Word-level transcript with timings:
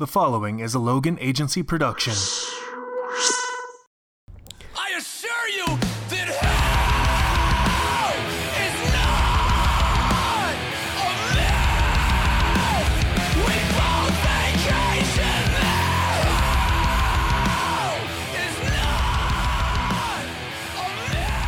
The 0.00 0.06
following 0.06 0.60
is 0.60 0.72
a 0.72 0.78
Logan 0.78 1.18
Agency 1.20 1.62
production. 1.62 2.14
I 4.74 4.94
assure 4.96 5.48
you 5.54 5.66
that 6.08 6.28
hell 6.40 8.16
is 8.64 8.76
not 8.96 10.56
a 11.04 11.12
myth. 11.36 11.84
We 13.44 13.56
both 13.76 14.16
vacation 14.24 15.44
there. 15.52 16.24
Hell 17.44 18.00
is 18.40 18.56
not 18.72 20.24
a 20.80 20.88
myth. 21.12 21.44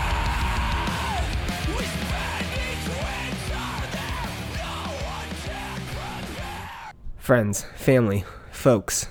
We 1.73 1.85
spend 1.89 2.53
each 2.69 2.85
winter 3.01 3.73
there. 3.97 4.29
No 4.61 4.77
one 5.09 5.33
can 5.41 5.81
prepare. 5.89 6.93
friends, 7.17 7.65
family, 7.77 8.29
folks, 8.63 9.09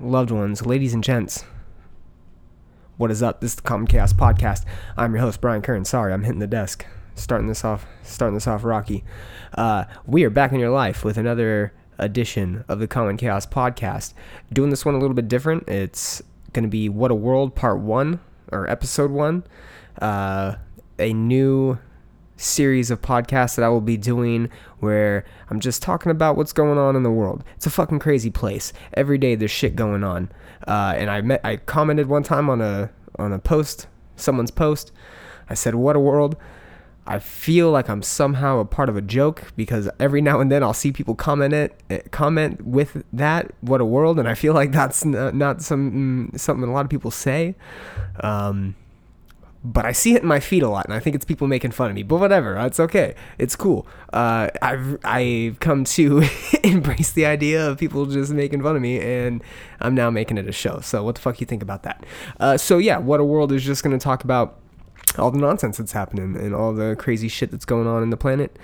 loved 0.00 0.30
ones, 0.30 0.64
ladies 0.64 0.94
and 0.94 1.04
gents. 1.04 1.44
What 2.96 3.10
is 3.10 3.22
up? 3.22 3.42
This 3.42 3.50
is 3.50 3.56
the 3.56 3.62
Common 3.62 3.86
Chaos 3.86 4.14
Podcast. 4.14 4.64
I'm 4.96 5.12
your 5.12 5.20
host, 5.20 5.42
Brian 5.42 5.60
Kern. 5.60 5.84
Sorry, 5.84 6.14
I'm 6.14 6.24
hitting 6.24 6.38
the 6.38 6.46
desk. 6.46 6.86
Starting 7.14 7.46
this 7.46 7.62
off, 7.62 7.84
starting 8.02 8.32
this 8.32 8.46
off 8.46 8.64
rocky. 8.64 9.04
Uh, 9.52 9.84
we 10.06 10.24
are 10.24 10.30
back 10.30 10.50
in 10.52 10.60
your 10.60 10.70
life 10.70 11.04
with 11.04 11.18
another 11.18 11.74
edition 11.98 12.64
of 12.68 12.78
the 12.78 12.88
Common 12.88 13.18
Chaos 13.18 13.44
Podcast. 13.44 14.14
Doing 14.50 14.70
this 14.70 14.86
one 14.86 14.94
a 14.94 14.98
little 14.98 15.12
bit 15.12 15.28
different. 15.28 15.68
It's 15.68 16.22
going 16.54 16.62
to 16.62 16.70
be 16.70 16.88
What 16.88 17.10
a 17.10 17.14
World 17.14 17.54
Part 17.54 17.80
1, 17.80 18.18
or 18.50 18.66
Episode 18.66 19.10
1. 19.10 19.44
Uh, 20.00 20.54
a 20.98 21.12
new 21.12 21.78
series 22.36 22.90
of 22.90 23.00
podcasts 23.02 23.56
that 23.56 23.64
I 23.64 23.68
will 23.68 23.80
be 23.80 23.96
doing 23.96 24.50
where 24.78 25.24
I'm 25.50 25.60
just 25.60 25.82
talking 25.82 26.10
about 26.10 26.36
what's 26.36 26.52
going 26.52 26.78
on 26.78 26.96
in 26.96 27.02
the 27.02 27.10
world. 27.10 27.44
It's 27.56 27.66
a 27.66 27.70
fucking 27.70 27.98
crazy 27.98 28.30
place. 28.30 28.72
Every 28.94 29.18
day 29.18 29.34
there's 29.34 29.50
shit 29.50 29.76
going 29.76 30.04
on. 30.04 30.30
Uh, 30.66 30.94
and 30.96 31.10
I 31.10 31.20
met, 31.20 31.40
I 31.44 31.56
commented 31.56 32.08
one 32.08 32.22
time 32.22 32.50
on 32.50 32.60
a 32.60 32.90
on 33.18 33.32
a 33.32 33.38
post, 33.38 33.86
someone's 34.16 34.50
post. 34.50 34.92
I 35.48 35.54
said, 35.54 35.74
"What 35.74 35.96
a 35.96 36.00
world." 36.00 36.36
I 37.08 37.20
feel 37.20 37.70
like 37.70 37.88
I'm 37.88 38.02
somehow 38.02 38.58
a 38.58 38.64
part 38.64 38.88
of 38.88 38.96
a 38.96 39.00
joke 39.00 39.52
because 39.54 39.88
every 40.00 40.20
now 40.20 40.40
and 40.40 40.50
then 40.50 40.64
I'll 40.64 40.74
see 40.74 40.90
people 40.90 41.14
comment 41.14 41.54
it, 41.54 41.80
eh, 41.88 42.00
comment 42.10 42.66
with 42.66 43.04
that, 43.12 43.52
"What 43.60 43.80
a 43.80 43.84
world," 43.84 44.18
and 44.18 44.28
I 44.28 44.34
feel 44.34 44.54
like 44.54 44.72
that's 44.72 45.04
not, 45.04 45.34
not 45.34 45.62
some 45.62 46.30
mm, 46.32 46.40
something 46.40 46.68
a 46.68 46.72
lot 46.72 46.84
of 46.84 46.90
people 46.90 47.12
say. 47.12 47.54
Um, 48.20 48.74
but 49.72 49.84
I 49.84 49.90
see 49.90 50.14
it 50.14 50.22
in 50.22 50.28
my 50.28 50.38
feed 50.38 50.62
a 50.62 50.68
lot, 50.68 50.84
and 50.84 50.94
I 50.94 51.00
think 51.00 51.16
it's 51.16 51.24
people 51.24 51.48
making 51.48 51.72
fun 51.72 51.90
of 51.90 51.96
me. 51.96 52.04
But 52.04 52.18
whatever, 52.18 52.56
it's 52.58 52.78
okay. 52.78 53.16
It's 53.36 53.56
cool. 53.56 53.86
Uh, 54.12 54.48
I've 54.62 54.98
I've 55.04 55.58
come 55.58 55.82
to 55.84 56.22
embrace 56.62 57.12
the 57.12 57.26
idea 57.26 57.68
of 57.68 57.76
people 57.76 58.06
just 58.06 58.32
making 58.32 58.62
fun 58.62 58.76
of 58.76 58.82
me, 58.82 59.00
and 59.00 59.42
I'm 59.80 59.94
now 59.94 60.08
making 60.08 60.38
it 60.38 60.48
a 60.48 60.52
show. 60.52 60.78
So 60.80 61.02
what 61.02 61.16
the 61.16 61.20
fuck 61.20 61.40
you 61.40 61.46
think 61.46 61.62
about 61.62 61.82
that? 61.82 62.06
Uh, 62.38 62.56
so 62.56 62.78
yeah, 62.78 62.98
what 62.98 63.18
a 63.18 63.24
world 63.24 63.50
is 63.50 63.64
just 63.64 63.82
gonna 63.82 63.98
talk 63.98 64.22
about 64.22 64.60
all 65.18 65.32
the 65.32 65.38
nonsense 65.38 65.78
that's 65.78 65.92
happening 65.92 66.36
and 66.36 66.54
all 66.54 66.72
the 66.72 66.94
crazy 66.96 67.28
shit 67.28 67.50
that's 67.50 67.64
going 67.64 67.88
on 67.88 68.02
in 68.02 68.10
the 68.10 68.16
planet 68.16 68.56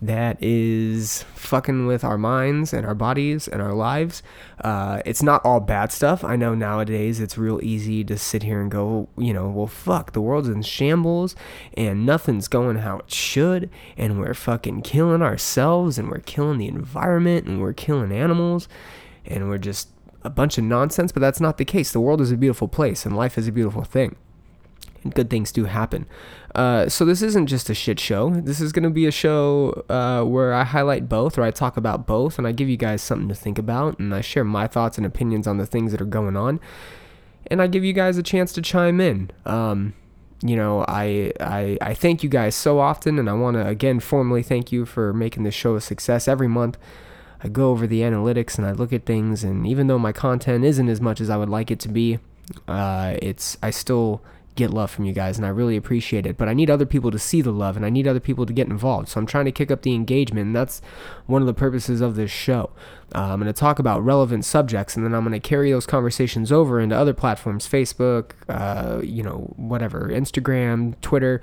that 0.00 0.36
is 0.40 1.24
fucking 1.34 1.86
with 1.86 2.04
our 2.04 2.18
minds 2.18 2.72
and 2.72 2.86
our 2.86 2.94
bodies 2.94 3.48
and 3.48 3.60
our 3.60 3.72
lives. 3.72 4.22
Uh, 4.62 5.02
it's 5.04 5.22
not 5.22 5.44
all 5.44 5.60
bad 5.60 5.90
stuff. 5.90 6.22
I 6.22 6.36
know 6.36 6.54
nowadays 6.54 7.20
it's 7.20 7.36
real 7.36 7.60
easy 7.62 8.04
to 8.04 8.16
sit 8.16 8.42
here 8.42 8.60
and 8.60 8.70
go, 8.70 9.08
you 9.16 9.32
know, 9.32 9.48
well, 9.48 9.66
fuck, 9.66 10.12
the 10.12 10.20
world's 10.20 10.48
in 10.48 10.62
shambles 10.62 11.34
and 11.76 12.06
nothing's 12.06 12.48
going 12.48 12.76
how 12.76 12.98
it 12.98 13.10
should, 13.10 13.70
and 13.96 14.20
we're 14.20 14.34
fucking 14.34 14.82
killing 14.82 15.22
ourselves 15.22 15.98
and 15.98 16.10
we're 16.10 16.20
killing 16.20 16.58
the 16.58 16.68
environment 16.68 17.46
and 17.46 17.60
we're 17.60 17.72
killing 17.72 18.12
animals 18.12 18.68
and 19.24 19.48
we're 19.48 19.58
just 19.58 19.88
a 20.22 20.30
bunch 20.30 20.58
of 20.58 20.64
nonsense, 20.64 21.12
but 21.12 21.20
that's 21.20 21.40
not 21.40 21.58
the 21.58 21.64
case. 21.64 21.92
The 21.92 22.00
world 22.00 22.20
is 22.20 22.30
a 22.30 22.36
beautiful 22.36 22.68
place 22.68 23.04
and 23.04 23.16
life 23.16 23.38
is 23.38 23.48
a 23.48 23.52
beautiful 23.52 23.82
thing 23.82 24.16
and 25.02 25.14
good 25.14 25.30
things 25.30 25.52
do 25.52 25.64
happen. 25.64 26.06
Uh, 26.54 26.88
so 26.88 27.04
this 27.04 27.22
isn't 27.22 27.46
just 27.46 27.70
a 27.70 27.74
shit 27.74 28.00
show. 28.00 28.30
This 28.30 28.60
is 28.60 28.72
going 28.72 28.82
to 28.82 28.90
be 28.90 29.06
a 29.06 29.12
show 29.12 29.84
uh, 29.88 30.24
where 30.24 30.52
I 30.52 30.64
highlight 30.64 31.08
both, 31.08 31.38
or 31.38 31.42
I 31.42 31.50
talk 31.50 31.76
about 31.76 32.06
both, 32.06 32.38
and 32.38 32.46
I 32.46 32.52
give 32.52 32.68
you 32.68 32.76
guys 32.76 33.02
something 33.02 33.28
to 33.28 33.34
think 33.34 33.58
about, 33.58 33.98
and 33.98 34.14
I 34.14 34.20
share 34.20 34.44
my 34.44 34.66
thoughts 34.66 34.96
and 34.96 35.06
opinions 35.06 35.46
on 35.46 35.58
the 35.58 35.66
things 35.66 35.92
that 35.92 36.00
are 36.00 36.06
going 36.06 36.36
on, 36.36 36.60
and 37.46 37.62
I 37.62 37.66
give 37.66 37.84
you 37.84 37.92
guys 37.92 38.18
a 38.18 38.22
chance 38.22 38.52
to 38.54 38.62
chime 38.62 39.00
in. 39.00 39.30
Um, 39.46 39.94
you 40.42 40.56
know, 40.56 40.84
I, 40.86 41.32
I 41.40 41.78
I 41.80 41.94
thank 41.94 42.22
you 42.22 42.28
guys 42.28 42.54
so 42.54 42.78
often, 42.78 43.18
and 43.18 43.28
I 43.28 43.32
want 43.32 43.56
to 43.56 43.66
again 43.66 44.00
formally 44.00 44.42
thank 44.42 44.70
you 44.72 44.86
for 44.86 45.12
making 45.12 45.42
this 45.42 45.54
show 45.54 45.74
a 45.76 45.80
success 45.80 46.28
every 46.28 46.48
month. 46.48 46.78
I 47.42 47.48
go 47.48 47.70
over 47.70 47.86
the 47.86 48.00
analytics 48.00 48.58
and 48.58 48.66
I 48.66 48.72
look 48.72 48.92
at 48.92 49.04
things, 49.04 49.44
and 49.44 49.66
even 49.66 49.86
though 49.86 49.98
my 49.98 50.12
content 50.12 50.64
isn't 50.64 50.88
as 50.88 51.00
much 51.00 51.20
as 51.20 51.30
I 51.30 51.36
would 51.36 51.48
like 51.48 51.70
it 51.70 51.78
to 51.80 51.88
be, 51.88 52.18
uh, 52.66 53.16
it's 53.22 53.56
I 53.62 53.70
still 53.70 54.22
get 54.58 54.70
love 54.70 54.90
from 54.90 55.06
you 55.06 55.12
guys 55.12 55.38
and 55.38 55.46
I 55.46 55.50
really 55.50 55.76
appreciate 55.76 56.26
it. 56.26 56.36
But 56.36 56.48
I 56.48 56.52
need 56.52 56.68
other 56.68 56.84
people 56.84 57.10
to 57.10 57.18
see 57.18 57.40
the 57.40 57.52
love 57.52 57.76
and 57.76 57.86
I 57.86 57.90
need 57.90 58.06
other 58.06 58.20
people 58.20 58.44
to 58.44 58.52
get 58.52 58.66
involved. 58.66 59.08
So 59.08 59.20
I'm 59.20 59.26
trying 59.26 59.46
to 59.46 59.52
kick 59.52 59.70
up 59.70 59.82
the 59.82 59.94
engagement 59.94 60.46
and 60.46 60.56
that's 60.56 60.82
one 61.26 61.40
of 61.40 61.46
the 61.46 61.54
purposes 61.54 62.00
of 62.00 62.16
this 62.16 62.30
show. 62.30 62.70
Uh, 63.14 63.32
I'm 63.32 63.40
going 63.40 63.46
to 63.46 63.58
talk 63.58 63.78
about 63.78 64.04
relevant 64.04 64.44
subjects 64.44 64.96
and 64.96 65.04
then 65.04 65.14
I'm 65.14 65.22
going 65.22 65.32
to 65.32 65.40
carry 65.40 65.70
those 65.70 65.86
conversations 65.86 66.52
over 66.52 66.80
into 66.80 66.94
other 66.94 67.14
platforms 67.14 67.66
Facebook, 67.66 68.32
uh, 68.48 69.00
you 69.02 69.22
know, 69.22 69.54
whatever, 69.56 70.10
Instagram, 70.10 71.00
Twitter, 71.00 71.40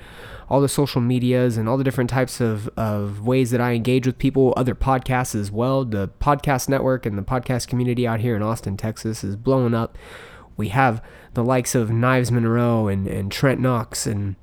all 0.49 0.61
the 0.61 0.69
social 0.69 1.01
medias 1.01 1.57
and 1.57 1.67
all 1.67 1.77
the 1.77 1.83
different 1.83 2.09
types 2.09 2.39
of, 2.39 2.67
of 2.77 3.25
ways 3.25 3.49
that 3.49 3.61
I 3.61 3.71
engage 3.71 4.05
with 4.05 4.19
people, 4.19 4.53
other 4.55 4.75
podcasts 4.75 5.33
as 5.33 5.49
well. 5.49 5.85
The 5.85 6.09
podcast 6.19 6.69
network 6.69 7.05
and 7.05 7.17
the 7.17 7.23
podcast 7.23 7.67
community 7.67 8.05
out 8.05 8.19
here 8.19 8.35
in 8.35 8.43
Austin, 8.43 8.77
Texas 8.77 9.23
is 9.23 9.35
blowing 9.35 9.73
up 9.73 9.97
we 10.57 10.69
have 10.69 11.03
the 11.33 11.43
likes 11.43 11.75
of 11.75 11.91
Knives 11.91 12.31
Monroe 12.31 12.87
and, 12.87 13.07
and 13.07 13.31
Trent 13.31 13.59
Knox 13.59 14.07
and 14.07 14.35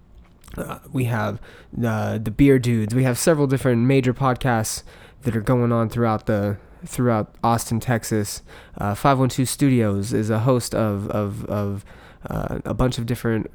uh, 0.57 0.79
we 0.93 1.05
have 1.05 1.41
uh, 1.83 2.19
the 2.19 2.31
Beer 2.31 2.59
Dudes. 2.59 2.95
We 2.95 3.05
have 3.05 3.19
several 3.19 3.47
different 3.47 3.83
major 3.83 4.13
podcasts 4.13 4.83
that 5.23 5.35
are 5.37 5.41
going 5.41 5.73
on 5.73 5.89
throughout 5.89 6.27
the 6.27 6.59
throughout 6.85 7.35
Austin, 7.43 7.81
Texas. 7.81 8.43
Uh, 8.77 8.95
512 8.95 9.49
Studios 9.49 10.13
is 10.13 10.31
a 10.31 10.41
host 10.41 10.75
of 10.75 11.09
of, 11.11 11.45
of 11.47 11.85
uh, 12.29 12.59
a 12.65 12.75
bunch 12.75 12.99
of 12.99 13.07
different 13.07 13.51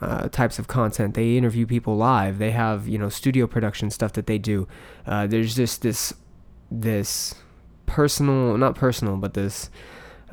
uh, 0.00 0.28
types 0.28 0.58
of 0.58 0.66
content. 0.66 1.14
They 1.14 1.36
interview 1.36 1.66
people 1.66 1.96
live. 1.96 2.38
They 2.38 2.50
have 2.50 2.88
you 2.88 2.98
know 2.98 3.08
studio 3.08 3.46
production 3.46 3.90
stuff 3.90 4.12
that 4.14 4.26
they 4.26 4.38
do. 4.38 4.66
Uh, 5.06 5.26
there's 5.26 5.54
just 5.54 5.82
this 5.82 6.12
this 6.70 7.34
personal, 7.86 8.56
not 8.56 8.74
personal, 8.74 9.16
but 9.16 9.34
this 9.34 9.70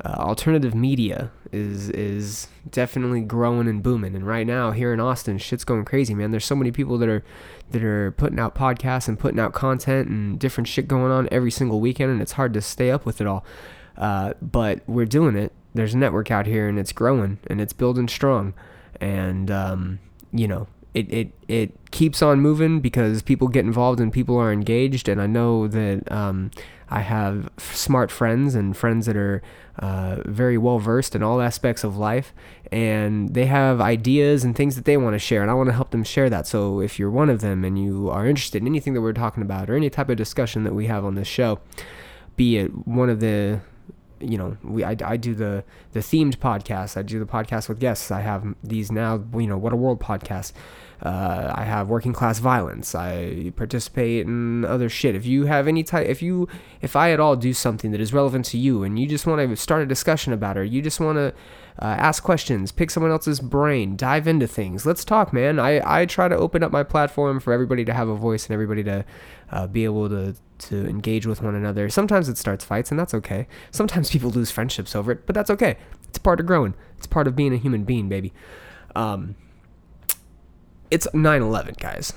uh, 0.04 0.14
alternative 0.18 0.74
media 0.74 1.30
is 1.52 1.90
is 1.90 2.48
definitely 2.70 3.20
growing 3.20 3.68
and 3.68 3.82
booming. 3.82 4.14
And 4.14 4.26
right 4.26 4.46
now 4.46 4.70
here 4.70 4.92
in 4.92 5.00
Austin, 5.00 5.38
shit's 5.38 5.64
going 5.64 5.84
crazy, 5.84 6.14
man. 6.14 6.30
There's 6.30 6.44
so 6.44 6.56
many 6.56 6.70
people 6.70 6.96
that 6.98 7.08
are 7.08 7.24
that 7.70 7.82
are 7.82 8.12
putting 8.12 8.38
out 8.38 8.54
podcasts 8.54 9.08
and 9.08 9.18
putting 9.18 9.38
out 9.38 9.52
content 9.52 10.08
and 10.08 10.38
different 10.38 10.68
shit 10.68 10.88
going 10.88 11.12
on 11.12 11.28
every 11.30 11.50
single 11.50 11.80
weekend, 11.80 12.10
and 12.10 12.22
it's 12.22 12.32
hard 12.32 12.54
to 12.54 12.60
stay 12.60 12.90
up 12.90 13.04
with 13.04 13.20
it 13.20 13.26
all. 13.26 13.44
Uh, 13.96 14.32
but 14.40 14.80
we're 14.86 15.06
doing 15.06 15.36
it. 15.36 15.52
There's 15.74 15.94
a 15.94 15.98
network 15.98 16.30
out 16.30 16.46
here, 16.46 16.68
and 16.68 16.78
it's 16.78 16.92
growing 16.92 17.38
and 17.46 17.60
it's 17.60 17.72
building 17.72 18.08
strong. 18.08 18.54
And 19.00 19.50
um, 19.50 19.98
you 20.32 20.48
know, 20.48 20.66
it, 20.94 21.12
it 21.12 21.32
it 21.48 21.90
keeps 21.90 22.22
on 22.22 22.40
moving 22.40 22.80
because 22.80 23.22
people 23.22 23.48
get 23.48 23.64
involved 23.64 24.00
and 24.00 24.12
people 24.12 24.36
are 24.36 24.52
engaged. 24.52 25.08
And 25.08 25.20
I 25.20 25.26
know 25.26 25.68
that 25.68 26.10
um, 26.10 26.50
I 26.88 27.00
have 27.00 27.48
smart 27.58 28.10
friends 28.10 28.54
and 28.54 28.76
friends 28.76 29.06
that 29.06 29.16
are 29.16 29.42
uh, 29.78 30.22
very 30.26 30.58
well 30.58 30.78
versed 30.78 31.14
in 31.14 31.22
all 31.22 31.40
aspects 31.40 31.84
of 31.84 31.96
life, 31.96 32.34
and 32.72 33.32
they 33.34 33.46
have 33.46 33.80
ideas 33.80 34.44
and 34.44 34.56
things 34.56 34.76
that 34.76 34.84
they 34.84 34.96
want 34.96 35.14
to 35.14 35.18
share, 35.18 35.42
and 35.42 35.50
I 35.50 35.54
want 35.54 35.68
to 35.68 35.74
help 35.74 35.90
them 35.90 36.04
share 36.04 36.28
that. 36.30 36.46
So 36.46 36.80
if 36.80 36.98
you're 36.98 37.10
one 37.10 37.30
of 37.30 37.40
them 37.40 37.64
and 37.64 37.78
you 37.78 38.10
are 38.10 38.26
interested 38.26 38.60
in 38.60 38.66
anything 38.66 38.94
that 38.94 39.00
we're 39.00 39.12
talking 39.12 39.42
about 39.42 39.70
or 39.70 39.76
any 39.76 39.90
type 39.90 40.08
of 40.08 40.16
discussion 40.16 40.64
that 40.64 40.74
we 40.74 40.86
have 40.86 41.04
on 41.04 41.14
this 41.14 41.28
show, 41.28 41.60
be 42.36 42.58
it 42.58 42.86
one 42.86 43.08
of 43.08 43.20
the 43.20 43.60
you 44.20 44.36
know 44.36 44.56
we 44.62 44.84
I, 44.84 44.96
I 45.04 45.16
do 45.16 45.34
the 45.34 45.64
the 45.92 46.00
themed 46.00 46.36
podcast 46.36 46.96
i 46.96 47.02
do 47.02 47.18
the 47.18 47.26
podcast 47.26 47.68
with 47.68 47.80
guests 47.80 48.10
i 48.10 48.20
have 48.20 48.54
these 48.62 48.92
now 48.92 49.22
you 49.34 49.46
know 49.46 49.58
what 49.58 49.72
a 49.72 49.76
world 49.76 50.00
podcast 50.00 50.52
uh, 51.02 51.52
I 51.54 51.64
have 51.64 51.88
working 51.88 52.12
class 52.12 52.40
violence. 52.40 52.94
I 52.94 53.52
participate 53.56 54.26
in 54.26 54.64
other 54.64 54.88
shit. 54.88 55.14
If 55.14 55.24
you 55.24 55.46
have 55.46 55.66
any 55.66 55.82
type, 55.82 56.06
if 56.06 56.20
you, 56.20 56.46
if 56.82 56.94
I 56.94 57.12
at 57.12 57.20
all 57.20 57.36
do 57.36 57.54
something 57.54 57.90
that 57.92 58.00
is 58.00 58.12
relevant 58.12 58.44
to 58.46 58.58
you, 58.58 58.82
and 58.82 58.98
you 58.98 59.06
just 59.06 59.26
want 59.26 59.48
to 59.48 59.56
start 59.56 59.82
a 59.82 59.86
discussion 59.86 60.32
about 60.32 60.58
it, 60.58 60.70
you 60.70 60.82
just 60.82 61.00
want 61.00 61.16
to 61.16 61.32
uh, 61.78 61.86
ask 61.86 62.22
questions, 62.22 62.70
pick 62.70 62.90
someone 62.90 63.10
else's 63.10 63.40
brain, 63.40 63.96
dive 63.96 64.28
into 64.28 64.46
things. 64.46 64.84
Let's 64.84 65.04
talk, 65.04 65.32
man. 65.32 65.58
I 65.58 66.00
I 66.00 66.04
try 66.04 66.28
to 66.28 66.36
open 66.36 66.62
up 66.62 66.70
my 66.70 66.82
platform 66.82 67.40
for 67.40 67.54
everybody 67.54 67.86
to 67.86 67.94
have 67.94 68.08
a 68.08 68.14
voice 68.14 68.44
and 68.44 68.52
everybody 68.52 68.84
to 68.84 69.04
uh, 69.50 69.66
be 69.66 69.84
able 69.84 70.08
to 70.08 70.34
to 70.58 70.86
engage 70.86 71.26
with 71.26 71.40
one 71.40 71.54
another. 71.54 71.88
Sometimes 71.88 72.28
it 72.28 72.36
starts 72.36 72.64
fights, 72.64 72.90
and 72.90 73.00
that's 73.00 73.14
okay. 73.14 73.46
Sometimes 73.70 74.10
people 74.12 74.30
lose 74.30 74.50
friendships 74.50 74.94
over 74.94 75.12
it, 75.12 75.26
but 75.26 75.34
that's 75.34 75.50
okay. 75.50 75.76
It's 76.08 76.18
part 76.18 76.40
of 76.40 76.46
growing. 76.46 76.74
It's 76.98 77.06
part 77.06 77.26
of 77.26 77.34
being 77.34 77.54
a 77.54 77.56
human 77.56 77.84
being, 77.84 78.08
baby. 78.08 78.32
Um, 78.94 79.36
it's 80.90 81.06
9/11, 81.14 81.78
guys. 81.78 82.12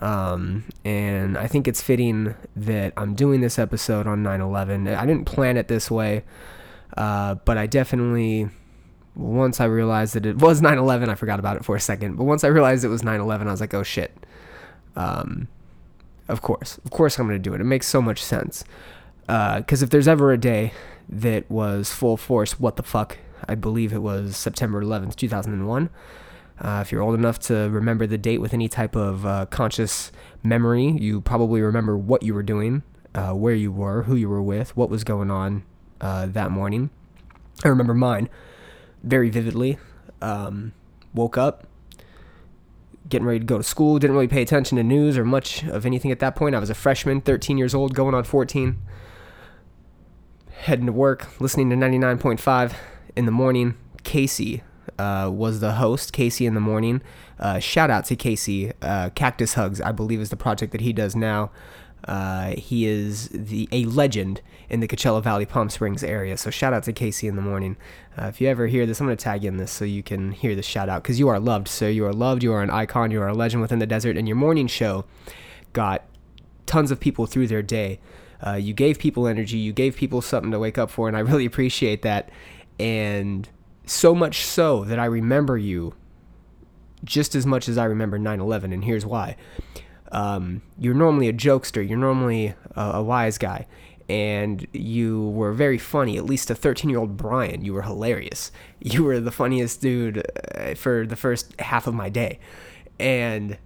Um, 0.00 0.64
and 0.84 1.38
I 1.38 1.46
think 1.46 1.68
it's 1.68 1.80
fitting 1.80 2.34
that 2.56 2.92
I'm 2.96 3.14
doing 3.14 3.40
this 3.40 3.58
episode 3.58 4.06
on 4.06 4.22
9/11. 4.22 4.94
I 4.96 5.06
didn't 5.06 5.24
plan 5.24 5.56
it 5.56 5.68
this 5.68 5.90
way. 5.90 6.24
Uh, 6.96 7.34
but 7.44 7.58
I 7.58 7.66
definitely, 7.66 8.48
once 9.16 9.60
I 9.60 9.64
realized 9.64 10.14
that 10.14 10.26
it 10.26 10.38
was 10.38 10.62
9 10.62 10.78
11, 10.78 11.08
I 11.08 11.14
forgot 11.14 11.38
about 11.38 11.56
it 11.56 11.64
for 11.64 11.76
a 11.76 11.80
second. 11.80 12.16
But 12.16 12.24
once 12.24 12.44
I 12.44 12.48
realized 12.48 12.84
it 12.84 12.88
was 12.88 13.02
9 13.02 13.20
11, 13.20 13.48
I 13.48 13.50
was 13.50 13.60
like, 13.60 13.74
oh 13.74 13.82
shit. 13.82 14.16
Um, 14.96 15.48
of 16.28 16.42
course. 16.42 16.78
Of 16.84 16.90
course 16.90 17.18
I'm 17.18 17.26
going 17.26 17.38
to 17.38 17.42
do 17.42 17.54
it. 17.54 17.60
It 17.60 17.64
makes 17.64 17.86
so 17.86 18.00
much 18.00 18.22
sense. 18.22 18.64
Because 19.26 19.82
if 19.82 19.90
there's 19.90 20.08
ever 20.08 20.32
a 20.32 20.38
day 20.38 20.72
that 21.08 21.50
was 21.50 21.92
full 21.92 22.16
force, 22.16 22.58
what 22.58 22.76
the 22.76 22.82
fuck, 22.82 23.18
I 23.48 23.54
believe 23.54 23.92
it 23.92 24.02
was 24.02 24.36
September 24.36 24.82
11th, 24.82 25.16
2001. 25.16 25.90
Uh, 26.60 26.78
if 26.80 26.92
you're 26.92 27.02
old 27.02 27.14
enough 27.14 27.38
to 27.40 27.68
remember 27.70 28.06
the 28.06 28.18
date 28.18 28.38
with 28.38 28.54
any 28.54 28.68
type 28.68 28.94
of 28.94 29.26
uh, 29.26 29.46
conscious 29.46 30.12
memory, 30.42 30.86
you 30.86 31.20
probably 31.20 31.60
remember 31.60 31.96
what 31.96 32.22
you 32.22 32.32
were 32.32 32.44
doing, 32.44 32.82
uh, 33.14 33.32
where 33.32 33.54
you 33.54 33.72
were, 33.72 34.04
who 34.04 34.14
you 34.14 34.28
were 34.28 34.42
with, 34.42 34.76
what 34.76 34.88
was 34.88 35.02
going 35.04 35.30
on 35.30 35.64
uh, 36.00 36.26
that 36.26 36.50
morning. 36.50 36.90
I 37.64 37.68
remember 37.68 37.94
mine 37.94 38.28
very 39.02 39.30
vividly. 39.30 39.78
Um, 40.22 40.72
woke 41.12 41.36
up, 41.36 41.66
getting 43.08 43.26
ready 43.26 43.40
to 43.40 43.44
go 43.44 43.58
to 43.58 43.64
school, 43.64 43.98
didn't 43.98 44.14
really 44.14 44.28
pay 44.28 44.42
attention 44.42 44.76
to 44.76 44.82
news 44.82 45.18
or 45.18 45.24
much 45.24 45.62
of 45.64 45.84
anything 45.84 46.10
at 46.10 46.20
that 46.20 46.36
point. 46.36 46.54
I 46.54 46.58
was 46.58 46.70
a 46.70 46.74
freshman, 46.74 47.20
13 47.20 47.58
years 47.58 47.74
old, 47.74 47.94
going 47.94 48.14
on 48.14 48.24
14. 48.24 48.78
Heading 50.50 50.86
to 50.86 50.92
work, 50.92 51.40
listening 51.40 51.70
to 51.70 51.76
99.5 51.76 52.74
in 53.16 53.26
the 53.26 53.32
morning. 53.32 53.76
Casey 54.02 54.62
uh, 54.98 55.30
was 55.32 55.60
the 55.60 55.72
host, 55.72 56.12
Casey 56.12 56.46
in 56.46 56.54
the 56.54 56.60
morning. 56.60 57.02
Uh, 57.38 57.58
shout 57.58 57.90
out 57.90 58.04
to 58.06 58.16
Casey. 58.16 58.72
Uh, 58.80 59.10
Cactus 59.10 59.54
Hugs, 59.54 59.80
I 59.80 59.92
believe, 59.92 60.20
is 60.20 60.30
the 60.30 60.36
project 60.36 60.72
that 60.72 60.80
he 60.80 60.92
does 60.92 61.14
now. 61.14 61.50
Uh, 62.06 62.54
he 62.56 62.86
is 62.86 63.28
the 63.32 63.68
a 63.72 63.84
legend 63.86 64.42
in 64.68 64.80
the 64.80 64.88
Coachella 64.88 65.22
Valley 65.22 65.46
Palm 65.46 65.70
Springs 65.70 66.04
area. 66.04 66.36
So 66.36 66.50
shout 66.50 66.72
out 66.74 66.82
to 66.84 66.92
Casey 66.92 67.26
in 67.26 67.36
the 67.36 67.42
morning. 67.42 67.76
Uh, 68.18 68.26
if 68.26 68.40
you 68.40 68.48
ever 68.48 68.66
hear 68.66 68.86
this, 68.86 69.00
I'm 69.00 69.08
to 69.08 69.16
tag 69.16 69.44
in 69.44 69.56
this 69.56 69.72
so 69.72 69.84
you 69.84 70.02
can 70.02 70.32
hear 70.32 70.54
the 70.54 70.62
shout 70.62 70.88
out 70.88 71.02
because 71.02 71.18
you 71.18 71.28
are 71.28 71.40
loved. 71.40 71.68
So 71.68 71.88
you 71.88 72.04
are 72.06 72.12
loved. 72.12 72.42
You 72.42 72.52
are 72.52 72.62
an 72.62 72.70
icon. 72.70 73.10
You 73.10 73.22
are 73.22 73.28
a 73.28 73.34
legend 73.34 73.62
within 73.62 73.78
the 73.78 73.86
desert. 73.86 74.16
And 74.16 74.28
your 74.28 74.36
morning 74.36 74.66
show 74.66 75.04
got 75.72 76.04
tons 76.66 76.90
of 76.90 77.00
people 77.00 77.26
through 77.26 77.46
their 77.46 77.62
day. 77.62 78.00
Uh, 78.46 78.54
you 78.54 78.74
gave 78.74 78.98
people 78.98 79.26
energy. 79.26 79.56
You 79.56 79.72
gave 79.72 79.96
people 79.96 80.20
something 80.20 80.50
to 80.50 80.58
wake 80.58 80.76
up 80.76 80.90
for, 80.90 81.08
and 81.08 81.16
I 81.16 81.20
really 81.20 81.46
appreciate 81.46 82.02
that. 82.02 82.30
And 82.78 83.48
so 83.86 84.14
much 84.14 84.44
so 84.44 84.84
that 84.84 84.98
I 84.98 85.04
remember 85.04 85.56
you 85.56 85.94
just 87.04 87.34
as 87.34 87.44
much 87.44 87.68
as 87.68 87.76
I 87.78 87.84
remember 87.84 88.18
9 88.18 88.40
11, 88.40 88.72
and 88.72 88.84
here's 88.84 89.04
why. 89.04 89.36
Um, 90.14 90.62
you're 90.78 90.94
normally 90.94 91.28
a 91.28 91.32
jokester, 91.32 91.86
you're 91.86 91.98
normally 91.98 92.54
a, 92.76 92.82
a 92.82 93.02
wise 93.02 93.36
guy, 93.36 93.66
and 94.08 94.64
you 94.72 95.28
were 95.30 95.52
very 95.52 95.76
funny, 95.76 96.16
at 96.16 96.24
least 96.24 96.48
to 96.48 96.54
13 96.54 96.88
year 96.88 97.00
old 97.00 97.16
Brian. 97.16 97.64
You 97.64 97.74
were 97.74 97.82
hilarious. 97.82 98.52
You 98.80 99.02
were 99.02 99.18
the 99.18 99.32
funniest 99.32 99.80
dude 99.80 100.22
uh, 100.54 100.74
for 100.76 101.04
the 101.04 101.16
first 101.16 101.60
half 101.60 101.86
of 101.88 101.94
my 101.94 102.08
day. 102.08 102.38
And 103.00 103.58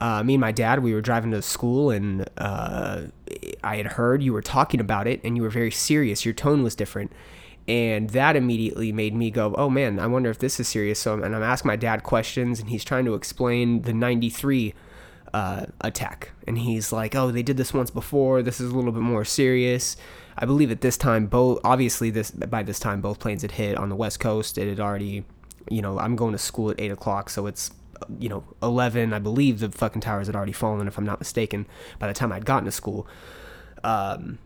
uh, 0.00 0.24
me 0.24 0.34
and 0.34 0.40
my 0.40 0.50
dad, 0.50 0.82
we 0.82 0.92
were 0.92 1.00
driving 1.00 1.30
to 1.30 1.42
school, 1.42 1.90
and 1.90 2.28
uh, 2.36 3.02
I 3.62 3.76
had 3.76 3.86
heard 3.86 4.22
you 4.22 4.32
were 4.32 4.42
talking 4.42 4.80
about 4.80 5.06
it, 5.06 5.20
and 5.22 5.36
you 5.36 5.42
were 5.42 5.50
very 5.50 5.70
serious. 5.70 6.24
Your 6.24 6.34
tone 6.34 6.62
was 6.62 6.74
different 6.74 7.12
and 7.68 8.10
that 8.10 8.36
immediately 8.36 8.90
made 8.90 9.14
me 9.14 9.30
go 9.30 9.54
oh 9.58 9.68
man 9.68 10.00
i 10.00 10.06
wonder 10.06 10.30
if 10.30 10.38
this 10.38 10.58
is 10.58 10.66
serious 10.66 10.98
so 10.98 11.22
and 11.22 11.36
i'm 11.36 11.42
asking 11.42 11.68
my 11.68 11.76
dad 11.76 12.02
questions 12.02 12.58
and 12.58 12.70
he's 12.70 12.82
trying 12.82 13.04
to 13.04 13.12
explain 13.12 13.82
the 13.82 13.92
93 13.92 14.74
uh, 15.32 15.66
attack. 15.80 16.32
And 16.46 16.58
he's 16.58 16.92
like 16.92 17.14
oh 17.14 17.30
they 17.30 17.42
did 17.42 17.56
this 17.56 17.72
once 17.74 17.90
before. 17.90 18.42
This 18.42 18.60
is 18.60 18.70
a 18.70 18.76
little 18.76 18.92
bit 18.92 19.02
more 19.02 19.24
serious. 19.24 19.96
I 20.36 20.46
believe 20.46 20.70
at 20.70 20.80
this 20.80 20.96
time 20.96 21.26
both 21.26 21.60
obviously 21.64 22.10
this 22.10 22.30
by 22.30 22.62
this 22.62 22.78
time 22.78 23.00
both 23.00 23.18
planes 23.18 23.42
had 23.42 23.52
hit 23.52 23.76
on 23.76 23.88
the 23.88 23.96
west 23.96 24.20
coast. 24.20 24.58
It 24.58 24.68
had 24.68 24.80
already 24.80 25.24
you 25.68 25.82
know 25.82 25.98
i'm 25.98 26.16
going 26.16 26.32
to 26.32 26.38
school 26.38 26.70
at 26.70 26.80
8 26.80 26.90
o'clock 26.90 27.28
so 27.28 27.46
it's 27.46 27.70
you 28.18 28.30
know 28.30 28.42
11 28.62 29.12
i 29.12 29.18
believe 29.18 29.60
the 29.60 29.70
fucking 29.70 30.00
towers 30.00 30.26
had 30.26 30.34
already 30.34 30.52
fallen 30.52 30.88
if 30.88 30.96
i'm 30.96 31.04
not 31.04 31.18
mistaken 31.18 31.66
by 31.98 32.08
the 32.08 32.14
time 32.14 32.32
i'd 32.32 32.46
gotten 32.46 32.64
to 32.64 32.72
school. 32.72 33.06
Um, 33.84 34.38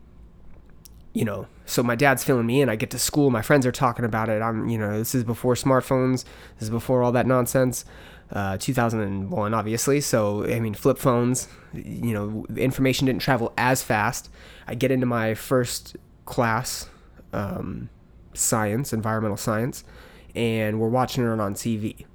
you 1.15 1.23
know, 1.23 1.47
so 1.65 1.81
my 1.81 1.95
dad's 1.95 2.23
filling 2.25 2.45
me 2.45 2.61
in. 2.61 2.67
I 2.67 2.75
get 2.75 2.91
to 2.91 2.99
school, 2.99 3.31
my 3.31 3.41
friends 3.41 3.65
are 3.65 3.71
talking 3.71 4.03
about 4.03 4.27
it. 4.27 4.41
I'm, 4.41 4.67
you 4.67 4.77
know, 4.77 4.97
this 4.97 5.15
is 5.15 5.23
before 5.23 5.55
smartphones, 5.55 6.25
this 6.59 6.63
is 6.63 6.69
before 6.69 7.01
all 7.03 7.13
that 7.13 7.25
nonsense. 7.25 7.85
Uh, 8.31 8.57
2001, 8.57 9.53
obviously. 9.53 10.01
So, 10.01 10.45
I 10.45 10.59
mean, 10.59 10.73
flip 10.73 10.97
phones, 10.97 11.47
you 11.73 12.13
know, 12.13 12.45
information 12.57 13.05
didn't 13.05 13.21
travel 13.21 13.53
as 13.55 13.83
fast. 13.83 14.31
I 14.67 14.73
get 14.73 14.89
into 14.91 15.05
my 15.05 15.35
first 15.35 15.95
class, 16.25 16.89
um, 17.33 17.89
science, 18.33 18.93
environmental 18.93 19.37
science, 19.37 19.83
and 20.33 20.79
we're 20.79 20.89
watching 20.89 21.23
it 21.23 21.39
on 21.39 21.53
TV. 21.53 22.05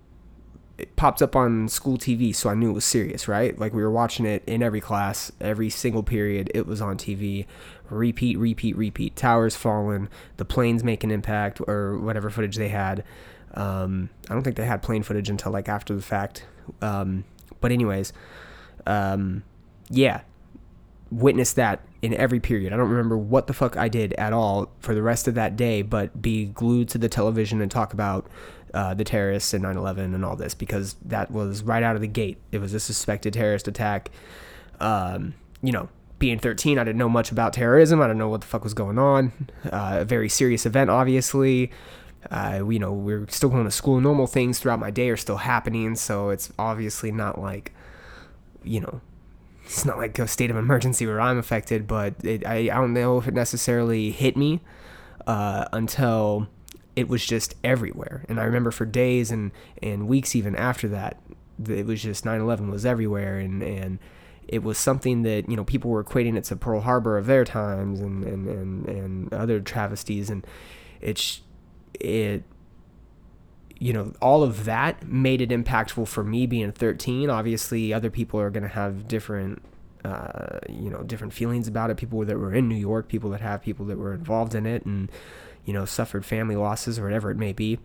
It 0.78 0.96
popped 0.96 1.22
up 1.22 1.36
on 1.36 1.68
school 1.68 1.96
TV, 1.96 2.34
so 2.34 2.50
I 2.50 2.54
knew 2.54 2.70
it 2.70 2.74
was 2.74 2.84
serious, 2.84 3.28
right? 3.28 3.56
Like 3.58 3.72
we 3.72 3.82
were 3.82 3.90
watching 3.90 4.26
it 4.26 4.42
in 4.46 4.62
every 4.62 4.80
class, 4.80 5.30
every 5.40 5.70
single 5.70 6.02
period. 6.02 6.50
It 6.54 6.66
was 6.66 6.80
on 6.80 6.96
TV 6.96 7.46
repeat, 7.90 8.38
repeat, 8.38 8.76
repeat. 8.76 9.16
Towers 9.16 9.56
fallen, 9.56 10.08
the 10.38 10.44
planes 10.44 10.82
make 10.82 11.04
an 11.04 11.10
impact, 11.10 11.60
or 11.66 11.98
whatever 11.98 12.30
footage 12.30 12.56
they 12.56 12.68
had. 12.68 13.04
Um, 13.54 14.10
I 14.28 14.34
don't 14.34 14.42
think 14.42 14.56
they 14.56 14.64
had 14.64 14.82
plane 14.82 15.02
footage 15.02 15.28
until 15.28 15.52
like 15.52 15.68
after 15.68 15.94
the 15.94 16.02
fact. 16.02 16.46
Um, 16.80 17.24
but 17.60 17.72
anyways, 17.72 18.12
um, 18.86 19.42
yeah, 19.88 20.22
witnessed 21.10 21.56
that 21.56 21.80
in 22.02 22.14
every 22.14 22.40
period. 22.40 22.72
I 22.72 22.76
don't 22.76 22.88
remember 22.88 23.18
what 23.18 23.46
the 23.46 23.52
fuck 23.52 23.76
I 23.76 23.88
did 23.88 24.12
at 24.14 24.32
all 24.32 24.70
for 24.80 24.94
the 24.94 25.02
rest 25.02 25.28
of 25.28 25.34
that 25.34 25.56
day, 25.56 25.82
but 25.82 26.22
be 26.22 26.46
glued 26.46 26.88
to 26.90 26.98
the 26.98 27.08
television 27.08 27.60
and 27.60 27.70
talk 27.70 27.92
about 27.92 28.26
uh, 28.72 28.94
the 28.94 29.04
terrorists 29.04 29.52
and 29.52 29.64
9/11 29.64 30.14
and 30.14 30.24
all 30.24 30.36
this 30.36 30.54
because 30.54 30.94
that 31.04 31.30
was 31.30 31.62
right 31.62 31.82
out 31.82 31.96
of 31.96 32.00
the 32.00 32.08
gate. 32.08 32.38
It 32.52 32.58
was 32.58 32.72
a 32.72 32.80
suspected 32.80 33.34
terrorist 33.34 33.68
attack. 33.68 34.10
Um, 34.78 35.34
you 35.62 35.72
know, 35.72 35.88
being 36.18 36.38
13, 36.38 36.78
I 36.78 36.84
didn't 36.84 36.98
know 36.98 37.08
much 37.08 37.32
about 37.32 37.52
terrorism. 37.52 38.00
I 38.00 38.06
didn't 38.06 38.18
know 38.18 38.28
what 38.28 38.42
the 38.42 38.46
fuck 38.46 38.62
was 38.62 38.74
going 38.74 38.98
on. 38.98 39.32
Uh, 39.64 39.98
a 40.00 40.04
very 40.04 40.28
serious 40.28 40.64
event, 40.66 40.90
obviously. 40.90 41.70
Uh, 42.30 42.64
you 42.68 42.78
know, 42.78 42.92
we're 42.92 43.26
still 43.28 43.48
going 43.48 43.64
to 43.64 43.70
school. 43.70 44.00
Normal 44.00 44.26
things 44.26 44.58
throughout 44.58 44.78
my 44.78 44.90
day 44.90 45.08
are 45.08 45.16
still 45.16 45.38
happening, 45.38 45.94
so 45.96 46.30
it's 46.30 46.52
obviously 46.58 47.10
not 47.10 47.40
like, 47.40 47.72
you 48.62 48.80
know, 48.80 49.00
it's 49.64 49.84
not 49.84 49.96
like 49.98 50.18
a 50.18 50.28
state 50.28 50.50
of 50.50 50.56
emergency 50.56 51.06
where 51.06 51.20
I'm 51.20 51.38
affected. 51.38 51.86
But 51.86 52.14
it, 52.22 52.46
I, 52.46 52.56
I 52.56 52.74
don't 52.74 52.92
know 52.92 53.18
if 53.18 53.26
it 53.26 53.34
necessarily 53.34 54.10
hit 54.10 54.36
me 54.36 54.60
uh, 55.26 55.66
until 55.72 56.48
it 56.94 57.08
was 57.08 57.24
just 57.24 57.54
everywhere. 57.64 58.24
And 58.28 58.38
I 58.38 58.44
remember 58.44 58.70
for 58.70 58.84
days 58.84 59.30
and 59.30 59.52
and 59.82 60.06
weeks 60.06 60.36
even 60.36 60.54
after 60.56 60.88
that, 60.88 61.18
it 61.68 61.86
was 61.86 62.02
just 62.02 62.24
9/11 62.24 62.70
was 62.70 62.84
everywhere, 62.84 63.38
and 63.38 63.62
and 63.62 63.98
it 64.46 64.62
was 64.62 64.76
something 64.76 65.22
that 65.22 65.48
you 65.48 65.56
know 65.56 65.64
people 65.64 65.90
were 65.90 66.04
equating 66.04 66.36
it 66.36 66.44
to 66.44 66.56
Pearl 66.56 66.80
Harbor 66.80 67.16
of 67.16 67.26
their 67.26 67.44
times 67.44 68.00
and 68.00 68.24
and 68.24 68.46
and, 68.48 68.88
and 68.88 69.32
other 69.32 69.60
travesties 69.60 70.28
and 70.28 70.44
it's 71.00 71.40
it 71.98 72.42
you 73.78 73.92
know 73.92 74.12
all 74.20 74.42
of 74.42 74.64
that 74.64 75.06
made 75.06 75.40
it 75.40 75.50
impactful 75.50 76.06
for 76.06 76.22
me 76.22 76.46
being 76.46 76.70
13 76.72 77.30
obviously 77.30 77.92
other 77.92 78.10
people 78.10 78.38
are 78.38 78.50
going 78.50 78.62
to 78.62 78.68
have 78.68 79.08
different 79.08 79.62
uh, 80.04 80.58
you 80.68 80.88
know 80.88 81.02
different 81.02 81.32
feelings 81.32 81.68
about 81.68 81.90
it 81.90 81.96
people 81.96 82.24
that 82.24 82.38
were 82.38 82.54
in 82.54 82.68
new 82.68 82.74
york 82.74 83.08
people 83.08 83.30
that 83.30 83.40
have 83.40 83.60
people 83.60 83.84
that 83.86 83.98
were 83.98 84.14
involved 84.14 84.54
in 84.54 84.66
it 84.66 84.84
and 84.86 85.10
you 85.64 85.72
know 85.72 85.84
suffered 85.84 86.24
family 86.24 86.56
losses 86.56 86.98
or 86.98 87.04
whatever 87.04 87.30
it 87.30 87.36
may 87.36 87.52
be 87.52 87.78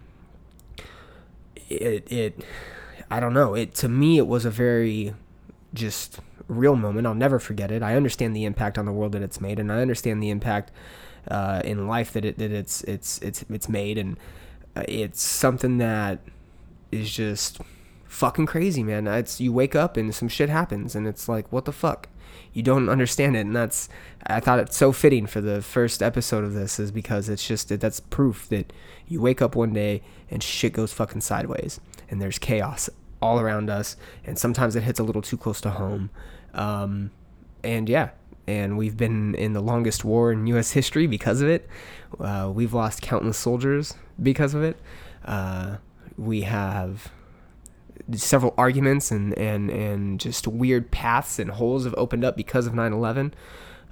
it 1.67 2.09
it 2.12 2.45
i 3.12 3.19
don't 3.19 3.33
know 3.33 3.53
it 3.53 3.74
to 3.74 3.89
me 3.89 4.17
it 4.17 4.27
was 4.27 4.45
a 4.45 4.50
very 4.50 5.13
just 5.74 6.19
real 6.47 6.75
moment. 6.75 7.05
I'll 7.05 7.13
never 7.13 7.39
forget 7.39 7.71
it. 7.71 7.83
I 7.83 7.95
understand 7.95 8.35
the 8.35 8.45
impact 8.45 8.77
on 8.77 8.85
the 8.85 8.91
world 8.91 9.12
that 9.13 9.21
it's 9.21 9.39
made, 9.39 9.59
and 9.59 9.71
I 9.71 9.81
understand 9.81 10.21
the 10.21 10.29
impact 10.29 10.71
uh, 11.29 11.62
in 11.63 11.88
life 11.88 12.13
that 12.13 12.25
it 12.25 12.38
that 12.38 12.51
it's 12.51 12.84
it's 12.84 13.20
it's 13.20 13.46
it's 13.50 13.70
made, 13.70 13.98
and 13.98 14.17
uh, 14.75 14.84
it's 14.88 15.22
something 15.22 15.77
that 15.79 16.20
is 16.91 17.13
just 17.13 17.60
fucking 18.05 18.46
crazy, 18.46 18.84
man. 18.84 19.08
It's 19.08 19.41
you 19.41 19.51
wake 19.51 19.75
up 19.75 19.98
and 19.98 20.13
some 20.13 20.29
shit 20.29 20.50
happens, 20.50 20.96
and 20.96 21.08
it's 21.08 21.27
like, 21.27 21.51
what 21.51 21.65
the 21.65 21.72
fuck? 21.72 22.08
You 22.53 22.63
don't 22.63 22.89
understand 22.89 23.36
it, 23.36 23.41
and 23.41 23.55
that's 23.55 23.89
I 24.25 24.39
thought 24.39 24.60
it's 24.60 24.77
so 24.77 24.91
fitting 24.91 25.27
for 25.27 25.41
the 25.41 25.62
first 25.62 26.01
episode 26.01 26.44
of 26.44 26.53
this 26.53 26.79
is 26.79 26.91
because 26.91 27.29
it's 27.29 27.46
just 27.46 27.67
that's 27.79 28.00
proof 28.00 28.48
that 28.50 28.72
you 29.08 29.22
wake 29.22 29.41
up 29.41 29.55
one 29.55 29.74
day 29.74 30.01
and 30.29 30.41
shit 30.41 30.74
goes 30.74 30.94
fucking 30.94 31.22
sideways, 31.22 31.79
and 32.10 32.22
there's 32.22 32.39
chaos 32.39 32.89
all 33.22 33.39
around 33.39 33.70
us, 33.70 33.98
and 34.24 34.38
sometimes 34.38 34.75
it 34.75 34.84
hits 34.84 35.00
a 35.00 35.03
little 35.03 35.22
too 35.22 35.38
close 35.38 35.60
to 35.62 35.72
home. 35.72 36.10
Um, 36.53 37.12
and 37.63 37.89
yeah, 37.89 38.10
and 38.47 38.77
we've 38.77 38.97
been 38.97 39.35
in 39.35 39.53
the 39.53 39.61
longest 39.61 40.05
war 40.05 40.31
in 40.31 40.45
U.S. 40.47 40.71
history 40.71 41.07
because 41.07 41.41
of 41.41 41.49
it. 41.49 41.67
Uh, 42.19 42.51
we've 42.53 42.73
lost 42.73 43.01
countless 43.01 43.37
soldiers 43.37 43.95
because 44.21 44.53
of 44.53 44.63
it. 44.63 44.77
Uh, 45.23 45.77
we 46.17 46.41
have 46.41 47.11
several 48.13 48.53
arguments 48.57 49.11
and, 49.11 49.37
and, 49.37 49.69
and 49.71 50.19
just 50.19 50.47
weird 50.47 50.91
paths 50.91 51.39
and 51.39 51.51
holes 51.51 51.85
have 51.85 51.95
opened 51.97 52.23
up 52.23 52.37
because 52.37 52.67
of 52.67 52.73
9 52.73 52.93
11. 52.93 53.33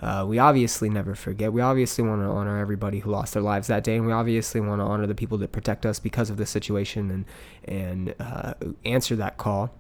Uh, 0.02 0.26
we 0.28 0.38
obviously 0.38 0.90
never 0.90 1.16
forget. 1.16 1.54
We 1.54 1.62
obviously 1.62 2.04
want 2.04 2.22
to 2.22 2.26
honor 2.26 2.60
everybody 2.60 3.00
who 3.00 3.10
lost 3.10 3.34
their 3.34 3.42
lives 3.42 3.68
that 3.68 3.86
day, 3.86 3.96
and 3.96 4.06
we 4.06 4.12
obviously 4.12 4.60
want 4.60 4.82
to 4.82 4.84
honor 4.84 5.08
the 5.08 5.16
people 5.16 5.38
that 5.38 5.54
protect 5.54 5.86
us 5.86 5.98
because 5.98 6.30
of 6.30 6.36
this 6.36 6.50
situation 6.50 7.10
and 7.10 7.26
and 7.64 8.14
uh, 8.20 8.54
answer 8.84 9.16
that 9.16 9.38
call. 9.38 9.74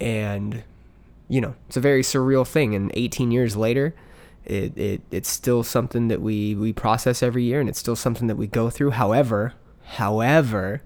And 0.00 0.64
you 1.28 1.40
know, 1.40 1.54
it's 1.66 1.76
a 1.76 1.80
very 1.80 2.02
surreal 2.02 2.46
thing. 2.46 2.74
And 2.74 2.90
18 2.94 3.30
years 3.30 3.56
later, 3.56 3.94
it, 4.44 4.76
it 4.76 5.00
it's 5.10 5.28
still 5.28 5.62
something 5.62 6.08
that 6.08 6.20
we 6.20 6.54
we 6.54 6.72
process 6.72 7.22
every 7.22 7.44
year, 7.44 7.60
and 7.60 7.68
it's 7.68 7.78
still 7.78 7.96
something 7.96 8.26
that 8.26 8.36
we 8.36 8.46
go 8.46 8.68
through. 8.70 8.90
However, 8.90 9.54
however, 9.84 10.82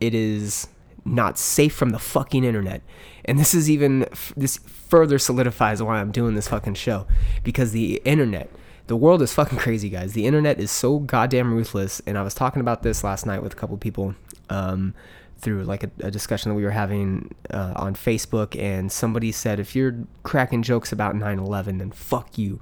it 0.00 0.14
is 0.14 0.68
not 1.04 1.38
safe 1.38 1.74
from 1.74 1.90
the 1.90 1.98
fucking 1.98 2.44
internet. 2.44 2.82
And 3.24 3.38
this 3.38 3.54
is 3.54 3.70
even 3.70 4.06
this 4.36 4.58
further 4.58 5.18
solidifies 5.18 5.82
why 5.82 6.00
I'm 6.00 6.10
doing 6.10 6.34
this 6.34 6.48
fucking 6.48 6.74
show 6.74 7.06
because 7.44 7.72
the 7.72 8.00
internet, 8.04 8.50
the 8.86 8.96
world 8.96 9.22
is 9.22 9.32
fucking 9.32 9.58
crazy, 9.58 9.88
guys. 9.88 10.12
The 10.12 10.26
internet 10.26 10.58
is 10.58 10.70
so 10.70 10.98
goddamn 10.98 11.52
ruthless. 11.52 12.00
And 12.06 12.18
I 12.18 12.22
was 12.22 12.34
talking 12.34 12.60
about 12.60 12.82
this 12.82 13.04
last 13.04 13.26
night 13.26 13.42
with 13.42 13.52
a 13.52 13.56
couple 13.56 13.76
people 13.76 14.14
um, 14.50 14.94
through 15.38 15.64
like 15.64 15.84
a, 15.84 15.90
a 16.00 16.10
discussion 16.10 16.50
that 16.50 16.54
we 16.54 16.64
were 16.64 16.70
having 16.70 17.34
uh, 17.50 17.74
on 17.76 17.94
Facebook, 17.94 18.60
and 18.60 18.90
somebody 18.90 19.32
said, 19.32 19.60
if 19.60 19.76
you're 19.76 19.94
cracking 20.22 20.62
jokes 20.62 20.92
about 20.92 21.14
9/11, 21.14 21.78
then 21.78 21.90
fuck 21.90 22.38
you. 22.38 22.60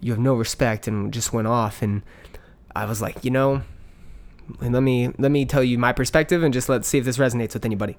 You 0.00 0.12
have 0.12 0.20
no 0.20 0.34
respect, 0.34 0.86
and 0.86 1.12
just 1.12 1.32
went 1.32 1.48
off. 1.48 1.82
And 1.82 2.02
I 2.76 2.84
was 2.84 3.00
like, 3.00 3.24
you 3.24 3.30
know, 3.30 3.62
let 4.60 4.82
me 4.82 5.10
let 5.18 5.30
me 5.30 5.44
tell 5.44 5.64
you 5.64 5.78
my 5.78 5.92
perspective 5.92 6.42
and 6.42 6.52
just 6.52 6.68
let's 6.68 6.88
see 6.88 6.98
if 6.98 7.04
this 7.04 7.18
resonates 7.18 7.54
with 7.54 7.64
anybody. 7.64 7.96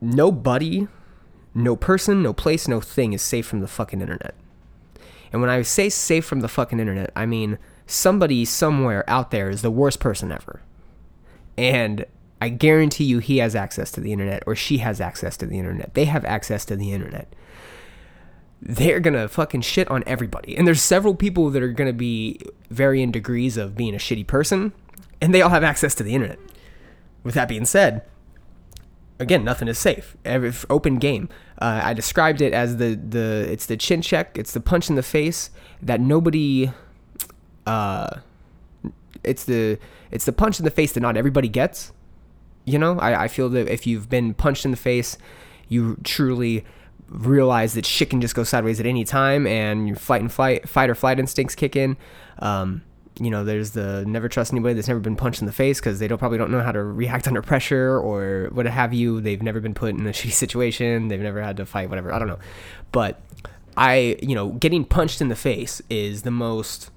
Nobody, 0.00 0.88
no 1.54 1.76
person, 1.76 2.22
no 2.22 2.32
place, 2.32 2.66
no 2.68 2.80
thing 2.80 3.12
is 3.12 3.22
safe 3.22 3.46
from 3.46 3.60
the 3.60 3.66
fucking 3.66 4.00
internet. 4.00 4.34
And 5.32 5.40
when 5.40 5.50
I 5.50 5.62
say 5.62 5.88
safe 5.88 6.24
from 6.24 6.40
the 6.40 6.48
fucking 6.48 6.80
internet, 6.80 7.10
I 7.14 7.26
mean 7.26 7.58
somebody 7.86 8.44
somewhere 8.44 9.08
out 9.08 9.30
there 9.30 9.50
is 9.50 9.62
the 9.62 9.70
worst 9.70 10.00
person 10.00 10.32
ever. 10.32 10.62
And 11.56 12.06
I 12.40 12.48
guarantee 12.48 13.04
you 13.04 13.18
he 13.18 13.38
has 13.38 13.54
access 13.54 13.90
to 13.92 14.00
the 14.00 14.12
internet 14.12 14.42
or 14.46 14.54
she 14.54 14.78
has 14.78 15.00
access 15.00 15.36
to 15.38 15.46
the 15.46 15.58
internet. 15.58 15.94
They 15.94 16.06
have 16.06 16.24
access 16.24 16.64
to 16.66 16.76
the 16.76 16.92
internet 16.92 17.34
they're 18.62 19.00
gonna 19.00 19.28
fucking 19.28 19.62
shit 19.62 19.90
on 19.90 20.02
everybody. 20.06 20.56
And 20.56 20.66
there's 20.66 20.82
several 20.82 21.14
people 21.14 21.50
that 21.50 21.62
are 21.62 21.72
gonna 21.72 21.92
be 21.92 22.40
varying 22.70 23.10
degrees 23.10 23.56
of 23.56 23.76
being 23.76 23.94
a 23.94 23.98
shitty 23.98 24.26
person, 24.26 24.72
and 25.20 25.34
they 25.34 25.42
all 25.42 25.50
have 25.50 25.64
access 25.64 25.94
to 25.96 26.02
the 26.02 26.14
internet. 26.14 26.38
With 27.22 27.34
that 27.34 27.48
being 27.48 27.64
said, 27.64 28.02
again, 29.18 29.44
nothing 29.44 29.68
is 29.68 29.78
safe. 29.78 30.16
Every 30.24 30.52
open 30.68 30.96
game. 30.96 31.28
Uh, 31.60 31.80
I 31.84 31.94
described 31.94 32.40
it 32.40 32.52
as 32.52 32.76
the 32.76 32.94
the 32.96 33.46
it's 33.50 33.66
the 33.66 33.76
chin 33.76 34.02
check, 34.02 34.36
it's 34.36 34.52
the 34.52 34.60
punch 34.60 34.88
in 34.88 34.96
the 34.96 35.02
face 35.02 35.50
that 35.82 36.00
nobody. 36.00 36.70
Uh, 37.66 38.20
it's 39.22 39.44
the 39.44 39.78
it's 40.10 40.24
the 40.24 40.32
punch 40.32 40.58
in 40.58 40.64
the 40.64 40.70
face 40.70 40.92
that 40.92 41.00
not 41.00 41.16
everybody 41.16 41.48
gets. 41.48 41.92
You 42.70 42.78
know, 42.78 42.98
I, 42.98 43.24
I 43.24 43.28
feel 43.28 43.48
that 43.50 43.68
if 43.68 43.86
you've 43.86 44.08
been 44.08 44.34
punched 44.34 44.64
in 44.64 44.70
the 44.70 44.76
face, 44.76 45.18
you 45.68 45.96
truly 46.04 46.64
realize 47.08 47.74
that 47.74 47.84
shit 47.84 48.10
can 48.10 48.20
just 48.20 48.34
go 48.34 48.44
sideways 48.44 48.78
at 48.78 48.86
any 48.86 49.04
time 49.04 49.46
and 49.46 49.88
your 49.88 49.96
fight 49.96 50.20
and 50.20 50.30
flight 50.32 50.68
fight 50.68 50.88
or 50.88 50.94
flight 50.94 51.18
instincts 51.18 51.54
kick 51.54 51.74
in. 51.76 51.96
Um, 52.38 52.82
you 53.18 53.30
know 53.30 53.44
there's 53.44 53.72
the 53.72 54.04
never 54.06 54.28
trust 54.28 54.52
anybody 54.52 54.74
that's 54.74 54.88
never 54.88 55.00
been 55.00 55.16
punched 55.16 55.42
in 55.42 55.46
the 55.46 55.52
face 55.52 55.78
because 55.78 55.98
they 55.98 56.08
don't 56.08 56.18
probably 56.18 56.38
don't 56.38 56.50
know 56.50 56.62
how 56.62 56.72
to 56.72 56.82
react 56.82 57.26
under 57.28 57.42
pressure 57.42 57.98
or 57.98 58.48
what 58.52 58.66
have 58.66 58.94
you. 58.94 59.20
They've 59.20 59.42
never 59.42 59.60
been 59.60 59.74
put 59.74 59.90
in 59.90 60.06
a 60.06 60.10
shitty 60.10 60.32
situation. 60.32 61.08
They've 61.08 61.20
never 61.20 61.42
had 61.42 61.56
to 61.58 61.66
fight 61.66 61.88
whatever. 61.90 62.12
I 62.12 62.18
don't 62.18 62.28
know. 62.28 62.38
But 62.92 63.20
i 63.76 64.16
you 64.20 64.34
know 64.34 64.48
getting 64.48 64.84
punched 64.84 65.20
in 65.20 65.28
the 65.28 65.36
face 65.36 65.80
is 65.88 66.22
the 66.22 66.30
most 66.30 66.90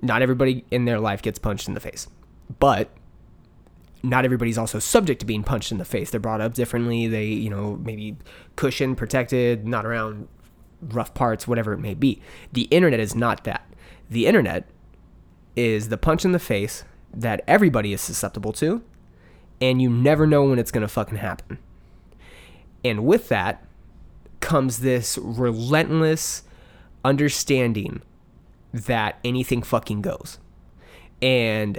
not 0.00 0.22
everybody 0.22 0.64
in 0.70 0.86
their 0.86 0.98
life 0.98 1.20
gets 1.22 1.38
punched 1.38 1.68
in 1.68 1.74
the 1.74 1.80
face. 1.80 2.08
But 2.58 2.90
not 4.02 4.24
everybody's 4.24 4.58
also 4.58 4.78
subject 4.78 5.20
to 5.20 5.26
being 5.26 5.44
punched 5.44 5.70
in 5.70 5.78
the 5.78 5.84
face. 5.84 6.10
They're 6.10 6.20
brought 6.20 6.40
up 6.40 6.54
differently. 6.54 7.06
They, 7.06 7.26
you 7.26 7.50
know, 7.50 7.78
maybe 7.82 8.16
cushioned, 8.56 8.96
protected, 8.96 9.66
not 9.66 9.86
around 9.86 10.28
rough 10.80 11.14
parts, 11.14 11.46
whatever 11.46 11.72
it 11.72 11.78
may 11.78 11.94
be. 11.94 12.20
The 12.52 12.62
internet 12.64 13.00
is 13.00 13.14
not 13.14 13.44
that. 13.44 13.66
The 14.10 14.26
internet 14.26 14.68
is 15.54 15.88
the 15.88 15.98
punch 15.98 16.24
in 16.24 16.32
the 16.32 16.38
face 16.38 16.84
that 17.14 17.42
everybody 17.46 17.92
is 17.92 18.00
susceptible 18.00 18.52
to, 18.54 18.82
and 19.60 19.80
you 19.80 19.88
never 19.88 20.26
know 20.26 20.44
when 20.44 20.58
it's 20.58 20.70
going 20.70 20.82
to 20.82 20.88
fucking 20.88 21.18
happen. 21.18 21.58
And 22.84 23.04
with 23.04 23.28
that 23.28 23.64
comes 24.40 24.80
this 24.80 25.18
relentless 25.18 26.42
understanding 27.04 28.02
that 28.72 29.18
anything 29.24 29.62
fucking 29.62 30.02
goes. 30.02 30.38
And 31.20 31.78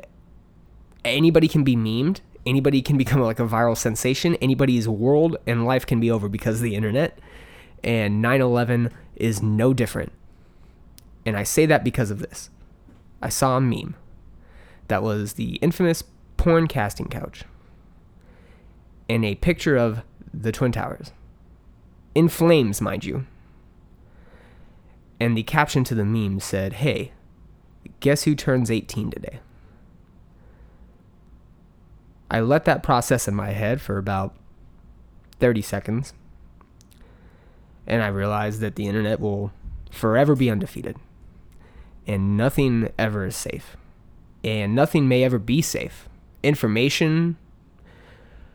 anybody 1.06 1.48
can 1.48 1.64
be 1.64 1.76
memed. 1.76 2.22
Anybody 2.46 2.82
can 2.82 2.98
become 2.98 3.22
like 3.22 3.40
a 3.40 3.48
viral 3.48 3.78
sensation. 3.78 4.36
Anybody's 4.36 4.88
world 4.88 5.38
and 5.48 5.66
life 5.66 5.86
can 5.86 6.00
be 6.00 6.12
over 6.12 6.28
because 6.28 6.58
of 6.58 6.64
the 6.64 6.76
internet. 6.76 7.20
And 7.84 8.24
9-11 8.24 8.92
is 9.16 9.42
no 9.42 9.74
different. 9.74 10.12
And 11.26 11.38
i 11.38 11.44
say 11.44 11.66
that 11.66 11.84
because 11.84 12.12
of 12.12 12.20
this. 12.20 12.50
I 13.22 13.30
saw 13.30 13.58
a 13.58 13.62
meme 13.62 13.96
that 14.90 15.02
was 15.02 15.34
the 15.34 15.56
infamous 15.56 16.04
porn 16.36 16.68
casting 16.68 17.08
couch 17.08 17.44
and 19.08 19.24
a 19.24 19.36
picture 19.36 19.78
of 19.78 20.02
the 20.34 20.52
twin 20.52 20.74
towers. 20.74 21.12
In 22.14 22.28
flames 22.28 22.82
mind 22.82 23.06
you. 23.06 23.26
And 25.20 25.38
the 25.38 25.44
caption 25.44 25.86
to 25.86 25.96
the 25.96 26.04
meme 26.04 26.42
said 26.42 26.74
hey 26.74 27.14
guess 28.00 28.24
who 28.24 28.36
turns 28.36 28.70
18 28.70 29.12
today 29.12 29.40
I 32.34 32.40
let 32.40 32.66
that 32.66 32.82
process 32.82 33.28
in 33.28 33.36
my 33.36 33.52
head 33.52 33.80
for 33.80 34.00
about 34.00 34.34
30 35.40 35.62
seconds. 35.62 36.14
And 37.86 38.02
I 38.02 38.08
realized 38.08 38.60
that 38.62 38.76
the 38.76 38.88
internet 38.88 39.20
will 39.20 39.54
forever 39.92 40.36
be 40.36 40.50
undefeated. 40.50 40.98
And 42.08 42.36
nothing 42.36 42.92
ever 42.98 43.28
is 43.28 43.36
safe. 43.36 43.78
And 44.44 44.74
nothing 44.74 45.08
may 45.08 45.24
ever 45.24 45.38
be 45.38 45.62
safe. 45.62 46.10
Information, 46.42 47.38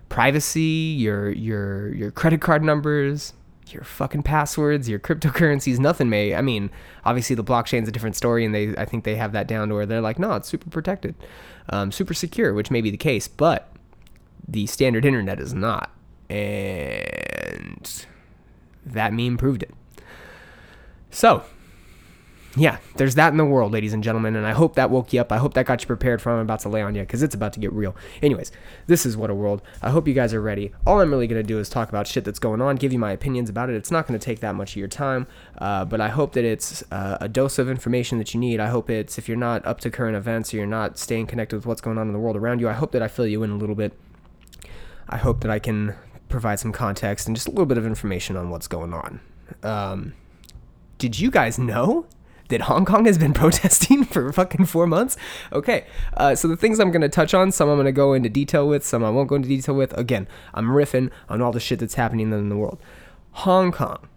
privacy, 0.08 0.96
your 0.98 1.30
your 1.30 1.94
your 1.94 2.10
credit 2.10 2.40
card 2.40 2.64
numbers, 2.64 3.32
your 3.72 3.84
fucking 3.84 4.22
passwords, 4.22 4.88
your 4.88 4.98
cryptocurrencies, 4.98 5.78
nothing 5.78 6.08
may. 6.08 6.34
I 6.34 6.42
mean, 6.42 6.70
obviously 7.04 7.36
the 7.36 7.44
blockchain's 7.44 7.88
a 7.88 7.92
different 7.92 8.16
story, 8.16 8.44
and 8.44 8.54
they 8.54 8.76
I 8.76 8.84
think 8.84 9.04
they 9.04 9.16
have 9.16 9.32
that 9.32 9.46
down 9.46 9.68
to 9.68 9.74
where 9.74 9.86
they're 9.86 10.00
like, 10.00 10.18
no, 10.18 10.32
it's 10.34 10.48
super 10.48 10.70
protected, 10.70 11.14
um, 11.70 11.92
super 11.92 12.14
secure, 12.14 12.52
which 12.54 12.70
may 12.70 12.80
be 12.80 12.90
the 12.90 12.96
case, 12.96 13.28
but 13.28 13.72
the 14.46 14.66
standard 14.66 15.04
internet 15.04 15.40
is 15.40 15.54
not, 15.54 15.90
and 16.30 18.06
that 18.84 19.12
meme 19.12 19.36
proved 19.36 19.62
it. 19.62 19.74
So, 21.10 21.44
yeah, 22.56 22.78
there's 22.96 23.14
that 23.16 23.32
in 23.32 23.36
the 23.36 23.44
world, 23.44 23.72
ladies 23.72 23.92
and 23.92 24.02
gentlemen, 24.02 24.34
and 24.34 24.46
I 24.46 24.52
hope 24.52 24.74
that 24.76 24.90
woke 24.90 25.12
you 25.12 25.20
up. 25.20 25.30
I 25.30 25.36
hope 25.36 25.54
that 25.54 25.66
got 25.66 25.82
you 25.82 25.86
prepared 25.86 26.22
for 26.22 26.30
what 26.30 26.36
I'm 26.36 26.42
about 26.42 26.60
to 26.60 26.68
lay 26.68 26.82
on 26.82 26.94
you, 26.94 27.02
because 27.02 27.22
it's 27.22 27.34
about 27.34 27.52
to 27.52 27.60
get 27.60 27.72
real. 27.72 27.94
Anyways, 28.22 28.50
this 28.86 29.04
is 29.04 29.16
What 29.16 29.30
a 29.30 29.34
World. 29.34 29.62
I 29.82 29.90
hope 29.90 30.08
you 30.08 30.14
guys 30.14 30.32
are 30.32 30.40
ready. 30.40 30.72
All 30.86 31.00
I'm 31.00 31.10
really 31.10 31.26
going 31.26 31.40
to 31.40 31.46
do 31.46 31.58
is 31.58 31.68
talk 31.68 31.88
about 31.88 32.06
shit 32.06 32.24
that's 32.24 32.38
going 32.38 32.62
on, 32.62 32.76
give 32.76 32.92
you 32.92 32.98
my 32.98 33.12
opinions 33.12 33.50
about 33.50 33.68
it. 33.68 33.76
It's 33.76 33.90
not 33.90 34.06
going 34.06 34.18
to 34.18 34.24
take 34.24 34.40
that 34.40 34.54
much 34.54 34.72
of 34.72 34.76
your 34.76 34.88
time, 34.88 35.26
uh, 35.58 35.84
but 35.84 36.00
I 36.00 36.08
hope 36.08 36.32
that 36.32 36.44
it's 36.44 36.82
uh, 36.90 37.18
a 37.20 37.28
dose 37.28 37.58
of 37.58 37.68
information 37.68 38.18
that 38.18 38.32
you 38.32 38.40
need. 38.40 38.60
I 38.60 38.68
hope 38.68 38.88
it's, 38.88 39.18
if 39.18 39.28
you're 39.28 39.36
not 39.36 39.64
up 39.66 39.80
to 39.80 39.90
current 39.90 40.16
events 40.16 40.52
or 40.52 40.56
you're 40.56 40.66
not 40.66 40.98
staying 40.98 41.26
connected 41.26 41.56
with 41.56 41.66
what's 41.66 41.80
going 41.80 41.98
on 41.98 42.06
in 42.06 42.12
the 42.12 42.18
world 42.18 42.36
around 42.36 42.60
you, 42.60 42.68
I 42.68 42.72
hope 42.72 42.92
that 42.92 43.02
I 43.02 43.08
fill 43.08 43.26
you 43.26 43.42
in 43.42 43.50
a 43.50 43.56
little 43.56 43.76
bit. 43.76 43.92
I 45.08 45.18
hope 45.18 45.40
that 45.40 45.50
I 45.50 45.58
can 45.58 45.94
provide 46.28 46.60
some 46.60 46.72
context 46.72 47.26
and 47.26 47.36
just 47.36 47.46
a 47.46 47.50
little 47.50 47.66
bit 47.66 47.78
of 47.78 47.86
information 47.86 48.36
on 48.36 48.50
what's 48.50 48.68
going 48.68 48.92
on. 48.92 49.20
Um, 49.62 50.14
did 50.98 51.18
you 51.18 51.30
guys 51.30 51.58
know 51.58 52.06
that 52.48 52.62
Hong 52.62 52.84
Kong 52.84 53.04
has 53.04 53.18
been 53.18 53.32
protesting 53.34 54.04
for 54.04 54.32
fucking 54.32 54.66
four 54.66 54.86
months? 54.86 55.16
Okay, 55.52 55.86
uh, 56.16 56.34
so 56.34 56.48
the 56.48 56.56
things 56.56 56.78
I'm 56.78 56.90
going 56.90 57.02
to 57.02 57.08
touch 57.08 57.34
on, 57.34 57.52
some 57.52 57.68
I'm 57.68 57.76
going 57.76 57.86
to 57.86 57.92
go 57.92 58.12
into 58.12 58.28
detail 58.28 58.68
with, 58.68 58.84
some 58.84 59.04
I 59.04 59.10
won't 59.10 59.28
go 59.28 59.36
into 59.36 59.48
detail 59.48 59.74
with. 59.74 59.96
Again, 59.96 60.26
I'm 60.54 60.68
riffing 60.68 61.10
on 61.28 61.40
all 61.40 61.52
the 61.52 61.60
shit 61.60 61.78
that's 61.78 61.94
happening 61.94 62.32
in 62.32 62.48
the 62.48 62.56
world. 62.56 62.78
Hong 63.32 63.72
Kong 63.72 64.08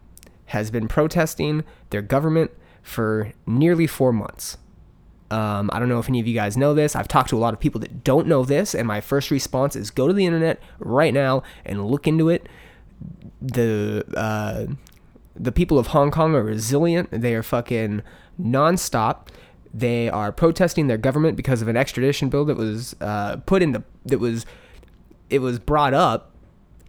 has 0.48 0.72
been 0.72 0.88
protesting 0.88 1.64
their 1.92 2.02
government 2.02 2.52
for 2.82 3.32
nearly 3.46 3.88
four 3.88 4.12
months. 4.12 4.58
Um, 5.30 5.70
I 5.72 5.80
don't 5.80 5.88
know 5.88 6.00
if 6.00 6.10
any 6.10 6.20
of 6.20 6.28
you 6.28 6.34
guys 6.34 6.58
know 6.58 6.74
this. 6.74 6.94
I've 6.94 7.08
talked 7.08 7.30
to 7.30 7.38
a 7.38 7.40
lot 7.40 7.54
of 7.54 7.60
people 7.60 7.80
that 7.82 8.04
don't 8.04 8.28
know 8.28 8.44
this, 8.44 8.76
and 8.76 8.86
my 8.86 9.00
first 9.00 9.32
response 9.32 9.78
is 9.78 9.90
go 9.90 10.08
to 10.08 10.14
the 10.14 10.26
internet 10.26 10.60
right 10.80 11.14
now 11.14 11.44
and 11.66 11.86
look 11.86 12.06
into 12.06 12.28
it. 12.28 12.50
The 13.42 14.04
uh, 14.16 14.74
the 15.34 15.52
people 15.54 15.80
of 15.80 15.88
Hong 15.88 16.12
Kong 16.12 16.36
are 16.36 16.44
resilient. 16.44 17.10
They 17.12 17.34
are 17.34 17.44
fucking 17.44 18.02
nonstop. 18.40 19.28
They 19.74 20.10
are 20.10 20.32
protesting 20.32 20.88
their 20.88 20.98
government 20.98 21.38
because 21.38 21.62
of 21.62 21.68
an 21.68 21.78
extradition 21.78 22.30
bill 22.30 22.46
that 22.46 22.58
was 22.58 22.96
uh, 23.00 23.38
put 23.46 23.62
in 23.62 23.72
the 23.72 23.84
that 24.06 24.20
was 24.20 24.46
it 25.30 25.40
was 25.40 25.60
brought 25.60 25.94
up 25.94 26.32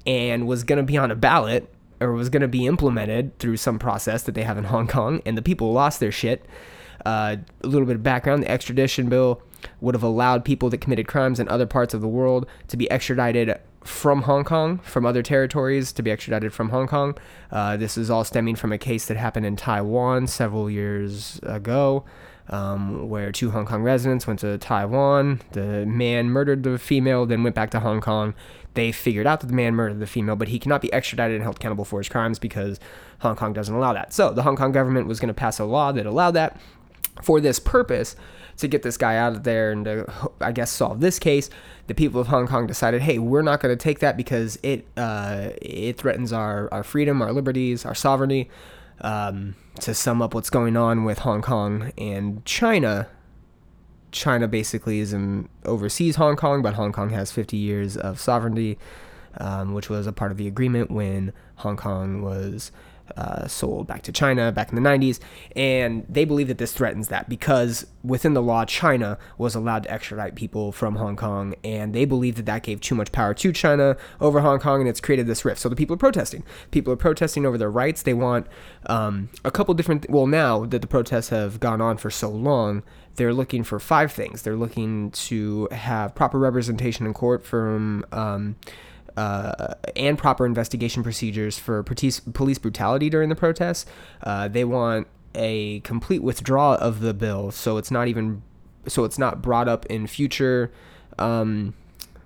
and 0.05 0.47
was 0.47 0.65
going 0.65 0.79
to 0.79 0.83
be 0.83 0.97
on 0.97 1.11
a 1.11 1.15
ballot 1.15 1.73
or 2.01 2.13
was 2.13 2.29
going 2.29 2.43
to 2.43 2.49
be 2.49 2.67
implemented 2.67 3.39
through 3.39 3.57
some 3.57 3.79
process 3.79 4.25
that 4.25 4.35
they 4.35 4.43
have 4.43 4.59
in 4.59 4.65
Hong 4.65 4.89
Kong, 4.89 5.23
and 5.25 5.39
the 5.39 5.43
people 5.43 5.73
lost 5.73 6.01
their 6.01 6.11
shit. 6.11 6.45
Uh, 7.07 7.37
a 7.63 7.67
little 7.67 7.87
bit 7.87 7.97
of 7.97 8.03
background: 8.03 8.43
the 8.43 8.51
extradition 8.51 9.09
bill 9.09 9.43
would 9.81 9.95
have 9.95 10.03
allowed 10.03 10.45
people 10.45 10.69
that 10.71 10.79
committed 10.79 11.07
crimes 11.07 11.39
in 11.39 11.49
other 11.49 11.67
parts 11.67 11.95
of 11.95 12.01
the 12.01 12.09
world 12.09 12.47
to 12.67 12.77
be 12.77 12.91
extradited 12.91 13.57
from 13.85 14.23
Hong 14.23 14.45
Kong, 14.45 14.79
from 14.79 15.07
other 15.07 15.23
territories 15.23 15.93
to 15.93 16.03
be 16.03 16.11
extradited 16.11 16.53
from 16.53 16.71
Hong 16.71 16.87
Kong. 16.87 17.17
Uh, 17.51 17.77
this 17.77 17.99
is 17.99 18.11
all 18.11 18.25
stemming 18.25 18.57
from 18.57 18.73
a 18.73 18.79
case 18.79 19.07
that 19.07 19.17
happened 19.17 19.47
in 19.47 19.57
Taiwan 19.57 20.27
several 20.27 20.71
years 20.71 21.39
ago, 21.43 22.05
um, 22.49 23.09
where 23.09 23.33
two 23.33 23.51
Hong 23.51 23.67
Kong 23.67 23.83
residents 23.83 24.27
went 24.27 24.41
to 24.41 24.59
Taiwan. 24.59 25.41
The 25.53 25.87
man 25.87 26.31
murdered 26.31 26.63
the 26.63 26.79
female, 26.79 27.27
then 27.27 27.43
went 27.43 27.55
back 27.55 27.71
to 27.71 27.81
Hong 27.81 28.01
Kong. 28.01 28.35
They 28.75 28.91
figured 28.91 29.27
out 29.27 29.41
that 29.41 29.49
the 29.49 29.55
man 29.55 29.75
murdered 29.75 30.01
the 30.01 30.07
female, 30.07 30.37
but 30.37 30.49
he 30.49 30.59
cannot 30.59 30.81
be 30.81 30.93
extradited 30.93 31.37
and 31.37 31.43
held 31.43 31.57
accountable 31.57 31.85
for 31.85 31.99
his 31.99 32.09
crimes 32.09 32.39
because 32.39 32.81
Hong 33.21 33.37
Kong 33.37 33.53
doesn't 33.53 33.75
allow 33.75 33.93
that. 33.93 34.13
So 34.13 34.33
the 34.33 34.43
Hong 34.43 34.57
Kong 34.57 34.73
government 34.73 35.07
was 35.07 35.21
going 35.21 35.29
to 35.29 35.35
pass 35.35 35.59
a 35.59 35.65
law 35.65 35.93
that 35.93 36.07
allowed 36.07 36.33
that 36.33 36.59
for 37.21 37.41
this 37.41 37.59
purpose 37.59 38.17
to 38.59 38.69
get 38.69 38.83
this 38.83 38.97
guy 38.97 39.17
out 39.17 39.33
of 39.33 39.45
there 39.45 39.73
and 39.73 39.85
to, 39.85 40.07
I 40.41 40.53
guess, 40.53 40.71
solve 40.71 41.01
this 41.01 41.19
case. 41.19 41.51
The 41.87 41.95
people 41.95 42.21
of 42.21 42.29
Hong 42.29 42.47
Kong 42.47 42.67
decided, 42.67 43.03
hey, 43.03 43.19
we're 43.19 43.43
not 43.43 43.61
going 43.61 43.77
to 43.77 43.83
take 43.83 43.99
that 44.01 44.17
because 44.17 44.59
it 44.63 44.87
uh, 44.97 45.51
it 45.61 45.99
threatens 45.99 46.33
our, 46.33 46.69
our 46.73 46.83
freedom, 46.83 47.21
our 47.23 47.33
liberties, 47.33 47.85
our 47.85 47.95
sovereignty. 47.95 48.51
Um, 49.01 49.57
to 49.81 49.95
sum 49.95 50.23
up 50.23 50.33
what's 50.33 50.51
going 50.51 50.77
on 50.77 51.05
with 51.05 51.21
Hong 51.21 51.43
Kong 51.43 51.93
and 51.99 52.45
China, 52.45 53.09
China 54.13 54.47
basically 54.47 55.01
is 55.01 55.13
in 55.13 55.49
oversees 55.65 56.17
Hong 56.17 56.37
Kong, 56.37 56.63
but 56.63 56.75
Hong 56.75 56.93
Kong 56.93 57.11
has 57.11 57.33
50 57.33 57.57
years 57.57 57.97
of 57.97 58.21
sovereignty, 58.21 58.79
um, 59.39 59.73
which 59.75 59.89
was 59.89 60.07
a 60.07 60.13
part 60.13 60.31
of 60.31 60.37
the 60.37 60.47
agreement 60.47 60.91
when 60.91 61.33
Hong 61.57 61.77
Kong 61.77 62.23
was 62.23 62.71
uh, 63.17 63.47
sold 63.47 63.87
back 63.87 64.03
to 64.03 64.13
China 64.13 64.53
back 64.53 64.71
in 64.71 64.75
the 64.75 64.89
90s. 64.89 65.21
And 65.57 66.05
they 66.09 66.25
believe 66.25 66.49
that 66.49 66.59
this 66.59 66.73
threatens 66.73 67.09
that 67.09 67.29
because 67.29 67.87
within 68.03 68.35
the 68.35 68.43
law, 68.43 68.65
China 68.65 69.19
was 69.39 69.55
allowed 69.55 69.85
to 69.85 69.91
extradite 69.91 70.35
people 70.35 70.73
from 70.73 70.97
Hong 70.97 71.17
Kong. 71.17 71.55
And 71.65 71.95
they 71.95 72.05
believe 72.05 72.37
that 72.37 72.47
that 72.47 72.63
gave 72.63 72.81
too 72.81 72.95
much 72.95 73.13
power 73.13 73.35
to 73.35 73.53
China 73.53 73.97
over 74.21 74.41
Hong 74.41 74.59
Kong 74.59 74.81
and 74.81 74.89
it's 74.89 75.01
created 75.01 75.27
this 75.27 75.45
rift. 75.45 75.61
So 75.61 75.69
the 75.69 75.77
people 75.77 75.95
are 75.95 75.99
protesting. 75.99 76.45
People 76.71 76.93
are 76.93 76.97
protesting 76.97 77.47
over 77.47 77.59
their 77.59 77.71
rights. 77.71 78.03
They 78.03 78.15
want 78.15 78.47
um, 78.87 79.31
a 79.45 79.51
couple 79.51 79.75
different, 79.75 80.09
well, 80.11 80.27
now 80.27 80.65
that 80.67 80.81
the 80.81 80.89
protests 80.89 81.29
have 81.29 81.61
gone 81.61 81.81
on 81.81 81.97
for 81.97 82.11
so 82.11 82.29
long, 82.29 82.83
they're 83.17 83.35
looking 83.35 83.63
for 83.63 83.79
five 83.79 84.11
things. 84.11 84.43
They're 84.43 84.57
looking 84.57 85.11
to 85.11 85.69
have 85.71 86.15
proper 86.15 86.39
representation 86.39 87.07
in 87.07 87.15
court 87.15 87.45
from. 87.45 88.05
Um, 88.13 88.57
uh, 89.17 89.75
and 89.97 90.17
proper 90.19 90.47
investigation 90.47 91.03
procedures 91.03 91.59
for 91.59 91.83
police, 91.83 92.21
brutality 92.21 93.11
during 93.11 93.29
the 93.29 93.35
protests. 93.35 93.87
Uh, 94.23 94.49
they 94.49 94.65
want 94.65 95.07
a 95.35 95.81
complete 95.81 96.23
withdrawal 96.23 96.75
of 96.75 97.01
the 97.01 97.15
bill, 97.15 97.51
so 97.51 97.77
it's 97.77 97.91
not 97.91 98.09
even 98.09 98.43
so 98.87 99.05
it's 99.05 99.19
not 99.19 99.43
brought 99.43 99.69
up 99.69 99.87
in 99.87 100.07
future. 100.07 100.73
Um, 101.19 101.75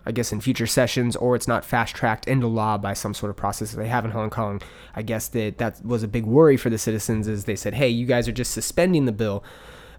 I 0.09 0.13
guess 0.13 0.33
in 0.33 0.41
future 0.41 0.69
sessions, 0.69 1.17
or 1.17 1.35
it's 1.35 1.49
not 1.49 1.65
fast 1.65 1.97
tracked 1.97 2.29
into 2.29 2.47
law 2.47 2.79
by 2.79 2.95
some 2.95 3.13
sort 3.13 3.31
of 3.31 3.37
process 3.37 3.73
that 3.73 3.79
they 3.79 3.89
have 3.89 4.05
in 4.05 4.13
Hong 4.13 4.31
Kong. 4.31 4.63
I 4.95 5.03
guess 5.03 5.27
that 5.29 5.59
that 5.59 5.85
was 5.85 6.05
a 6.05 6.09
big 6.09 6.25
worry 6.25 6.57
for 6.57 6.71
the 6.71 6.79
citizens, 6.79 7.27
is 7.27 7.45
they 7.45 7.57
said, 7.57 7.75
"Hey, 7.75 7.89
you 7.89 8.07
guys 8.07 8.29
are 8.29 8.33
just 8.33 8.53
suspending 8.53 9.07
the 9.07 9.13
bill. 9.13 9.43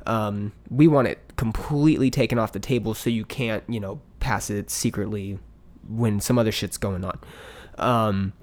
Um, 0.05 0.53
we 0.69 0.87
want 0.87 1.09
it 1.09 1.19
completely 1.35 2.09
taken 2.09 2.39
off 2.39 2.53
the 2.53 2.59
table, 2.59 2.93
so 2.93 3.09
you 3.09 3.25
can't, 3.25 3.63
you 3.67 3.81
know, 3.81 3.99
pass 4.21 4.49
it 4.49 4.69
secretly 4.69 5.39
when 5.87 6.19
some 6.19 6.37
other 6.37 6.51
shit's 6.51 6.77
going 6.77 7.03
on. 7.03 7.19
Um, 7.77 8.33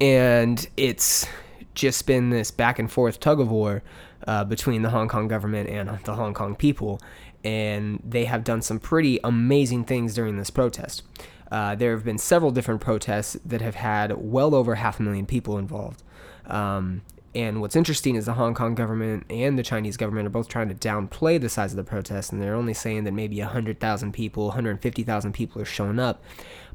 and 0.00 0.66
it's 0.76 1.26
just 1.74 2.06
been 2.06 2.30
this 2.30 2.50
back 2.50 2.78
and 2.78 2.90
forth 2.90 3.20
tug 3.20 3.40
of 3.40 3.50
war 3.50 3.82
uh, 4.26 4.44
between 4.44 4.82
the 4.82 4.90
Hong 4.90 5.08
Kong 5.08 5.28
government 5.28 5.68
and 5.68 5.88
the 6.04 6.14
Hong 6.14 6.34
Kong 6.34 6.56
people. 6.56 7.00
And 7.44 8.02
they 8.04 8.24
have 8.24 8.42
done 8.44 8.62
some 8.62 8.80
pretty 8.80 9.20
amazing 9.22 9.84
things 9.84 10.14
during 10.14 10.36
this 10.36 10.50
protest. 10.50 11.02
Uh, 11.50 11.74
there 11.76 11.92
have 11.92 12.04
been 12.04 12.18
several 12.18 12.50
different 12.50 12.80
protests 12.80 13.36
that 13.44 13.60
have 13.60 13.76
had 13.76 14.12
well 14.16 14.54
over 14.54 14.74
half 14.76 14.98
a 14.98 15.02
million 15.02 15.26
people 15.26 15.58
involved. 15.58 16.02
Um, 16.46 17.02
and 17.36 17.60
what's 17.60 17.76
interesting 17.76 18.14
is 18.16 18.24
the 18.24 18.32
Hong 18.32 18.54
Kong 18.54 18.74
government 18.74 19.26
and 19.28 19.58
the 19.58 19.62
Chinese 19.62 19.98
government 19.98 20.26
are 20.26 20.30
both 20.30 20.48
trying 20.48 20.70
to 20.70 20.74
downplay 20.74 21.38
the 21.38 21.50
size 21.50 21.70
of 21.70 21.76
the 21.76 21.84
protest, 21.84 22.32
and 22.32 22.40
they're 22.40 22.54
only 22.54 22.72
saying 22.72 23.04
that 23.04 23.12
maybe 23.12 23.38
100,000 23.40 24.12
people, 24.12 24.46
150,000 24.46 25.32
people 25.32 25.60
are 25.60 25.66
showing 25.66 25.98
up. 25.98 26.24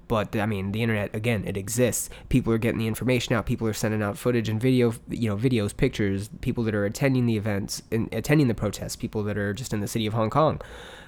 But 0.08 0.36
I 0.36 0.46
mean, 0.46 0.72
the 0.72 0.84
internet 0.84 1.16
again, 1.16 1.46
it 1.48 1.58
exists. 1.58 2.12
People 2.30 2.54
are 2.54 2.60
getting 2.60 2.78
the 2.78 2.86
information 2.86 3.34
out. 3.34 3.48
People 3.48 3.68
are 3.68 3.74
sending 3.74 4.04
out 4.04 4.20
footage 4.20 4.50
and 4.50 4.62
video, 4.62 4.94
you 5.10 5.30
know, 5.30 5.38
videos, 5.38 5.76
pictures. 5.76 6.30
People 6.42 6.64
that 6.66 6.76
are 6.76 6.86
attending 6.86 7.26
the 7.26 7.38
events 7.38 7.82
and 7.92 8.14
attending 8.14 8.48
the 8.48 8.54
protests. 8.54 8.96
People 8.96 9.24
that 9.24 9.38
are 9.38 9.54
just 9.54 9.74
in 9.74 9.80
the 9.80 9.88
city 9.88 10.06
of 10.06 10.14
Hong 10.14 10.30
Kong. 10.30 10.62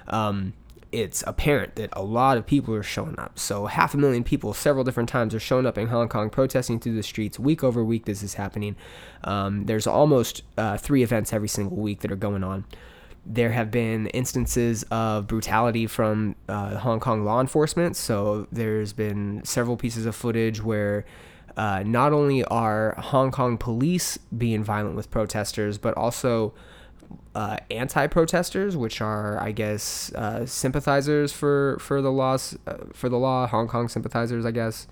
Um, 0.08 0.54
it's 0.94 1.24
apparent 1.26 1.74
that 1.74 1.90
a 1.92 2.02
lot 2.02 2.38
of 2.38 2.46
people 2.46 2.72
are 2.74 2.82
showing 2.82 3.18
up. 3.18 3.36
So 3.36 3.66
half 3.66 3.94
a 3.94 3.96
million 3.96 4.22
people, 4.22 4.54
several 4.54 4.84
different 4.84 5.08
times, 5.08 5.34
are 5.34 5.40
showing 5.40 5.66
up 5.66 5.76
in 5.76 5.88
Hong 5.88 6.08
Kong, 6.08 6.30
protesting 6.30 6.78
through 6.78 6.94
the 6.94 7.02
streets 7.02 7.36
week 7.38 7.64
over 7.64 7.84
week. 7.84 8.04
This 8.04 8.22
is 8.22 8.34
happening. 8.34 8.76
Um, 9.24 9.66
there's 9.66 9.88
almost 9.88 10.42
uh, 10.56 10.76
three 10.76 11.02
events 11.02 11.32
every 11.32 11.48
single 11.48 11.76
week 11.76 12.00
that 12.00 12.12
are 12.12 12.16
going 12.16 12.44
on. 12.44 12.64
There 13.26 13.50
have 13.50 13.70
been 13.72 14.06
instances 14.08 14.84
of 14.84 15.26
brutality 15.26 15.88
from 15.88 16.36
uh, 16.48 16.76
Hong 16.76 17.00
Kong 17.00 17.24
law 17.24 17.40
enforcement. 17.40 17.96
So 17.96 18.46
there's 18.52 18.92
been 18.92 19.42
several 19.44 19.76
pieces 19.76 20.06
of 20.06 20.14
footage 20.14 20.62
where. 20.62 21.04
Uh, 21.56 21.84
not 21.86 22.12
only 22.12 22.42
are 22.46 22.96
Hong 22.98 23.30
Kong 23.30 23.56
police 23.56 24.18
being 24.36 24.64
violent 24.64 24.96
with 24.96 25.08
protesters, 25.08 25.78
but 25.78 25.96
also 25.96 26.52
uh, 27.34 27.58
anti-protesters, 27.70 28.76
which 28.76 29.00
are, 29.00 29.40
I 29.40 29.52
guess, 29.52 30.12
uh, 30.14 30.46
sympathizers 30.46 31.32
for 31.32 31.78
for 31.80 32.00
the 32.00 32.12
laws 32.12 32.56
uh, 32.66 32.76
for 32.92 33.08
the 33.08 33.18
law, 33.18 33.46
Hong 33.46 33.68
Kong 33.68 33.88
sympathizers, 33.88 34.44
I 34.44 34.50
guess. 34.50 34.86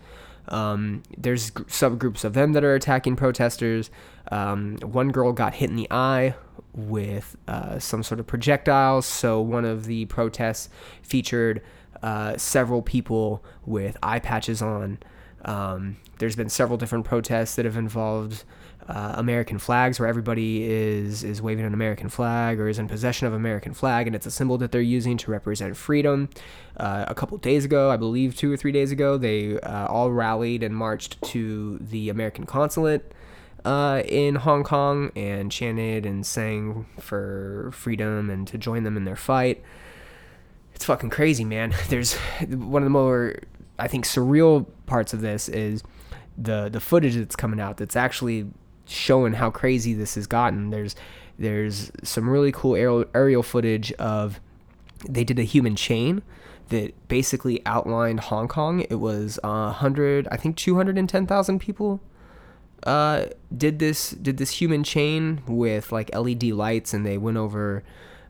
Um, 0.49 1.03
there's 1.17 1.51
gr- 1.51 1.63
subgroups 1.65 2.25
of 2.25 2.35
them 2.35 2.53
that 2.53 2.65
are 2.65 2.75
attacking 2.75 3.17
protesters. 3.17 3.91
Um, 4.31 4.79
one 4.79 5.11
girl 5.11 5.33
got 5.33 5.55
hit 5.55 5.71
in 5.71 5.77
the 5.77 5.89
eye 5.91 6.35
with 6.75 7.37
uh, 7.47 7.79
some 7.79 8.03
sort 8.03 8.19
of 8.19 8.27
projectiles. 8.27 9.07
So 9.07 9.41
one 9.41 9.65
of 9.65 9.85
the 9.85 10.07
protests 10.07 10.69
featured 11.03 11.63
uh, 12.03 12.37
several 12.37 12.83
people 12.83 13.45
with 13.65 13.97
eye 14.03 14.19
patches 14.19 14.61
on. 14.63 14.99
Um, 15.45 15.97
there's 16.19 16.37
been 16.37 16.49
several 16.49 16.77
different 16.77 17.05
protests 17.05 17.55
that 17.57 17.65
have 17.65 17.77
involved 17.77 18.45
uh, 18.89 19.15
American 19.17 19.59
flags, 19.59 20.01
where 20.01 20.09
everybody 20.09 20.65
is 20.65 21.25
is 21.25 21.41
waving 21.41 21.65
an 21.65 21.75
American 21.75 22.09
flag 22.09 22.59
or 22.59 22.69
is 22.69 22.79
in 22.79 22.89
possession 22.89 23.27
of 23.27 23.33
American 23.33 23.75
flag, 23.75 24.07
and 24.07 24.17
it's 24.17 24.27
a 24.27 24.31
symbol 24.31 24.59
that 24.59 24.73
they're 24.73 24.81
using 24.81 25.17
to 25.19 25.31
represent 25.31 25.77
freedom. 25.77 26.29
Uh, 26.77 27.05
a 27.07 27.15
couple 27.15 27.37
days 27.39 27.65
ago, 27.65 27.91
I 27.91 27.97
believe 27.97 28.37
two 28.37 28.53
or 28.53 28.57
three 28.57 28.73
days 28.73 28.91
ago, 28.91 29.17
they 29.17 29.59
uh, 29.61 29.87
all 29.87 30.11
rallied 30.11 30.63
and 30.63 30.75
marched 30.75 31.21
to 31.23 31.79
the 31.79 32.09
American 32.09 32.47
consulate 32.47 33.13
uh, 33.65 34.03
in 34.07 34.37
Hong 34.37 34.65
Kong 34.65 35.13
and 35.15 35.51
chanted 35.51 36.07
and 36.07 36.27
sang 36.27 36.87
for 36.99 37.71
freedom 37.73 38.31
and 38.31 38.47
to 38.49 38.59
join 38.59 38.83
them 38.83 38.97
in 38.97 39.05
their 39.05 39.17
fight. 39.17 39.63
It's 40.75 40.85
fucking 40.85 41.11
crazy, 41.11 41.45
man. 41.45 41.75
There's 41.89 42.15
one 42.15 42.83
of 42.83 42.87
the 42.87 42.91
more 42.91 43.37
I 43.79 43.89
think 43.89 44.05
surreal 44.05 44.67
parts 44.87 45.13
of 45.13 45.21
this 45.21 45.49
is 45.49 45.83
the 46.39 46.69
the 46.71 46.81
footage 46.81 47.15
that's 47.15 47.37
coming 47.37 47.61
out 47.61 47.77
that's 47.77 47.95
actually 47.95 48.47
showing 48.93 49.35
how 49.35 49.51
crazy 49.51 49.95
this 49.95 50.15
has 50.15 50.27
gotten. 50.27 50.71
There's 50.71 50.97
there's 51.39 51.91
some 52.03 52.29
really 52.29 52.53
cool 52.53 52.77
aerial, 52.77 53.05
aerial 53.15 53.43
footage 53.43 53.93
of 53.93 54.41
they 55.09 55.25
did 55.25 55.39
a 55.39 55.45
human 55.45 55.75
chain 55.77 56.23
that 56.69 57.09
basically 57.09 57.65
outlined 57.67 58.21
Hong 58.21 58.49
Kong. 58.49 58.81
It 58.89 58.97
was 58.97 59.39
uh, 59.43 59.73
100, 59.73 60.29
I 60.31 60.37
think 60.37 60.57
210,000 60.57 61.59
people 61.59 62.01
uh, 62.85 63.27
did 63.57 63.79
this 63.79 64.11
did 64.11 64.39
this 64.39 64.51
human 64.51 64.83
chain 64.83 65.43
with 65.47 65.93
like 65.93 66.15
LED 66.15 66.45
lights, 66.45 66.93
and 66.93 67.07
they 67.07 67.17
went 67.17 67.37
over 67.37 67.85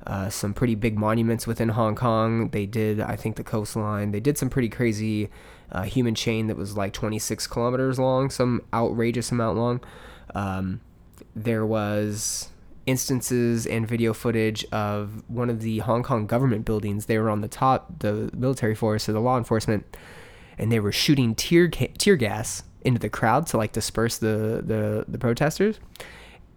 uh, 0.06 0.28
some 0.28 0.52
pretty 0.52 0.74
big 0.74 0.98
monuments 0.98 1.46
within 1.46 1.70
Hong 1.70 1.94
Kong. 1.94 2.50
They 2.50 2.66
did, 2.66 3.00
I 3.00 3.16
think, 3.16 3.36
the 3.36 3.44
coastline. 3.44 4.10
They 4.10 4.20
did 4.20 4.36
some 4.36 4.50
pretty 4.50 4.68
crazy 4.68 5.30
uh, 5.70 5.82
human 5.84 6.14
chain 6.14 6.48
that 6.48 6.56
was 6.56 6.76
like 6.76 6.92
26 6.92 7.46
kilometers 7.46 7.98
long, 7.98 8.28
some 8.28 8.62
outrageous 8.74 9.30
amount 9.32 9.56
long. 9.58 9.80
Um, 10.34 10.80
there 11.34 11.64
was 11.64 12.48
instances 12.86 13.66
and 13.66 13.86
video 13.86 14.12
footage 14.12 14.64
of 14.72 15.22
one 15.28 15.48
of 15.48 15.60
the 15.60 15.78
Hong 15.80 16.02
Kong 16.02 16.26
government 16.26 16.64
buildings. 16.64 17.06
They 17.06 17.18
were 17.18 17.30
on 17.30 17.40
the 17.40 17.48
top, 17.48 18.00
the 18.00 18.30
military 18.34 18.74
force 18.74 19.08
or 19.08 19.12
the 19.12 19.20
law 19.20 19.38
enforcement, 19.38 19.96
and 20.58 20.70
they 20.70 20.80
were 20.80 20.92
shooting 20.92 21.34
tear 21.34 21.70
ca- 21.70 21.92
tear 21.98 22.16
gas 22.16 22.64
into 22.82 22.98
the 22.98 23.08
crowd 23.08 23.46
to 23.48 23.56
like 23.56 23.72
disperse 23.72 24.18
the 24.18 24.62
the, 24.64 25.04
the 25.08 25.18
protesters. 25.18 25.78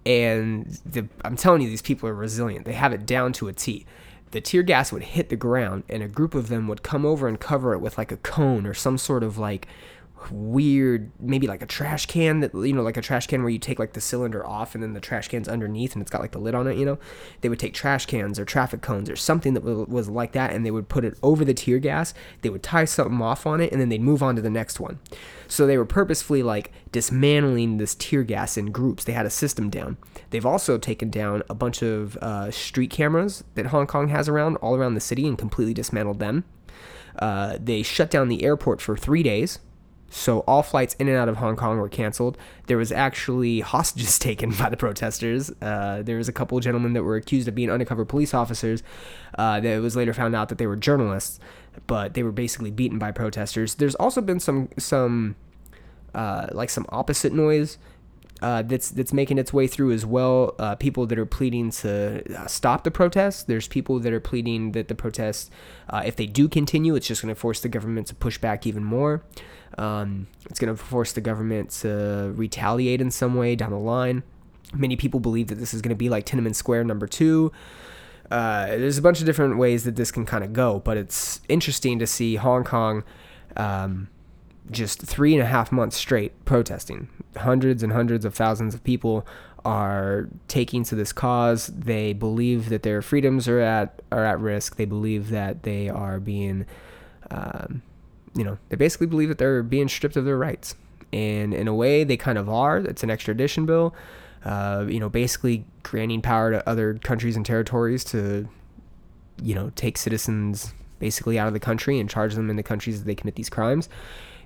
And 0.06 0.80
the, 0.86 1.08
I'm 1.24 1.36
telling 1.36 1.62
you, 1.62 1.70
these 1.70 1.82
people 1.82 2.08
are 2.08 2.14
resilient. 2.14 2.66
They 2.66 2.74
have 2.74 2.94
it 2.94 3.06
down 3.08 3.34
to 3.34 3.48
a 3.48 3.54
T. 3.54 3.86
The 4.32 4.42
tear 4.42 4.62
gas 4.62 4.92
would 4.92 5.02
hit 5.02 5.30
the 5.30 5.36
ground, 5.36 5.84
and 5.90 6.04
a 6.04 6.08
group 6.08 6.36
of 6.36 6.48
them 6.50 6.68
would 6.68 6.84
come 6.84 7.06
over 7.06 7.28
and 7.28 7.40
cover 7.40 7.74
it 7.74 7.80
with 7.80 7.98
like 7.98 8.12
a 8.12 8.18
cone 8.18 8.68
or 8.68 8.74
some 8.74 8.98
sort 8.98 9.24
of 9.24 9.38
like 9.38 9.68
weird, 10.32 11.12
maybe 11.20 11.48
like 11.48 11.62
a 11.62 11.66
trash 11.66 12.06
can 12.06 12.40
that 12.42 12.54
you 12.54 12.74
know, 12.74 12.82
like 12.82 12.98
a 12.98 13.02
trash 13.02 13.28
can 13.28 13.42
where 13.42 13.50
you 13.50 13.60
take 13.60 13.80
like 13.80 13.94
the 13.94 14.02
cylinder 14.02 14.46
off 14.46 14.76
and 14.76 14.84
then 14.84 14.94
the 14.94 15.00
trash 15.00 15.28
can's 15.28 15.48
underneath 15.48 15.94
and 15.94 16.02
it's 16.02 16.12
got 16.12 16.22
like 16.22 16.32
the 16.32 16.40
lid 16.40 16.56
on 16.56 16.68
it. 16.68 16.78
You 16.78 16.86
know, 16.86 17.00
they 17.42 17.50
would 17.50 17.60
take 17.60 17.74
trash 17.74 18.06
cans 18.06 18.40
or 18.40 18.46
traffic 18.46 18.82
cones 18.82 19.10
or 19.10 19.16
something 19.16 19.54
that 19.54 19.64
was 19.64 20.10
like 20.10 20.32
that, 20.34 20.52
and 20.52 20.66
they 20.66 20.72
would 20.72 20.90
put 20.90 21.06
it 21.06 21.18
over 21.24 21.46
the 21.46 21.54
tear 21.54 21.80
gas. 21.80 22.14
They 22.42 22.50
would 22.50 22.64
tie 22.64 22.86
something 22.86 23.22
off 23.22 23.46
on 23.46 23.62
it, 23.62 23.72
and 23.72 23.80
then 23.80 23.90
they'd 23.90 24.02
move 24.02 24.24
on 24.24 24.36
to 24.36 24.42
the 24.42 24.50
next 24.50 24.80
one. 24.80 25.00
So 25.48 25.68
they 25.68 25.78
were 25.78 25.86
purposefully 25.86 26.44
like 26.44 26.72
dismantling 26.92 27.78
this 27.78 27.96
tear 27.96 28.24
gas 28.24 28.58
in 28.58 28.72
groups. 28.72 29.04
They 29.04 29.14
had 29.14 29.26
a 29.26 29.30
system 29.30 29.70
down. 29.70 29.98
They've 30.30 30.46
also 30.46 30.78
taken 30.78 31.10
down 31.10 31.44
a 31.50 31.54
bunch 31.54 31.82
of 31.82 32.18
uh, 32.18 32.52
street 32.52 32.90
cameras 32.90 33.44
that 33.56 33.68
Hong 33.68 33.88
Kong 33.88 34.10
has 34.10 34.28
around 34.28 34.58
all 34.58 34.76
around 34.76 34.96
the 34.96 35.02
city 35.02 35.28
and 35.28 35.38
completely 35.38 35.74
dismantled 35.74 36.20
them. 36.20 36.46
Uh, 37.18 37.58
they 37.60 37.82
shut 37.82 38.10
down 38.10 38.28
the 38.28 38.44
airport 38.44 38.82
for 38.82 38.98
three 38.98 39.24
days. 39.24 39.60
So 40.10 40.40
all 40.42 40.64
flights 40.64 40.94
in 40.96 41.08
and 41.08 41.18
out 41.18 41.28
of 41.28 41.38
Hong 41.38 41.56
Kong 41.56 41.78
were 41.78 41.90
canceled. 41.90 42.38
There 42.68 42.78
was 42.78 42.92
actually 42.92 43.60
hostages 43.60 44.18
taken 44.20 44.52
by 44.52 44.70
the 44.70 44.78
protesters. 44.78 45.52
Uh, 45.62 46.02
there 46.04 46.18
was 46.18 46.30
a 46.30 46.34
couple 46.34 46.60
gentlemen 46.60 46.94
that 46.94 47.04
were 47.04 47.16
accused 47.16 47.48
of 47.48 47.56
being 47.56 47.72
undercover 47.72 48.06
police 48.06 48.34
officers. 48.34 48.84
Uh, 49.38 49.60
that 49.60 49.78
it 49.78 49.82
was 49.82 49.96
later 49.96 50.14
found 50.14 50.36
out 50.36 50.50
that 50.50 50.58
they 50.58 50.68
were 50.68 50.76
journalists, 50.76 51.40
but 51.88 52.14
they 52.14 52.24
were 52.24 52.32
basically 52.32 52.72
beaten 52.72 52.98
by 52.98 53.12
protesters. 53.12 53.76
There's 53.76 53.96
also 53.96 54.22
been 54.22 54.40
some 54.40 54.70
some 54.78 55.36
uh, 56.14 56.48
like 56.54 56.70
some 56.70 56.86
opposite 56.90 57.34
noise 57.34 57.78
uh, 58.42 58.62
that's 58.62 58.90
that's 58.90 59.14
making 59.14 59.38
its 59.38 59.54
way 59.54 59.68
through 59.68 59.92
as 59.92 60.06
well. 60.06 60.56
Uh, 60.60 60.76
people 60.76 61.06
that 61.08 61.18
are 61.18 61.26
pleading 61.26 61.72
to 61.72 62.22
uh, 62.38 62.48
stop 62.48 62.84
the 62.84 62.92
protests. 62.92 63.44
There's 63.44 63.68
people 63.68 64.00
that 64.00 64.12
are 64.14 64.20
pleading 64.20 64.74
that 64.74 64.88
the 64.88 64.96
protests, 64.96 65.50
uh, 65.90 66.04
if 66.06 66.16
they 66.16 66.26
do 66.26 66.48
continue, 66.48 66.96
it's 66.96 67.08
just 67.08 67.22
going 67.22 67.34
to 67.34 67.40
force 67.40 67.62
the 67.62 67.70
government 67.70 68.08
to 68.08 68.16
push 68.16 68.38
back 68.38 68.68
even 68.68 68.84
more. 68.84 69.24
Um, 69.78 70.28
it's 70.50 70.60
going 70.60 70.76
to 70.76 70.82
force 70.82 71.14
the 71.14 71.22
government 71.22 71.72
to 71.82 72.34
retaliate 72.36 73.02
in 73.02 73.12
some 73.12 73.36
way 73.36 73.56
down 73.56 73.72
the 73.72 73.78
line. 73.78 74.24
Many 74.74 74.96
people 74.96 75.20
believe 75.20 75.48
that 75.48 75.56
this 75.56 75.74
is 75.74 75.82
going 75.82 75.90
to 75.90 75.96
be 75.96 76.10
like 76.10 76.26
Tiananmen 76.26 76.56
Square 76.56 76.86
number 76.86 77.08
two. 77.08 77.52
Uh, 78.32 78.68
there's 78.68 78.98
a 78.98 79.02
bunch 79.02 79.20
of 79.20 79.26
different 79.26 79.58
ways 79.58 79.84
that 79.84 79.96
this 79.96 80.12
can 80.12 80.26
kind 80.26 80.44
of 80.44 80.54
go, 80.54 80.80
but 80.80 80.98
it's 80.98 81.42
interesting 81.48 82.00
to 82.00 82.08
see 82.08 82.36
Hong 82.36 82.64
Kong. 82.64 83.04
Um, 83.56 84.10
just 84.72 85.02
three 85.02 85.34
and 85.34 85.44
a 85.44 85.46
half 85.46 85.72
months 85.72 85.96
straight 85.96 86.44
protesting. 86.46 87.08
Hundreds 87.38 87.84
and 87.84 87.94
hundreds 87.94 88.26
of 88.26 88.34
thousands 88.34 88.74
of 88.74 88.84
people 88.84 89.28
are 89.64 90.30
taking 90.48 90.84
to 90.86 90.96
this 90.96 91.12
cause. 91.12 91.68
They 91.68 92.14
believe 92.14 92.70
that 92.70 92.84
their 92.84 93.02
freedoms 93.02 93.48
are 93.48 93.60
at 93.60 94.02
are 94.12 94.26
at 94.26 94.40
risk. 94.40 94.76
They 94.76 94.86
believe 94.86 95.30
that 95.30 95.64
they 95.64 95.90
are 95.90 96.20
being, 96.20 96.66
um, 97.32 97.82
you 98.36 98.44
know, 98.44 98.58
they 98.70 98.76
basically 98.76 99.08
believe 99.08 99.30
that 99.30 99.38
they're 99.38 99.64
being 99.64 99.88
stripped 99.88 100.18
of 100.18 100.26
their 100.26 100.38
rights. 100.38 100.76
And 101.14 101.54
in 101.54 101.68
a 101.68 101.74
way, 101.74 102.04
they 102.04 102.18
kind 102.18 102.38
of 102.38 102.50
are. 102.50 102.78
It's 102.78 103.04
an 103.04 103.10
extradition 103.10 103.66
bill. 103.66 103.96
Uh, 104.44 104.86
you 104.88 105.00
know, 105.00 105.10
basically 105.10 105.66
granting 105.82 106.22
power 106.22 106.52
to 106.52 106.70
other 106.70 106.96
countries 106.96 107.36
and 107.36 107.46
territories 107.46 108.04
to, 108.04 108.48
you 109.42 109.56
know, 109.56 109.72
take 109.76 109.98
citizens 109.98 110.74
basically 111.00 111.40
out 111.40 111.48
of 111.48 111.54
the 111.54 111.60
country 111.60 112.00
and 112.00 112.10
charge 112.10 112.36
them 112.36 112.50
in 112.50 112.56
the 112.56 112.64
countries 112.64 113.00
that 113.00 113.06
they 113.06 113.16
commit 113.16 113.36
these 113.36 113.50
crimes 113.50 113.90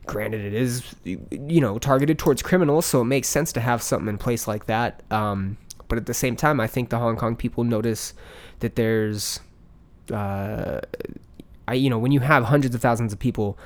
granted 0.06 0.42
it 0.42 0.54
is 0.54 0.96
you 1.06 1.62
know 1.62 1.78
targeted 1.78 2.18
towards 2.18 2.42
criminals 2.42 2.86
so 2.86 3.02
it 3.02 3.06
makes 3.06 3.28
sense 3.28 3.54
to 3.54 3.60
have 3.60 3.82
something 3.82 4.08
in 4.08 4.18
place 4.18 4.48
like 4.48 4.66
that 4.66 5.04
um, 5.12 5.58
but 5.88 5.98
at 5.98 6.08
the 6.08 6.14
same 6.14 6.36
time 6.36 6.60
i 6.60 6.66
think 6.66 6.90
the 6.90 6.98
hong 6.98 7.16
kong 7.16 7.36
people 7.36 7.64
notice 7.64 8.14
that 8.60 8.76
there's 8.76 9.40
uh, 10.12 10.82
I, 11.70 11.74
you 11.74 11.90
know 11.90 12.00
when 12.00 12.12
you 12.12 12.20
have 12.20 12.46
hundreds 12.46 12.76
of 12.76 12.82
thousands 12.82 13.14
of 13.14 13.20
people 13.20 13.58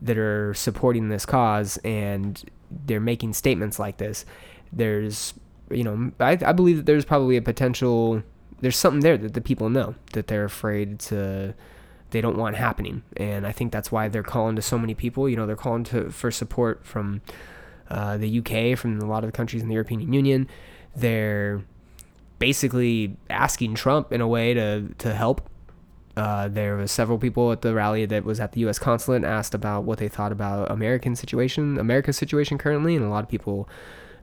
that 0.00 0.18
are 0.18 0.54
supporting 0.54 1.08
this 1.08 1.26
cause 1.26 1.76
and 1.78 2.42
they're 2.86 3.00
making 3.00 3.32
statements 3.32 3.78
like 3.78 3.96
this 3.96 4.24
there's 4.72 5.34
you 5.70 5.84
know 5.84 6.12
i, 6.20 6.38
I 6.44 6.52
believe 6.52 6.76
that 6.76 6.86
there's 6.86 7.04
probably 7.04 7.36
a 7.36 7.42
potential 7.42 8.22
there's 8.60 8.76
something 8.76 9.00
there 9.00 9.16
that 9.18 9.34
the 9.34 9.40
people 9.40 9.70
know 9.70 9.94
that 10.12 10.26
they're 10.26 10.44
afraid 10.44 10.98
to 11.00 11.54
they 12.10 12.20
don't 12.20 12.36
want 12.36 12.56
happening. 12.56 13.02
And 13.16 13.46
I 13.46 13.52
think 13.52 13.72
that's 13.72 13.92
why 13.92 14.08
they're 14.08 14.22
calling 14.22 14.56
to 14.56 14.62
so 14.62 14.78
many 14.78 14.94
people. 14.94 15.28
You 15.28 15.36
know, 15.36 15.46
they're 15.46 15.56
calling 15.56 15.84
to 15.84 16.10
for 16.10 16.30
support 16.30 16.84
from 16.84 17.20
uh, 17.90 18.16
the 18.16 18.38
UK, 18.38 18.78
from 18.78 19.00
a 19.00 19.06
lot 19.06 19.24
of 19.24 19.28
the 19.28 19.36
countries 19.36 19.62
in 19.62 19.68
the 19.68 19.74
European 19.74 20.12
Union. 20.12 20.48
They're 20.96 21.62
basically 22.38 23.16
asking 23.28 23.74
Trump 23.74 24.12
in 24.12 24.20
a 24.20 24.28
way 24.28 24.54
to 24.54 24.88
to 24.98 25.14
help. 25.14 25.48
Uh, 26.18 26.48
there 26.48 26.76
was 26.76 26.90
several 26.90 27.16
people 27.16 27.52
at 27.52 27.62
the 27.62 27.72
rally 27.72 28.04
that 28.04 28.24
was 28.24 28.40
at 28.40 28.52
the 28.52 28.60
U.S. 28.62 28.78
consulate 28.78 29.22
asked 29.24 29.54
about 29.54 29.84
what 29.84 29.98
they 29.98 30.08
thought 30.08 30.32
about 30.32 30.70
American 30.70 31.14
situation, 31.14 31.78
America's 31.78 32.16
situation 32.16 32.58
currently, 32.58 32.96
and 32.96 33.04
a 33.04 33.08
lot 33.08 33.22
of 33.22 33.30
people 33.30 33.68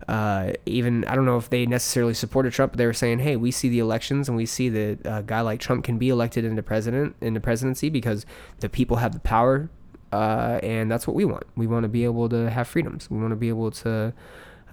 uh, 0.08 0.54
even 0.66 1.04
I 1.06 1.16
don't 1.16 1.26
know 1.26 1.38
if 1.38 1.50
they 1.50 1.66
necessarily 1.66 2.14
supported 2.14 2.54
Trump, 2.54 2.74
but 2.74 2.78
they 2.78 2.86
were 2.86 2.94
saying, 2.94 3.20
"Hey, 3.20 3.36
we 3.36 3.50
see 3.50 3.70
the 3.70 3.80
elections 3.80 4.28
and 4.28 4.38
we 4.38 4.46
see 4.46 4.70
that 4.70 5.00
a 5.06 5.24
guy 5.24 5.42
like 5.42 5.60
Trump 5.60 5.84
can 5.84 5.98
be 5.98 6.10
elected 6.10 6.46
into 6.46 6.62
president 6.62 7.16
in 7.22 7.34
the 7.34 7.40
presidency 7.40 7.90
because 7.90 8.26
the 8.60 8.70
people 8.70 8.98
have 8.98 9.14
the 9.14 9.20
power, 9.20 9.70
uh, 10.12 10.60
and 10.62 10.92
that's 10.92 11.08
what 11.08 11.16
we 11.16 11.26
want. 11.26 11.44
We 11.56 11.66
want 11.66 11.84
to 11.84 11.90
be 11.90 12.04
able 12.04 12.30
to 12.30 12.50
have 12.50 12.68
freedoms. 12.68 13.10
We 13.10 13.18
want 13.18 13.32
to 13.32 13.36
be 13.36 13.50
able 13.50 13.72
to 13.72 14.14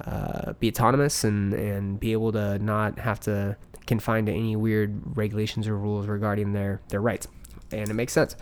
uh, 0.04 0.52
be 0.54 0.68
autonomous 0.68 1.24
and 1.24 1.54
and 1.54 1.98
be 1.98 2.12
able 2.12 2.32
to 2.32 2.58
not 2.58 2.98
have 2.98 3.20
to 3.20 3.56
confined 3.87 4.27
to 4.27 4.33
any 4.33 4.57
weird 4.57 5.16
regulations 5.16 5.68
or 5.68 5.77
rules 5.77 6.07
regarding 6.07 6.53
their 6.53 6.81
their 6.88 7.01
rights, 7.01 7.29
and 7.71 7.88
it 7.90 7.95
makes 7.95 8.12
sense." 8.12 8.37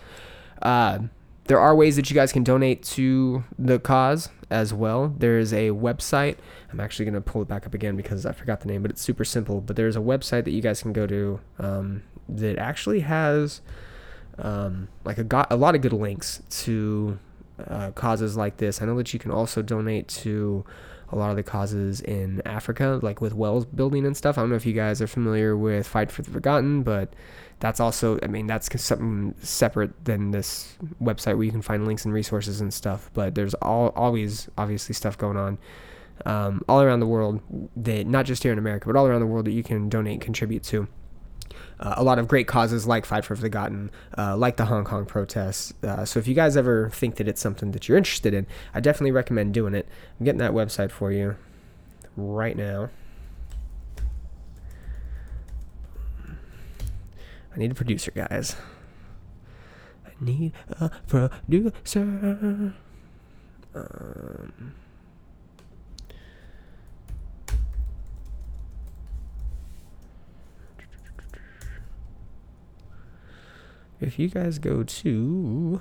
Uh, 0.63 0.99
there 1.45 1.59
are 1.59 1.75
ways 1.75 1.97
that 1.97 2.09
you 2.09 2.15
guys 2.15 2.33
can 2.33 2.45
donate 2.45 2.83
to 2.83 3.43
the 3.59 3.79
cause 3.79 4.29
as 4.51 4.73
well. 4.73 5.15
There's 5.19 5.53
a 5.53 5.71
website. 5.71 6.37
I'm 6.71 6.81
actually 6.81 7.07
going 7.07 7.15
to 7.15 7.21
pull 7.21 7.43
it 7.43 7.49
back 7.49 7.67
up 7.67 7.75
again 7.75 7.97
because 7.97 8.25
I 8.25 8.33
forgot 8.33 8.61
the 8.61 8.69
name, 8.69 8.83
but 8.83 8.91
it's 8.91 9.03
super 9.03 9.25
simple. 9.25 9.61
But 9.61 9.77
there's 9.77 9.97
a 9.97 10.01
website 10.01 10.45
that 10.45 10.53
you 10.53 10.63
guys 10.63 10.83
can 10.83 10.93
go 10.93 11.07
to 11.07 11.41
um, 11.59 12.03
that 12.29 12.59
actually 12.59 13.01
has 13.01 13.63
um, 14.39 14.89
like 15.05 15.19
a, 15.19 15.25
got 15.25 15.51
a 15.51 15.57
lot 15.57 15.75
of 15.75 15.81
good 15.81 15.93
links 15.93 16.43
to 16.51 17.19
uh, 17.69 17.91
causes 17.93 18.37
like 18.37 18.57
this. 18.59 18.81
I 18.83 18.87
know 18.87 18.97
that 18.97 19.13
you 19.13 19.19
can 19.19 19.31
also 19.31 19.63
donate 19.63 20.09
to 20.09 20.65
a 21.13 21.17
lot 21.17 21.31
of 21.31 21.37
the 21.37 21.43
causes 21.43 22.01
in 22.01 22.41
Africa, 22.47 23.01
like 23.03 23.21
with 23.21 23.35
wells 23.35 23.65
building 23.65 24.07
and 24.07 24.17
stuff. 24.17 24.39
I 24.39 24.43
don't 24.43 24.51
know 24.51 24.57
if 24.57 24.67
you 24.67 24.73
guys 24.73 25.03
are 25.03 25.07
familiar 25.07 25.57
with 25.57 25.87
Fight 25.87 26.11
for 26.11 26.23
the 26.23 26.31
Forgotten, 26.31 26.83
but 26.83 27.13
that's 27.59 27.81
also, 27.81 28.19
I 28.23 28.27
mean, 28.29 28.47
that's 28.47 28.69
something 28.81 29.35
separate 29.41 30.05
than 30.05 30.31
this 30.31 30.77
website 31.03 31.35
where 31.37 31.45
you 31.45 31.51
can 31.51 31.63
find 31.63 31.87
links 31.87 32.05
and 32.05 32.15
resources 32.15 32.61
and 32.61 32.73
stuff. 32.73 33.11
But 33.13 33.35
there's 33.35 33.55
all, 33.55 33.89
always, 33.97 34.49
obviously, 34.57 34.95
stuff 34.95 35.19
going 35.19 35.37
on 35.37 35.59
um, 36.27 36.63
all 36.69 36.81
around 36.81 37.01
the 37.01 37.07
world 37.07 37.41
that, 37.77 38.07
not 38.07 38.25
just 38.25 38.43
here 38.43 38.53
in 38.53 38.59
America, 38.59 38.87
but 38.87 38.97
all 38.97 39.07
around 39.07 39.21
the 39.21 39.27
world 39.27 39.47
that 39.47 39.53
you 39.53 39.63
can 39.63 39.89
donate 39.89 40.21
contribute 40.21 40.63
to. 40.65 40.87
Uh, 41.81 41.95
a 41.97 42.05
lot 42.05 42.19
of 42.19 42.29
great 42.29 42.47
causes 42.47 42.87
like 42.87 43.07
Fight 43.07 43.25
for 43.25 43.35
the 43.35 43.41
Forgotten, 43.41 43.91
uh, 44.19 44.37
like 44.37 44.59
the 44.59 44.67
Hong 44.67 44.85
Kong 44.85 45.07
protests. 45.07 45.73
Uh, 45.83 46.05
so 46.05 46.21
if 46.21 46.29
you 46.29 46.35
guys 46.35 46.55
ever 46.55 46.91
think 46.91 47.17
that 47.17 47.27
it's 47.27 47.41
something 47.41 47.73
that 47.73 47.89
you're 47.89 47.97
interested 47.97 48.35
in, 48.35 48.47
I 48.75 48.81
definitely 48.81 49.13
recommend 49.13 49.55
doing 49.55 49.75
it. 49.75 49.89
I'm 50.19 50.25
getting 50.27 50.41
that 50.41 50.53
website 50.53 50.91
for 50.91 51.11
you 51.11 51.37
right 52.17 52.55
now. 52.55 52.91
I 57.55 57.59
need 57.59 57.73
a 57.73 57.75
producer, 57.75 58.11
guys. 58.11 58.57
I 60.07 60.11
need 60.21 60.53
a 60.79 60.91
producer. 61.09 62.75
Um, 63.75 64.75
if 74.01 74.19
you 74.19 74.29
guys 74.29 74.59
go 74.59 74.83
to 74.83 75.81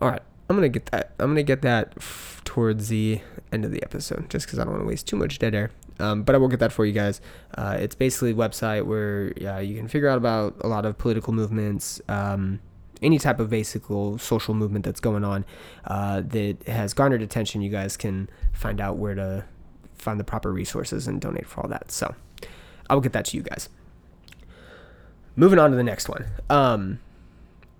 all 0.00 0.10
right 0.10 0.22
i'm 0.48 0.56
gonna 0.56 0.68
get 0.68 0.86
that 0.86 1.12
i'm 1.18 1.30
gonna 1.30 1.42
get 1.42 1.62
that 1.62 1.92
f- 1.96 2.40
towards 2.44 2.88
the 2.88 3.20
end 3.52 3.64
of 3.64 3.70
the 3.70 3.82
episode 3.82 4.28
just 4.30 4.46
because 4.46 4.58
i 4.58 4.64
don't 4.64 4.72
want 4.72 4.82
to 4.82 4.88
waste 4.88 5.06
too 5.06 5.16
much 5.16 5.38
dead 5.38 5.54
air. 5.54 5.70
Um, 5.98 6.24
but 6.24 6.34
i 6.34 6.38
will 6.38 6.48
get 6.48 6.60
that 6.60 6.72
for 6.72 6.84
you 6.84 6.92
guys. 6.92 7.22
Uh, 7.56 7.78
it's 7.80 7.94
basically 7.94 8.32
a 8.32 8.34
website 8.34 8.84
where 8.84 9.32
you 9.62 9.76
can 9.76 9.88
figure 9.88 10.10
out 10.10 10.18
about 10.18 10.54
a 10.60 10.68
lot 10.68 10.84
of 10.84 10.98
political 10.98 11.32
movements 11.32 12.02
um, 12.08 12.60
any 13.02 13.18
type 13.18 13.40
of 13.40 13.50
basic 13.50 13.82
social 14.18 14.54
movement 14.54 14.84
that's 14.84 15.00
going 15.00 15.24
on 15.24 15.44
uh, 15.86 16.22
that 16.22 16.62
has 16.66 16.94
garnered 16.94 17.22
attention. 17.22 17.62
You 17.62 17.70
guys 17.70 17.96
can 17.96 18.28
find 18.52 18.80
out 18.80 18.96
where 18.96 19.14
to 19.14 19.44
find 19.94 20.20
the 20.20 20.24
proper 20.24 20.52
resources 20.52 21.06
and 21.06 21.20
donate 21.20 21.46
for 21.46 21.62
all 21.62 21.68
that. 21.68 21.90
So 21.90 22.14
I 22.88 22.94
will 22.94 23.00
get 23.00 23.12
that 23.12 23.26
to 23.26 23.36
you 23.36 23.42
guys. 23.42 23.68
Moving 25.34 25.58
on 25.58 25.70
to 25.70 25.76
the 25.76 25.82
next 25.82 26.08
one. 26.08 26.26
Um, 26.48 26.98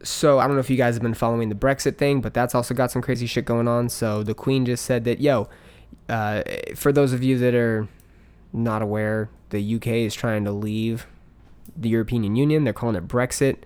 so 0.02 0.38
I 0.38 0.46
don't 0.46 0.56
know 0.56 0.60
if 0.60 0.70
you 0.70 0.76
guys 0.76 0.94
have 0.94 1.02
been 1.02 1.14
following 1.14 1.48
the 1.48 1.54
Brexit 1.54 1.96
thing, 1.96 2.20
but 2.20 2.34
that's 2.34 2.54
also 2.54 2.74
got 2.74 2.90
some 2.90 3.02
crazy 3.02 3.26
shit 3.26 3.44
going 3.44 3.66
on. 3.66 3.88
So 3.88 4.22
the 4.22 4.34
Queen 4.34 4.66
just 4.66 4.84
said 4.84 5.04
that, 5.04 5.20
yo, 5.20 5.48
uh, 6.08 6.42
for 6.74 6.92
those 6.92 7.12
of 7.12 7.22
you 7.22 7.38
that 7.38 7.54
are 7.54 7.88
not 8.52 8.82
aware, 8.82 9.30
the 9.50 9.76
UK 9.76 9.88
is 9.88 10.14
trying 10.14 10.44
to 10.44 10.52
leave 10.52 11.06
the 11.76 11.88
European 11.88 12.36
Union. 12.36 12.64
They're 12.64 12.72
calling 12.72 12.96
it 12.96 13.08
Brexit. 13.08 13.58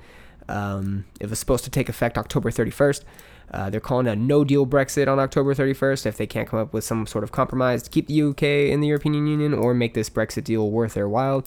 Um, 0.49 1.07
it 1.21 1.31
was 1.31 1.39
supposed 1.39 1.65
to 1.65 1.71
take 1.71 1.89
effect 1.89 2.19
October 2.19 2.51
31st. 2.51 3.03
Uh, 3.51 3.69
they're 3.69 3.81
calling 3.81 4.07
a 4.07 4.15
no 4.15 4.45
deal 4.45 4.67
Brexit 4.67 5.09
on 5.09 5.19
October 5.19 5.55
31st 5.55 6.07
if 6.07 6.17
they 6.17 6.27
can't 6.27 6.49
come 6.49 6.61
up 6.61 6.73
with 6.73 6.85
some 6.85 7.07
sort 7.07 7.25
of 7.25 7.33
compromise 7.33 7.83
to 7.83 7.91
keep 7.91 8.07
the 8.07 8.23
UK 8.23 8.43
in 8.43 8.81
the 8.81 8.89
European 8.89 9.15
Union 9.27 9.53
or 9.53 9.75
make 9.75 9.95
this 9.95 10.09
Brexit 10.09 10.45
deal 10.45 10.71
worth 10.71 10.95
their 10.95 11.09
while. 11.09 11.45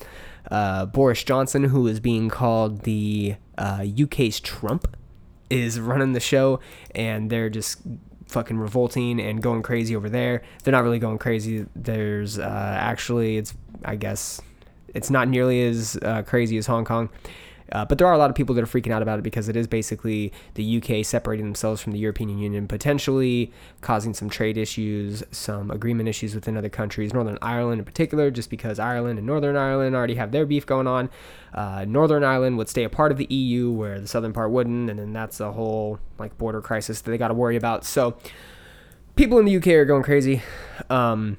Uh, 0.52 0.86
Boris 0.86 1.24
Johnson, 1.24 1.66
who 1.66 1.88
is 1.88 2.00
being 2.00 2.30
called 2.30 2.82
the 2.82 3.36
uh, 3.58 3.86
UK's 4.02 4.40
Trump, 4.40 4.98
is 5.50 5.80
running 5.80 6.14
the 6.14 6.20
show, 6.20 6.60
and 6.94 7.30
they're 7.30 7.50
just 7.50 7.80
fucking 8.28 8.58
revolting 8.58 9.22
and 9.22 9.42
going 9.42 9.62
crazy 9.62 9.96
over 9.96 10.10
there. 10.10 10.42
They're 10.64 10.72
not 10.72 10.84
really 10.84 11.00
going 11.00 11.20
crazy. 11.20 11.66
There's 11.76 12.40
uh, 12.40 12.78
actually, 12.80 13.38
it's 13.38 13.54
I 13.86 13.96
guess 13.96 14.42
it's 14.94 15.10
not 15.10 15.28
nearly 15.28 15.62
as 15.64 15.98
uh, 16.02 16.24
crazy 16.24 16.58
as 16.58 16.66
Hong 16.66 16.86
Kong. 16.86 17.10
Uh, 17.74 17.84
but 17.84 17.98
there 17.98 18.08
are 18.08 18.14
a 18.14 18.18
lot 18.18 18.30
of 18.30 18.36
people 18.36 18.54
that 18.54 18.64
are 18.64 18.68
freaking 18.68 18.92
out 18.92 19.02
about 19.02 19.18
it 19.18 19.24
because 19.24 19.50
it 19.50 19.56
is 19.56 19.68
basically 19.68 20.32
the 20.54 20.78
UK 20.78 21.04
separating 21.04 21.46
themselves 21.46 21.82
from 21.82 21.92
the 21.92 21.98
European 21.98 22.30
Union, 22.38 22.68
potentially 22.68 23.52
causing 23.82 24.14
some 24.14 24.30
trade 24.30 24.58
issues, 24.58 25.24
some 25.32 25.72
agreement 25.72 26.08
issues 26.08 26.36
within 26.36 26.56
other 26.56 26.70
countries, 26.70 27.14
Northern 27.14 27.40
Ireland 27.42 27.80
in 27.80 27.86
particular, 27.86 28.30
just 28.30 28.52
because 28.52 28.78
Ireland 28.78 29.18
and 29.18 29.26
Northern 29.26 29.58
Ireland 29.58 29.96
already 29.96 30.16
have 30.16 30.32
their 30.32 30.46
beef 30.46 30.66
going 30.68 30.88
on. 30.88 31.10
Uh, 31.52 31.84
Northern 31.88 32.24
Ireland 32.24 32.58
would 32.60 32.70
stay 32.70 32.84
a 32.84 32.90
part 32.90 33.12
of 33.12 33.18
the 33.18 33.26
EU, 33.34 33.72
where 33.72 34.00
the 34.00 34.08
southern 34.08 34.34
part 34.34 34.52
wouldn't, 34.52 34.90
and 34.92 35.00
then 35.00 35.12
that's 35.12 35.40
a 35.40 35.52
whole 35.52 36.00
like 36.20 36.38
border 36.38 36.62
crisis 36.62 37.02
that 37.02 37.10
they 37.10 37.18
got 37.18 37.30
to 37.30 37.34
worry 37.34 37.56
about. 37.56 37.86
So 37.86 38.18
people 39.16 39.40
in 39.40 39.46
the 39.46 39.58
UK 39.58 39.68
are 39.68 39.86
going 39.86 40.04
crazy. 40.04 40.44
Um, 40.92 41.38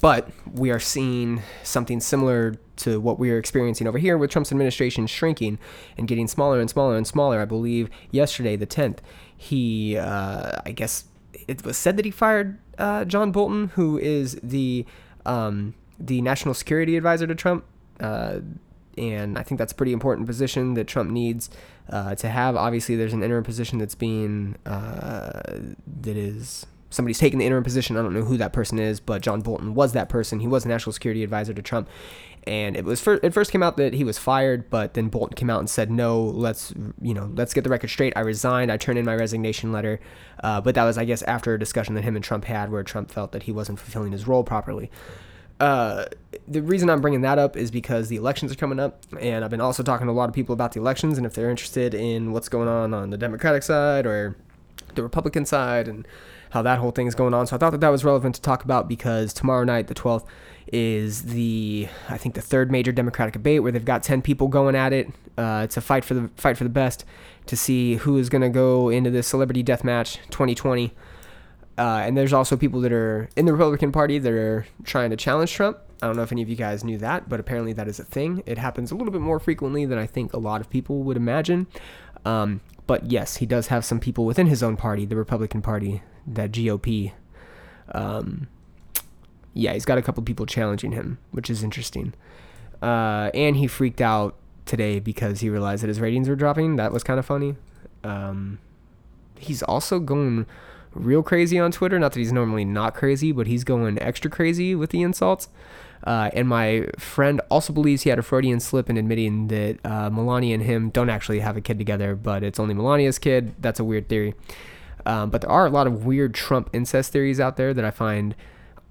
but 0.00 0.28
we 0.52 0.70
are 0.70 0.80
seeing 0.80 1.42
something 1.62 2.00
similar 2.00 2.56
to 2.82 3.00
what 3.00 3.18
we 3.18 3.30
are 3.30 3.38
experiencing 3.38 3.86
over 3.86 3.98
here 3.98 4.16
with 4.18 4.30
Trump's 4.30 4.52
administration 4.52 5.06
shrinking 5.06 5.58
and 5.96 6.06
getting 6.06 6.28
smaller 6.28 6.60
and 6.60 6.68
smaller 6.70 6.96
and 6.96 7.06
smaller. 7.06 7.40
I 7.40 7.44
believe 7.44 7.88
yesterday, 8.10 8.56
the 8.56 8.66
10th, 8.66 8.98
he, 9.36 9.96
uh, 9.96 10.60
I 10.64 10.72
guess 10.72 11.04
it 11.48 11.64
was 11.64 11.76
said 11.76 11.96
that 11.96 12.04
he 12.04 12.10
fired 12.10 12.58
uh, 12.78 13.04
John 13.04 13.32
Bolton, 13.32 13.68
who 13.68 13.98
is 13.98 14.38
the 14.42 14.86
um, 15.24 15.74
the 15.98 16.20
national 16.20 16.54
security 16.54 16.96
advisor 16.96 17.26
to 17.26 17.34
Trump. 17.34 17.64
Uh, 18.00 18.40
and 18.98 19.38
I 19.38 19.42
think 19.42 19.58
that's 19.58 19.72
a 19.72 19.74
pretty 19.74 19.92
important 19.92 20.26
position 20.26 20.74
that 20.74 20.86
Trump 20.86 21.10
needs 21.10 21.48
uh, 21.88 22.14
to 22.16 22.28
have. 22.28 22.56
Obviously, 22.56 22.96
there's 22.96 23.12
an 23.12 23.22
interim 23.22 23.44
position 23.44 23.78
that's 23.78 23.94
being 23.94 24.56
uh, 24.66 25.40
that 26.02 26.16
is 26.16 26.66
somebody's 26.90 27.18
taking 27.18 27.38
the 27.38 27.46
interim 27.46 27.64
position. 27.64 27.96
I 27.96 28.02
don't 28.02 28.12
know 28.12 28.24
who 28.24 28.36
that 28.36 28.52
person 28.52 28.78
is, 28.78 29.00
but 29.00 29.22
John 29.22 29.40
Bolton 29.40 29.74
was 29.74 29.92
that 29.92 30.08
person. 30.08 30.40
He 30.40 30.46
was 30.46 30.64
a 30.64 30.68
national 30.68 30.92
security 30.92 31.22
advisor 31.22 31.54
to 31.54 31.62
Trump, 31.62 31.88
and 32.44 32.76
it 32.76 32.84
was 32.84 33.00
fir- 33.00 33.20
it 33.22 33.32
first 33.32 33.52
came 33.52 33.62
out 33.62 33.76
that 33.76 33.94
he 33.94 34.04
was 34.04 34.18
fired, 34.18 34.68
but 34.68 34.94
then 34.94 35.08
Bolton 35.08 35.36
came 35.36 35.48
out 35.48 35.60
and 35.60 35.70
said, 35.70 35.90
"No, 35.90 36.20
let's 36.20 36.74
you 37.00 37.14
know 37.14 37.30
let's 37.34 37.54
get 37.54 37.64
the 37.64 37.70
record 37.70 37.88
straight. 37.88 38.12
I 38.16 38.20
resigned. 38.20 38.72
I 38.72 38.76
turned 38.76 38.98
in 38.98 39.04
my 39.04 39.14
resignation 39.14 39.72
letter." 39.72 40.00
Uh, 40.42 40.60
but 40.60 40.74
that 40.74 40.84
was, 40.84 40.98
I 40.98 41.04
guess, 41.04 41.22
after 41.22 41.54
a 41.54 41.58
discussion 41.58 41.94
that 41.94 42.02
him 42.02 42.16
and 42.16 42.24
Trump 42.24 42.44
had, 42.46 42.72
where 42.72 42.82
Trump 42.82 43.10
felt 43.10 43.32
that 43.32 43.44
he 43.44 43.52
wasn't 43.52 43.78
fulfilling 43.78 44.12
his 44.12 44.26
role 44.26 44.42
properly. 44.42 44.90
Uh, 45.60 46.06
the 46.48 46.60
reason 46.62 46.90
I'm 46.90 47.00
bringing 47.00 47.20
that 47.20 47.38
up 47.38 47.56
is 47.56 47.70
because 47.70 48.08
the 48.08 48.16
elections 48.16 48.50
are 48.50 48.56
coming 48.56 48.80
up, 48.80 49.04
and 49.20 49.44
I've 49.44 49.50
been 49.50 49.60
also 49.60 49.84
talking 49.84 50.08
to 50.08 50.12
a 50.12 50.14
lot 50.14 50.28
of 50.28 50.34
people 50.34 50.52
about 50.52 50.72
the 50.72 50.80
elections, 50.80 51.18
and 51.18 51.26
if 51.26 51.34
they're 51.34 51.50
interested 51.50 51.94
in 51.94 52.32
what's 52.32 52.48
going 52.48 52.68
on 52.68 52.92
on 52.92 53.10
the 53.10 53.18
Democratic 53.18 53.62
side 53.62 54.04
or 54.04 54.36
the 54.96 55.02
Republican 55.04 55.46
side, 55.46 55.86
and 55.86 56.08
how 56.52 56.60
that 56.60 56.78
whole 56.78 56.90
thing 56.90 57.06
is 57.06 57.14
going 57.14 57.32
on. 57.32 57.46
So 57.46 57.56
I 57.56 57.58
thought 57.58 57.70
that 57.70 57.80
that 57.80 57.88
was 57.88 58.04
relevant 58.04 58.34
to 58.34 58.42
talk 58.42 58.62
about 58.62 58.86
because 58.86 59.32
tomorrow 59.32 59.64
night, 59.64 59.86
the 59.86 59.94
12th, 59.94 60.26
is 60.68 61.24
the 61.24 61.88
I 62.08 62.18
think 62.18 62.34
the 62.34 62.40
third 62.40 62.70
major 62.70 62.92
Democratic 62.92 63.32
debate 63.32 63.62
where 63.62 63.72
they've 63.72 63.84
got 63.84 64.02
10 64.02 64.22
people 64.22 64.48
going 64.48 64.74
at 64.74 64.92
it 64.92 65.08
uh, 65.36 65.66
to 65.68 65.80
fight 65.80 66.04
for 66.04 66.14
the 66.14 66.30
fight 66.36 66.56
for 66.56 66.64
the 66.64 66.70
best 66.70 67.04
to 67.46 67.56
see 67.56 67.96
who 67.96 68.18
is 68.18 68.28
going 68.28 68.42
to 68.42 68.48
go 68.48 68.88
into 68.88 69.10
the 69.10 69.22
Celebrity 69.22 69.62
Death 69.62 69.84
Match 69.84 70.18
2020. 70.30 70.94
Uh, 71.78 72.02
and 72.04 72.16
there's 72.16 72.32
also 72.32 72.56
people 72.56 72.80
that 72.82 72.92
are 72.92 73.28
in 73.34 73.46
the 73.46 73.52
Republican 73.52 73.90
Party 73.90 74.18
that 74.18 74.32
are 74.32 74.66
trying 74.84 75.10
to 75.10 75.16
challenge 75.16 75.52
Trump. 75.52 75.78
I 76.02 76.06
don't 76.06 76.16
know 76.16 76.22
if 76.22 76.32
any 76.32 76.42
of 76.42 76.48
you 76.48 76.56
guys 76.56 76.84
knew 76.84 76.98
that, 76.98 77.28
but 77.28 77.40
apparently 77.40 77.72
that 77.72 77.88
is 77.88 77.98
a 77.98 78.04
thing. 78.04 78.42
It 78.44 78.58
happens 78.58 78.90
a 78.90 78.94
little 78.94 79.12
bit 79.12 79.20
more 79.20 79.38
frequently 79.38 79.86
than 79.86 79.98
I 79.98 80.06
think 80.06 80.32
a 80.32 80.38
lot 80.38 80.60
of 80.60 80.68
people 80.68 81.02
would 81.04 81.16
imagine. 81.16 81.66
Um, 82.24 82.60
but 82.86 83.10
yes, 83.10 83.36
he 83.36 83.46
does 83.46 83.68
have 83.68 83.84
some 83.84 84.00
people 84.00 84.26
within 84.26 84.48
his 84.48 84.62
own 84.62 84.76
party, 84.76 85.06
the 85.06 85.16
Republican 85.16 85.62
Party, 85.62 86.02
that 86.26 86.52
GOP. 86.52 87.12
Um, 87.92 88.48
yeah, 89.54 89.72
he's 89.72 89.84
got 89.84 89.98
a 89.98 90.02
couple 90.02 90.22
people 90.22 90.46
challenging 90.46 90.92
him, 90.92 91.18
which 91.30 91.50
is 91.50 91.62
interesting. 91.62 92.14
Uh, 92.80 93.30
and 93.34 93.56
he 93.56 93.66
freaked 93.66 94.00
out 94.00 94.34
today 94.66 94.98
because 94.98 95.40
he 95.40 95.50
realized 95.50 95.82
that 95.82 95.88
his 95.88 96.00
ratings 96.00 96.28
were 96.28 96.36
dropping. 96.36 96.76
That 96.76 96.92
was 96.92 97.02
kind 97.04 97.18
of 97.18 97.26
funny. 97.26 97.56
Um, 98.02 98.58
he's 99.38 99.62
also 99.62 99.98
going 99.98 100.46
real 100.94 101.22
crazy 101.22 101.58
on 101.58 101.70
Twitter. 101.70 101.98
Not 101.98 102.12
that 102.12 102.18
he's 102.18 102.32
normally 102.32 102.64
not 102.64 102.94
crazy, 102.94 103.32
but 103.32 103.46
he's 103.46 103.64
going 103.64 104.00
extra 104.00 104.30
crazy 104.30 104.74
with 104.74 104.90
the 104.90 105.02
insults. 105.02 105.48
Uh, 106.04 106.30
and 106.32 106.48
my 106.48 106.88
friend 106.98 107.40
also 107.48 107.72
believes 107.72 108.02
he 108.02 108.10
had 108.10 108.18
a 108.18 108.22
Freudian 108.22 108.58
slip 108.58 108.90
in 108.90 108.96
admitting 108.96 109.48
that 109.48 109.78
uh, 109.84 110.10
Melania 110.10 110.54
and 110.54 110.64
him 110.64 110.90
don't 110.90 111.08
actually 111.08 111.40
have 111.40 111.56
a 111.56 111.60
kid 111.60 111.78
together, 111.78 112.16
but 112.16 112.42
it's 112.42 112.58
only 112.58 112.74
Melania's 112.74 113.18
kid. 113.18 113.54
That's 113.60 113.78
a 113.78 113.84
weird 113.84 114.08
theory. 114.08 114.34
Um, 115.06 115.30
but 115.30 115.42
there 115.42 115.50
are 115.50 115.66
a 115.66 115.70
lot 115.70 115.86
of 115.86 116.04
weird 116.04 116.34
Trump 116.34 116.70
incest 116.72 117.12
theories 117.12 117.38
out 117.38 117.56
there 117.56 117.72
that 117.72 117.84
I 117.84 117.90
find 117.90 118.34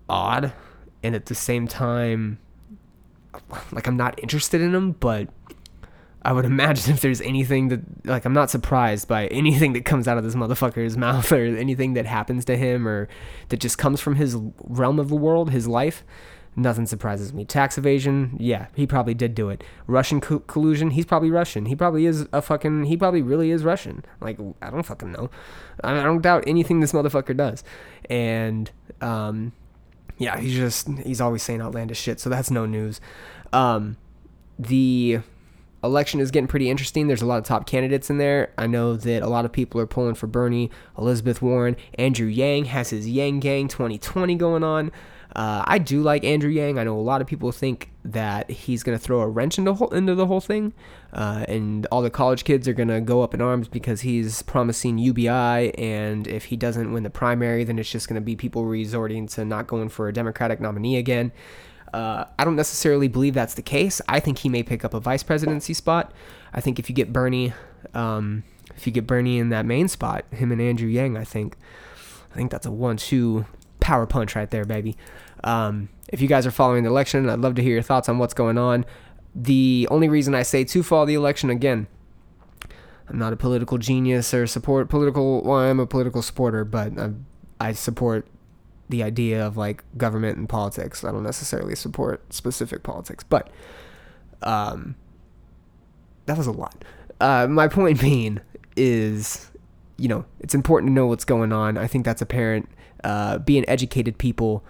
odd, 0.09 0.53
and 1.03 1.15
at 1.15 1.27
the 1.27 1.35
same 1.35 1.67
time, 1.67 2.39
like 3.71 3.87
I'm 3.87 3.97
not 3.97 4.21
interested 4.21 4.61
in 4.61 4.71
them. 4.71 4.91
But 4.93 5.29
I 6.23 6.33
would 6.33 6.45
imagine 6.53 6.93
if 6.93 7.01
there's 7.01 7.21
anything 7.21 7.69
that, 7.69 8.05
like, 8.05 8.25
I'm 8.25 8.33
not 8.33 8.49
surprised 8.49 9.07
by 9.07 9.27
anything 9.27 9.73
that 9.73 9.85
comes 9.85 10.07
out 10.07 10.17
of 10.17 10.23
this 10.23 10.35
motherfucker's 10.35 10.97
mouth 11.07 11.31
or 11.31 11.43
anything 11.43 11.93
that 11.93 12.05
happens 12.05 12.45
to 12.45 12.57
him 12.57 12.87
or 12.87 13.07
that 13.49 13.59
just 13.59 13.77
comes 13.77 13.99
from 14.01 14.15
his 14.15 14.35
realm 14.63 14.99
of 14.99 15.09
the 15.09 15.15
world, 15.15 15.51
his 15.51 15.67
life. 15.67 16.03
Nothing 16.53 16.85
surprises 16.85 17.31
me. 17.31 17.45
Tax 17.45 17.77
evasion, 17.77 18.35
yeah, 18.37 18.67
he 18.75 18.85
probably 18.85 19.13
did 19.13 19.33
do 19.33 19.49
it. 19.49 19.63
Russian 19.87 20.19
co- 20.19 20.39
collusion, 20.39 20.91
he's 20.91 21.05
probably 21.05 21.31
Russian. 21.31 21.65
He 21.65 21.77
probably 21.77 22.05
is 22.05 22.27
a 22.33 22.41
fucking, 22.41 22.85
he 22.85 22.97
probably 22.97 23.21
really 23.21 23.51
is 23.51 23.63
Russian. 23.63 24.03
Like, 24.19 24.37
I 24.61 24.69
don't 24.69 24.83
fucking 24.83 25.13
know. 25.13 25.29
I, 25.81 25.97
I 25.97 26.03
don't 26.03 26.21
doubt 26.21 26.43
anything 26.47 26.81
this 26.81 26.91
motherfucker 26.91 27.37
does. 27.37 27.63
And, 28.09 28.69
um, 28.99 29.53
yeah, 30.21 30.39
he's 30.39 30.55
just, 30.55 30.87
he's 30.99 31.19
always 31.19 31.41
saying 31.43 31.61
outlandish 31.61 31.99
shit, 31.99 32.19
so 32.19 32.29
that's 32.29 32.51
no 32.51 32.65
news. 32.65 33.01
Um, 33.51 33.97
the 34.59 35.19
election 35.83 36.19
is 36.19 36.31
getting 36.31 36.47
pretty 36.47 36.69
interesting. 36.69 37.07
There's 37.07 37.21
a 37.21 37.25
lot 37.25 37.39
of 37.39 37.43
top 37.45 37.65
candidates 37.65 38.09
in 38.09 38.17
there. 38.17 38.53
I 38.57 38.67
know 38.67 38.95
that 38.95 39.23
a 39.23 39.27
lot 39.27 39.45
of 39.45 39.51
people 39.51 39.81
are 39.81 39.87
pulling 39.87 40.15
for 40.15 40.27
Bernie, 40.27 40.69
Elizabeth 40.97 41.41
Warren, 41.41 41.75
Andrew 41.95 42.27
Yang 42.27 42.65
has 42.65 42.91
his 42.91 43.09
Yang 43.09 43.39
Gang 43.39 43.67
2020 43.67 44.35
going 44.35 44.63
on. 44.63 44.91
Uh, 45.35 45.63
I 45.65 45.77
do 45.77 46.01
like 46.01 46.23
Andrew 46.23 46.49
Yang. 46.49 46.77
I 46.77 46.83
know 46.83 46.97
a 46.97 47.01
lot 47.01 47.21
of 47.21 47.27
people 47.27 47.51
think 47.51 47.89
that 48.03 48.49
he's 48.49 48.83
going 48.83 48.97
to 48.97 49.03
throw 49.03 49.21
a 49.21 49.27
wrench 49.27 49.57
into, 49.57 49.73
whole, 49.73 49.89
into 49.89 50.13
the 50.13 50.25
whole 50.25 50.41
thing, 50.41 50.73
uh, 51.13 51.45
and 51.47 51.87
all 51.91 52.01
the 52.01 52.09
college 52.09 52.43
kids 52.43 52.67
are 52.67 52.73
going 52.73 52.89
to 52.89 52.99
go 52.99 53.21
up 53.21 53.33
in 53.33 53.41
arms 53.41 53.67
because 53.67 54.01
he's 54.01 54.41
promising 54.41 54.97
UBI, 54.97 55.73
and 55.77 56.27
if 56.27 56.45
he 56.45 56.57
doesn't 56.57 56.91
win 56.91 57.03
the 57.03 57.09
primary, 57.09 57.63
then 57.63 57.79
it's 57.79 57.89
just 57.89 58.09
going 58.09 58.19
to 58.19 58.25
be 58.25 58.35
people 58.35 58.65
resorting 58.65 59.27
to 59.27 59.45
not 59.45 59.67
going 59.67 59.87
for 59.87 60.07
a 60.07 60.13
Democratic 60.13 60.59
nominee 60.59 60.97
again. 60.97 61.31
Uh, 61.93 62.25
I 62.39 62.45
don't 62.45 62.55
necessarily 62.55 63.07
believe 63.07 63.33
that's 63.33 63.53
the 63.53 63.61
case. 63.61 64.01
I 64.07 64.19
think 64.19 64.39
he 64.39 64.49
may 64.49 64.63
pick 64.63 64.83
up 64.83 64.93
a 64.93 64.99
vice 64.99 65.23
presidency 65.23 65.73
spot. 65.73 66.13
I 66.53 66.61
think 66.61 66.79
if 66.79 66.89
you 66.89 66.95
get 66.95 67.13
Bernie, 67.13 67.53
um, 67.93 68.43
if 68.75 68.85
you 68.87 68.93
get 68.93 69.07
Bernie 69.07 69.39
in 69.39 69.49
that 69.49 69.65
main 69.65 69.87
spot, 69.87 70.25
him 70.31 70.51
and 70.51 70.61
Andrew 70.61 70.87
Yang, 70.87 71.17
I 71.17 71.23
think, 71.23 71.57
I 72.31 72.35
think 72.35 72.51
that's 72.51 72.65
a 72.65 72.71
one-two 72.71 73.45
power 73.81 74.05
punch 74.05 74.35
right 74.35 74.49
there, 74.49 74.63
baby. 74.63 74.95
Um, 75.43 75.89
if 76.07 76.21
you 76.21 76.29
guys 76.29 76.47
are 76.47 76.51
following 76.51 76.83
the 76.83 76.89
election, 76.89 77.29
I'd 77.29 77.39
love 77.39 77.55
to 77.55 77.61
hear 77.61 77.73
your 77.73 77.81
thoughts 77.81 78.07
on 78.07 78.17
what's 78.17 78.33
going 78.33 78.57
on. 78.57 78.85
The 79.35 79.87
only 79.91 80.07
reason 80.07 80.33
I 80.33 80.43
say 80.43 80.63
to 80.63 80.83
follow 80.83 81.05
the 81.05 81.15
election 81.15 81.49
again, 81.49 81.87
I'm 83.09 83.17
not 83.17 83.33
a 83.33 83.35
political 83.35 83.77
genius 83.77 84.33
or 84.33 84.47
support 84.47 84.87
political. 84.87 85.41
Well, 85.43 85.59
I'm 85.59 85.79
a 85.79 85.85
political 85.85 86.21
supporter, 86.21 86.63
but 86.63 86.97
I, 86.97 87.09
I 87.59 87.73
support 87.73 88.25
the 88.87 89.03
idea 89.03 89.45
of 89.45 89.57
like 89.57 89.83
government 89.97 90.37
and 90.37 90.47
politics. 90.47 91.03
I 91.03 91.11
don't 91.11 91.23
necessarily 91.23 91.75
support 91.75 92.33
specific 92.33 92.83
politics, 92.83 93.23
but 93.23 93.49
um, 94.43 94.95
that 96.25 96.37
was 96.37 96.47
a 96.47 96.51
lot. 96.51 96.83
Uh, 97.19 97.47
my 97.47 97.67
point 97.67 97.99
being 97.99 98.39
is, 98.75 99.49
you 99.97 100.07
know, 100.07 100.25
it's 100.39 100.55
important 100.55 100.89
to 100.89 100.93
know 100.93 101.07
what's 101.07 101.25
going 101.25 101.51
on. 101.51 101.77
I 101.77 101.87
think 101.87 102.05
that's 102.05 102.21
apparent. 102.21 102.69
Uh, 103.03 103.37
being 103.39 103.67
educated 103.67 104.17
people, 104.17 104.63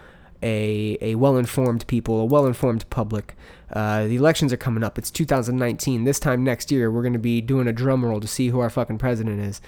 a 0.43 0.97
a 1.01 1.15
well 1.15 1.37
informed 1.37 1.85
people, 1.87 2.19
a 2.19 2.25
well 2.25 2.45
informed 2.45 2.89
public. 2.89 3.35
Uh, 3.71 4.05
the 4.07 4.15
elections 4.15 4.51
are 4.51 4.57
coming 4.57 4.83
up. 4.83 4.97
It's 4.97 5.11
2019. 5.11 6.03
This 6.03 6.19
time 6.19 6.43
next 6.43 6.71
year, 6.71 6.91
we're 6.91 7.03
going 7.03 7.13
to 7.13 7.19
be 7.19 7.41
doing 7.41 7.67
a 7.67 7.73
drum 7.73 8.03
roll 8.03 8.19
to 8.19 8.27
see 8.27 8.49
who 8.49 8.59
our 8.59 8.69
fucking 8.69 8.97
president 8.97 9.39
is. 9.39 9.61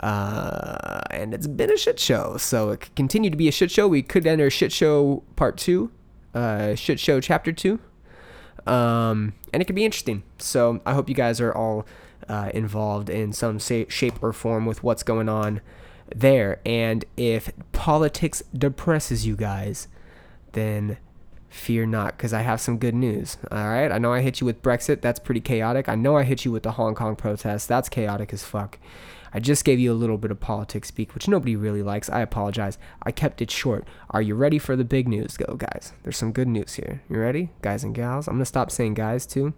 Uh, 0.00 1.00
and 1.10 1.34
it's 1.34 1.48
been 1.48 1.72
a 1.72 1.76
shit 1.76 1.98
show. 1.98 2.36
So 2.36 2.70
it 2.70 2.80
could 2.80 2.94
continue 2.94 3.30
to 3.30 3.36
be 3.36 3.48
a 3.48 3.52
shit 3.52 3.70
show. 3.70 3.88
We 3.88 4.02
could 4.02 4.26
enter 4.26 4.48
shit 4.48 4.72
show 4.72 5.24
part 5.34 5.56
two, 5.56 5.90
uh, 6.34 6.74
shit 6.74 7.00
show 7.00 7.20
chapter 7.20 7.52
two. 7.52 7.80
Um, 8.66 9.34
and 9.52 9.62
it 9.62 9.64
could 9.64 9.74
be 9.74 9.84
interesting. 9.84 10.22
So 10.38 10.80
I 10.84 10.94
hope 10.94 11.08
you 11.08 11.14
guys 11.14 11.40
are 11.40 11.52
all 11.52 11.86
uh, 12.28 12.50
involved 12.54 13.08
in 13.08 13.32
some 13.32 13.58
shape 13.58 14.22
or 14.22 14.32
form 14.32 14.66
with 14.66 14.82
what's 14.82 15.02
going 15.02 15.28
on 15.28 15.60
there. 16.14 16.60
And 16.66 17.04
if 17.16 17.50
politics 17.72 18.42
depresses 18.52 19.26
you 19.26 19.36
guys, 19.36 19.88
then 20.52 20.98
fear 21.48 21.86
not 21.86 22.16
because 22.16 22.32
I 22.32 22.42
have 22.42 22.60
some 22.60 22.78
good 22.78 22.94
news. 22.94 23.38
All 23.50 23.68
right. 23.68 23.90
I 23.90 23.98
know 23.98 24.12
I 24.12 24.20
hit 24.20 24.40
you 24.40 24.46
with 24.46 24.62
Brexit. 24.62 25.00
That's 25.00 25.18
pretty 25.20 25.40
chaotic. 25.40 25.88
I 25.88 25.94
know 25.94 26.16
I 26.16 26.24
hit 26.24 26.44
you 26.44 26.52
with 26.52 26.62
the 26.62 26.72
Hong 26.72 26.94
Kong 26.94 27.16
protests. 27.16 27.66
That's 27.66 27.88
chaotic 27.88 28.32
as 28.32 28.44
fuck. 28.44 28.78
I 29.32 29.40
just 29.40 29.64
gave 29.64 29.78
you 29.78 29.92
a 29.92 29.94
little 29.94 30.16
bit 30.16 30.30
of 30.30 30.40
politics 30.40 30.88
speak, 30.88 31.14
which 31.14 31.28
nobody 31.28 31.54
really 31.54 31.82
likes. 31.82 32.08
I 32.08 32.20
apologize. 32.20 32.78
I 33.02 33.12
kept 33.12 33.42
it 33.42 33.50
short. 33.50 33.86
Are 34.10 34.22
you 34.22 34.34
ready 34.34 34.58
for 34.58 34.74
the 34.74 34.84
big 34.84 35.06
news, 35.06 35.36
go, 35.36 35.54
guys? 35.54 35.92
There's 36.02 36.16
some 36.16 36.32
good 36.32 36.48
news 36.48 36.74
here. 36.74 37.02
You 37.10 37.18
ready, 37.18 37.50
guys 37.60 37.84
and 37.84 37.94
gals? 37.94 38.26
I'm 38.26 38.34
going 38.34 38.40
to 38.40 38.46
stop 38.46 38.70
saying 38.70 38.94
guys, 38.94 39.26
too. 39.26 39.52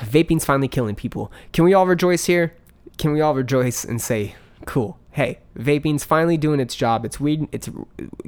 Vaping's 0.00 0.44
finally 0.44 0.68
killing 0.68 0.94
people. 0.94 1.32
Can 1.52 1.64
we 1.64 1.74
all 1.74 1.86
rejoice 1.86 2.26
here? 2.26 2.54
Can 2.98 3.12
we 3.12 3.20
all 3.20 3.34
rejoice 3.34 3.84
and 3.84 4.00
say, 4.00 4.34
cool? 4.66 4.98
Hey, 5.12 5.38
vaping's 5.56 6.04
finally 6.04 6.36
doing 6.36 6.60
its 6.60 6.74
job. 6.74 7.04
It's 7.04 7.18
weed. 7.18 7.48
It's 7.52 7.68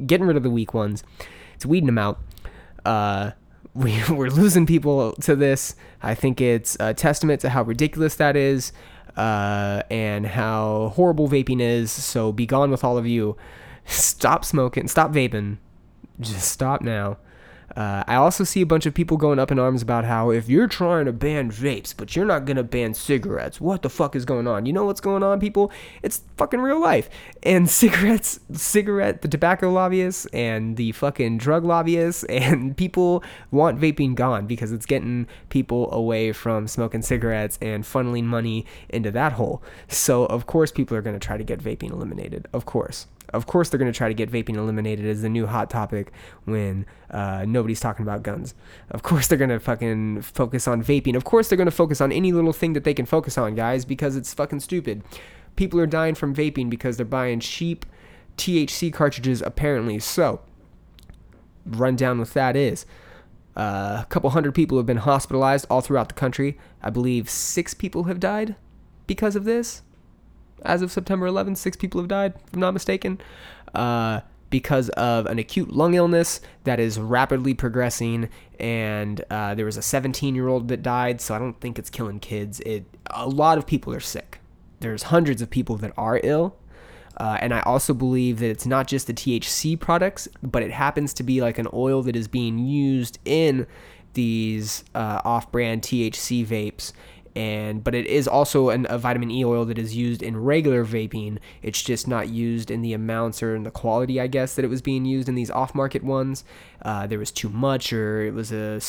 getting 0.06 0.26
rid 0.26 0.36
of 0.36 0.42
the 0.42 0.50
weak 0.50 0.72
ones. 0.72 1.04
It's 1.54 1.66
weeding 1.66 1.86
them 1.86 1.98
out. 1.98 2.20
Uh, 2.84 3.32
we, 3.74 4.00
we're 4.08 4.30
losing 4.30 4.66
people 4.66 5.12
to 5.14 5.36
this. 5.36 5.76
I 6.02 6.14
think 6.14 6.40
it's 6.40 6.76
a 6.80 6.94
testament 6.94 7.40
to 7.42 7.50
how 7.50 7.62
ridiculous 7.62 8.16
that 8.16 8.36
is 8.36 8.72
uh, 9.16 9.82
and 9.90 10.26
how 10.26 10.92
horrible 10.94 11.28
vaping 11.28 11.60
is. 11.60 11.92
So 11.92 12.32
be 12.32 12.46
gone 12.46 12.70
with 12.70 12.82
all 12.82 12.98
of 12.98 13.06
you. 13.06 13.36
Stop 13.84 14.44
smoking. 14.44 14.88
Stop 14.88 15.12
vaping. 15.12 15.58
Just 16.20 16.48
stop 16.48 16.82
now. 16.82 17.18
Uh, 17.76 18.02
I 18.06 18.16
also 18.16 18.44
see 18.44 18.60
a 18.60 18.66
bunch 18.66 18.86
of 18.86 18.94
people 18.94 19.16
going 19.16 19.38
up 19.38 19.50
in 19.50 19.58
arms 19.58 19.82
about 19.82 20.04
how 20.04 20.30
if 20.30 20.48
you're 20.48 20.66
trying 20.66 21.04
to 21.06 21.12
ban 21.12 21.50
vapes, 21.50 21.94
but 21.96 22.16
you're 22.16 22.24
not 22.24 22.44
gonna 22.44 22.62
ban 22.62 22.94
cigarettes, 22.94 23.60
what 23.60 23.82
the 23.82 23.90
fuck 23.90 24.16
is 24.16 24.24
going 24.24 24.46
on? 24.48 24.66
You 24.66 24.72
know 24.72 24.84
what's 24.84 25.00
going 25.00 25.22
on, 25.22 25.40
people? 25.40 25.70
It's 26.02 26.22
fucking 26.36 26.60
real 26.60 26.80
life. 26.80 27.08
And 27.42 27.70
cigarettes, 27.80 28.40
cigarette, 28.52 29.22
the 29.22 29.28
tobacco 29.28 29.70
lobbyists 29.70 30.26
and 30.26 30.76
the 30.76 30.92
fucking 30.92 31.38
drug 31.38 31.64
lobbyists 31.64 32.24
and 32.30 32.76
people 32.76 33.22
want 33.50 33.80
vaping 33.80 34.14
gone 34.14 34.46
because 34.46 34.72
it's 34.72 34.86
getting 34.86 35.26
people 35.48 35.92
away 35.92 36.32
from 36.32 36.66
smoking 36.66 37.02
cigarettes 37.02 37.58
and 37.62 37.84
funneling 37.84 38.24
money 38.24 38.66
into 38.88 39.10
that 39.10 39.32
hole. 39.32 39.62
So 39.88 40.26
of 40.26 40.46
course 40.46 40.72
people 40.72 40.96
are 40.96 41.02
gonna 41.02 41.18
try 41.18 41.36
to 41.36 41.44
get 41.44 41.60
vaping 41.60 41.92
eliminated. 41.92 42.48
Of 42.52 42.64
course 42.64 43.06
of 43.32 43.46
course 43.46 43.68
they're 43.68 43.78
going 43.78 43.92
to 43.92 43.96
try 43.96 44.08
to 44.08 44.14
get 44.14 44.30
vaping 44.30 44.56
eliminated 44.56 45.06
as 45.06 45.22
the 45.22 45.28
new 45.28 45.46
hot 45.46 45.70
topic 45.70 46.12
when 46.44 46.86
uh, 47.10 47.44
nobody's 47.46 47.80
talking 47.80 48.02
about 48.02 48.22
guns. 48.22 48.54
Of 48.90 49.02
course 49.02 49.26
they're 49.26 49.38
going 49.38 49.50
to 49.50 49.60
fucking 49.60 50.22
focus 50.22 50.68
on 50.68 50.82
vaping. 50.82 51.16
Of 51.16 51.24
course 51.24 51.48
they're 51.48 51.56
going 51.56 51.66
to 51.66 51.72
focus 51.72 52.00
on 52.00 52.12
any 52.12 52.32
little 52.32 52.52
thing 52.52 52.72
that 52.74 52.84
they 52.84 52.94
can 52.94 53.06
focus 53.06 53.38
on, 53.38 53.54
guys, 53.54 53.84
because 53.84 54.16
it's 54.16 54.34
fucking 54.34 54.60
stupid. 54.60 55.02
People 55.56 55.80
are 55.80 55.86
dying 55.86 56.14
from 56.14 56.34
vaping 56.34 56.70
because 56.70 56.96
they're 56.96 57.06
buying 57.06 57.40
cheap 57.40 57.86
THC 58.36 58.92
cartridges, 58.92 59.42
apparently. 59.42 59.98
So, 59.98 60.40
rundown 61.66 62.18
with 62.18 62.32
that 62.34 62.56
is. 62.56 62.86
Uh, 63.56 63.98
a 64.02 64.06
couple 64.08 64.30
hundred 64.30 64.54
people 64.54 64.78
have 64.78 64.86
been 64.86 64.98
hospitalized 64.98 65.66
all 65.68 65.80
throughout 65.80 66.08
the 66.08 66.14
country. 66.14 66.56
I 66.82 66.90
believe 66.90 67.28
six 67.28 67.74
people 67.74 68.04
have 68.04 68.20
died 68.20 68.54
because 69.06 69.34
of 69.34 69.44
this 69.44 69.82
as 70.64 70.82
of 70.82 70.92
September 70.92 71.28
11th. 71.28 71.56
Six 71.56 71.76
people 71.76 72.00
have 72.00 72.08
died, 72.08 72.34
if 72.46 72.54
I'm 72.54 72.60
not 72.60 72.72
mistaken, 72.72 73.20
uh, 73.74 74.20
because 74.50 74.88
of 74.90 75.26
an 75.26 75.38
acute 75.38 75.72
lung 75.72 75.94
illness 75.94 76.40
that 76.64 76.80
is 76.80 76.98
rapidly 76.98 77.54
progressing. 77.54 78.28
And 78.58 79.24
uh, 79.30 79.54
there 79.54 79.64
was 79.64 79.76
a 79.76 79.82
17 79.82 80.34
year 80.34 80.48
old 80.48 80.68
that 80.68 80.82
died, 80.82 81.20
so 81.20 81.34
I 81.34 81.38
don't 81.38 81.60
think 81.60 81.78
it's 81.78 81.90
killing 81.90 82.20
kids. 82.20 82.60
It 82.60 82.84
a 83.10 83.28
lot 83.28 83.58
of 83.58 83.66
people 83.66 83.94
are 83.94 84.00
sick. 84.00 84.40
There's 84.80 85.04
hundreds 85.04 85.42
of 85.42 85.50
people 85.50 85.76
that 85.76 85.92
are 85.96 86.20
ill. 86.22 86.56
Uh, 87.16 87.36
and 87.40 87.52
I 87.52 87.60
also 87.60 87.92
believe 87.92 88.38
that 88.38 88.48
it's 88.48 88.64
not 88.64 88.86
just 88.86 89.06
the 89.06 89.12
THC 89.12 89.78
products, 89.78 90.26
but 90.42 90.62
it 90.62 90.70
happens 90.70 91.12
to 91.14 91.22
be 91.22 91.42
like 91.42 91.58
an 91.58 91.68
oil 91.74 92.02
that 92.04 92.16
is 92.16 92.28
being 92.28 92.58
used 92.58 93.18
in 93.26 93.66
these 94.14 94.84
uh, 94.94 95.20
off-brand 95.24 95.82
THC 95.82 96.46
vapes 96.46 96.92
and 97.36 97.84
but 97.84 97.94
it 97.94 98.06
is 98.06 98.26
also 98.26 98.70
an, 98.70 98.86
a 98.90 98.98
vitamin 98.98 99.30
E 99.30 99.44
oil 99.44 99.64
that 99.66 99.78
is 99.78 99.94
used 99.94 100.22
in 100.22 100.36
regular 100.36 100.84
vaping. 100.84 101.38
It's 101.62 101.82
just 101.82 102.08
not 102.08 102.28
used 102.28 102.70
in 102.70 102.82
the 102.82 102.92
amounts 102.92 103.42
or 103.42 103.54
in 103.54 103.62
the 103.62 103.70
quality, 103.70 104.20
I 104.20 104.26
guess, 104.26 104.54
that 104.54 104.64
it 104.64 104.68
was 104.68 104.82
being 104.82 105.04
used 105.04 105.28
in 105.28 105.34
these 105.34 105.50
off-market 105.50 106.02
ones. 106.02 106.44
Uh, 106.82 107.06
there 107.06 107.18
was 107.18 107.30
too 107.30 107.48
much, 107.48 107.92
or 107.92 108.22
it 108.22 108.34
was 108.34 108.52
a 108.52 108.80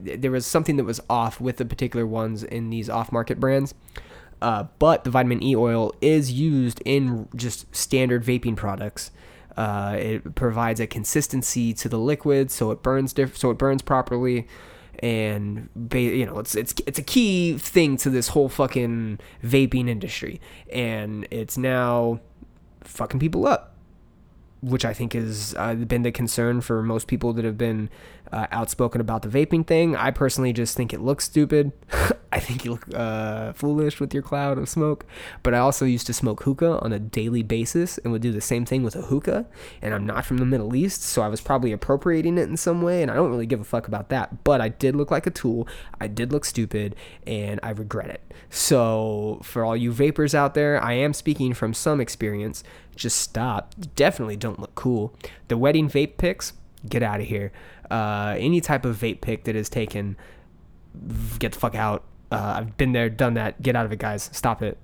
there 0.00 0.30
was 0.30 0.46
something 0.46 0.76
that 0.76 0.84
was 0.84 1.00
off 1.10 1.40
with 1.40 1.56
the 1.56 1.64
particular 1.64 2.06
ones 2.06 2.44
in 2.44 2.70
these 2.70 2.88
off-market 2.88 3.40
brands. 3.40 3.74
Uh, 4.40 4.64
but 4.78 5.04
the 5.04 5.10
vitamin 5.10 5.42
E 5.42 5.54
oil 5.54 5.92
is 6.00 6.32
used 6.32 6.82
in 6.84 7.28
just 7.36 7.74
standard 7.74 8.24
vaping 8.24 8.56
products. 8.56 9.12
Uh, 9.56 9.96
it 9.98 10.34
provides 10.34 10.80
a 10.80 10.86
consistency 10.86 11.72
to 11.74 11.88
the 11.88 11.98
liquid, 11.98 12.50
so 12.50 12.70
it 12.70 12.82
burns 12.82 13.12
diff- 13.12 13.36
so 13.36 13.50
it 13.50 13.58
burns 13.58 13.82
properly 13.82 14.48
and 15.00 15.68
you 15.92 16.26
know 16.26 16.38
it's 16.38 16.54
it's 16.54 16.74
it's 16.86 16.98
a 16.98 17.02
key 17.02 17.56
thing 17.58 17.96
to 17.96 18.10
this 18.10 18.28
whole 18.28 18.48
fucking 18.48 19.18
vaping 19.42 19.88
industry 19.88 20.40
and 20.72 21.26
it's 21.30 21.56
now 21.56 22.20
fucking 22.82 23.18
people 23.18 23.46
up 23.46 23.72
which 24.62 24.84
I 24.84 24.94
think 24.94 25.12
has 25.12 25.54
uh, 25.58 25.74
been 25.74 26.02
the 26.02 26.12
concern 26.12 26.60
for 26.60 26.82
most 26.82 27.08
people 27.08 27.32
that 27.32 27.44
have 27.44 27.58
been 27.58 27.90
uh, 28.30 28.46
outspoken 28.52 29.00
about 29.00 29.22
the 29.22 29.28
vaping 29.28 29.66
thing. 29.66 29.96
I 29.96 30.12
personally 30.12 30.52
just 30.52 30.76
think 30.76 30.94
it 30.94 31.00
looks 31.00 31.24
stupid. 31.24 31.72
I 32.32 32.40
think 32.40 32.64
you 32.64 32.72
look 32.72 32.86
uh, 32.94 33.52
foolish 33.52 34.00
with 34.00 34.14
your 34.14 34.22
cloud 34.22 34.56
of 34.56 34.68
smoke. 34.68 35.04
But 35.42 35.54
I 35.54 35.58
also 35.58 35.84
used 35.84 36.06
to 36.06 36.14
smoke 36.14 36.42
hookah 36.44 36.80
on 36.80 36.92
a 36.92 36.98
daily 36.98 37.42
basis 37.42 37.98
and 37.98 38.12
would 38.12 38.22
do 38.22 38.32
the 38.32 38.40
same 38.40 38.64
thing 38.64 38.82
with 38.82 38.96
a 38.96 39.02
hookah. 39.02 39.46
And 39.82 39.92
I'm 39.92 40.06
not 40.06 40.24
from 40.24 40.38
the 40.38 40.46
Middle 40.46 40.74
East, 40.74 41.02
so 41.02 41.20
I 41.22 41.28
was 41.28 41.42
probably 41.42 41.72
appropriating 41.72 42.38
it 42.38 42.48
in 42.48 42.56
some 42.56 42.80
way. 42.80 43.02
And 43.02 43.10
I 43.10 43.14
don't 43.14 43.30
really 43.30 43.46
give 43.46 43.60
a 43.60 43.64
fuck 43.64 43.86
about 43.86 44.08
that. 44.08 44.44
But 44.44 44.62
I 44.62 44.70
did 44.70 44.96
look 44.96 45.10
like 45.10 45.26
a 45.26 45.30
tool. 45.30 45.68
I 46.00 46.06
did 46.06 46.32
look 46.32 46.44
stupid, 46.44 46.96
and 47.26 47.60
I 47.62 47.70
regret 47.70 48.08
it. 48.08 48.22
So 48.48 49.40
for 49.42 49.64
all 49.64 49.76
you 49.76 49.92
vapers 49.92 50.34
out 50.34 50.54
there, 50.54 50.82
I 50.82 50.94
am 50.94 51.12
speaking 51.12 51.52
from 51.52 51.74
some 51.74 52.00
experience. 52.00 52.64
Just 52.96 53.18
stop. 53.18 53.74
Definitely 53.94 54.36
don't 54.36 54.58
look 54.58 54.74
cool. 54.74 55.14
The 55.48 55.58
wedding 55.58 55.88
vape 55.88 56.16
pics, 56.16 56.54
get 56.88 57.02
out 57.02 57.20
of 57.20 57.26
here. 57.26 57.52
Uh, 57.90 58.36
any 58.38 58.62
type 58.62 58.86
of 58.86 58.96
vape 58.96 59.20
pic 59.20 59.44
that 59.44 59.54
is 59.54 59.68
taken, 59.68 60.16
get 61.38 61.52
the 61.52 61.58
fuck 61.58 61.74
out. 61.74 62.04
Uh, 62.32 62.54
I've 62.58 62.76
been 62.76 62.92
there, 62.92 63.10
done 63.10 63.34
that. 63.34 63.60
Get 63.62 63.76
out 63.76 63.84
of 63.84 63.92
it, 63.92 63.98
guys. 63.98 64.30
Stop 64.32 64.62
it. 64.62 64.78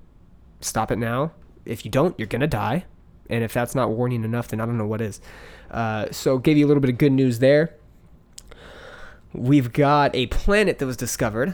Stop 0.61 0.91
it 0.91 0.97
now. 0.97 1.31
If 1.65 1.85
you 1.85 1.91
don't, 1.91 2.17
you're 2.19 2.27
gonna 2.27 2.47
die. 2.47 2.85
And 3.29 3.43
if 3.43 3.53
that's 3.53 3.75
not 3.75 3.91
warning 3.91 4.23
enough, 4.23 4.47
then 4.47 4.59
I 4.59 4.65
don't 4.65 4.77
know 4.77 4.87
what 4.87 5.01
is. 5.01 5.21
Uh, 5.69 6.07
so, 6.11 6.37
gave 6.37 6.57
you 6.57 6.65
a 6.65 6.67
little 6.67 6.81
bit 6.81 6.89
of 6.89 6.97
good 6.97 7.11
news 7.11 7.39
there. 7.39 7.75
We've 9.33 9.71
got 9.71 10.15
a 10.15 10.27
planet 10.27 10.79
that 10.79 10.85
was 10.85 10.97
discovered. 10.97 11.53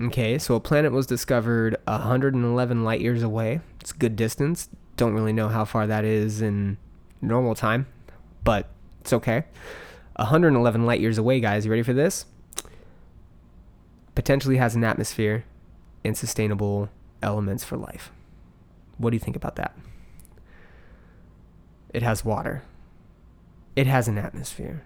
Okay, 0.00 0.38
so 0.38 0.54
a 0.54 0.60
planet 0.60 0.92
was 0.92 1.06
discovered 1.06 1.76
111 1.86 2.84
light 2.84 3.00
years 3.00 3.22
away. 3.22 3.60
It's 3.80 3.92
a 3.92 3.96
good 3.96 4.16
distance. 4.16 4.68
Don't 4.96 5.14
really 5.14 5.32
know 5.32 5.48
how 5.48 5.64
far 5.64 5.86
that 5.86 6.04
is 6.04 6.40
in 6.40 6.78
normal 7.20 7.54
time, 7.54 7.86
but 8.42 8.70
it's 9.00 9.12
okay. 9.12 9.44
111 10.16 10.86
light 10.86 11.00
years 11.00 11.18
away, 11.18 11.40
guys. 11.40 11.64
You 11.64 11.70
ready 11.70 11.82
for 11.82 11.92
this? 11.92 12.26
Potentially 14.14 14.56
has 14.56 14.74
an 14.74 14.84
atmosphere 14.84 15.44
and 16.04 16.16
sustainable 16.16 16.88
elements 17.22 17.64
for 17.64 17.76
life. 17.76 18.10
What 18.98 19.10
do 19.10 19.16
you 19.16 19.20
think 19.20 19.36
about 19.36 19.56
that? 19.56 19.76
It 21.92 22.02
has 22.02 22.24
water. 22.24 22.62
It 23.76 23.86
has 23.86 24.08
an 24.08 24.18
atmosphere. 24.18 24.84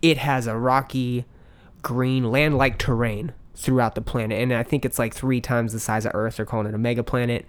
It 0.00 0.18
has 0.18 0.46
a 0.46 0.56
rocky, 0.56 1.24
green, 1.82 2.30
land 2.30 2.56
like 2.56 2.78
terrain 2.78 3.32
throughout 3.54 3.94
the 3.94 4.00
planet. 4.00 4.40
And 4.40 4.52
I 4.52 4.62
think 4.62 4.84
it's 4.84 4.98
like 4.98 5.14
three 5.14 5.40
times 5.40 5.72
the 5.72 5.80
size 5.80 6.06
of 6.06 6.12
Earth. 6.14 6.36
They're 6.36 6.46
calling 6.46 6.66
it 6.66 6.74
a 6.74 6.78
mega 6.78 7.02
planet. 7.02 7.46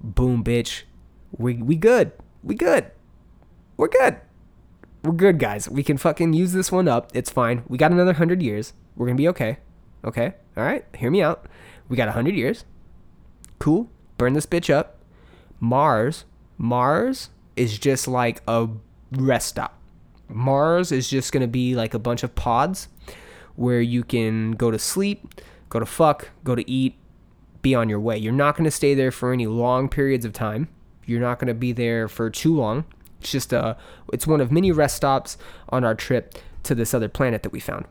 Boom, 0.00 0.44
bitch. 0.44 0.82
We, 1.36 1.54
we 1.54 1.76
good. 1.76 2.12
We 2.42 2.54
good. 2.54 2.90
We're 3.76 3.88
good 3.88 4.20
we're 5.04 5.12
good, 5.12 5.38
guys. 5.38 5.68
We 5.68 5.82
can 5.82 5.98
fucking 5.98 6.32
use 6.32 6.52
this 6.52 6.72
one 6.72 6.88
up. 6.88 7.10
It's 7.14 7.30
fine. 7.30 7.62
We 7.68 7.76
got 7.76 7.92
another 7.92 8.14
hundred 8.14 8.42
years. 8.42 8.72
We're 8.96 9.06
gonna 9.06 9.16
be 9.16 9.28
okay. 9.28 9.58
Okay. 10.04 10.34
All 10.56 10.64
right. 10.64 10.84
Hear 10.96 11.10
me 11.10 11.22
out. 11.22 11.46
We 11.88 11.96
got 11.96 12.08
a 12.08 12.12
hundred 12.12 12.34
years. 12.34 12.64
Cool. 13.58 13.88
Burn 14.18 14.34
this 14.34 14.46
bitch 14.46 14.72
up. 14.72 14.98
Mars. 15.60 16.24
Mars 16.58 17.30
is 17.56 17.78
just 17.78 18.06
like 18.06 18.42
a 18.46 18.68
rest 19.12 19.48
stop. 19.48 19.78
Mars 20.28 20.92
is 20.92 21.08
just 21.08 21.32
gonna 21.32 21.48
be 21.48 21.74
like 21.74 21.94
a 21.94 21.98
bunch 21.98 22.22
of 22.22 22.34
pods 22.34 22.88
where 23.56 23.80
you 23.80 24.02
can 24.02 24.52
go 24.52 24.70
to 24.70 24.78
sleep, 24.78 25.40
go 25.68 25.78
to 25.78 25.86
fuck, 25.86 26.30
go 26.42 26.54
to 26.54 26.68
eat, 26.68 26.96
be 27.62 27.74
on 27.74 27.88
your 27.88 28.00
way. 28.00 28.16
You're 28.18 28.32
not 28.32 28.56
gonna 28.56 28.70
stay 28.70 28.94
there 28.94 29.10
for 29.10 29.32
any 29.32 29.46
long 29.46 29.88
periods 29.88 30.24
of 30.24 30.32
time. 30.32 30.68
You're 31.06 31.20
not 31.20 31.38
gonna 31.38 31.54
be 31.54 31.72
there 31.72 32.08
for 32.08 32.30
too 32.30 32.54
long. 32.54 32.84
It's 33.20 33.30
just 33.30 33.52
a, 33.52 33.76
it's 34.12 34.26
one 34.26 34.40
of 34.40 34.50
many 34.50 34.72
rest 34.72 34.96
stops 34.96 35.36
on 35.68 35.84
our 35.84 35.94
trip 35.94 36.34
to 36.64 36.74
this 36.74 36.94
other 36.94 37.08
planet 37.08 37.42
that 37.42 37.52
we 37.52 37.60
found. 37.60 37.86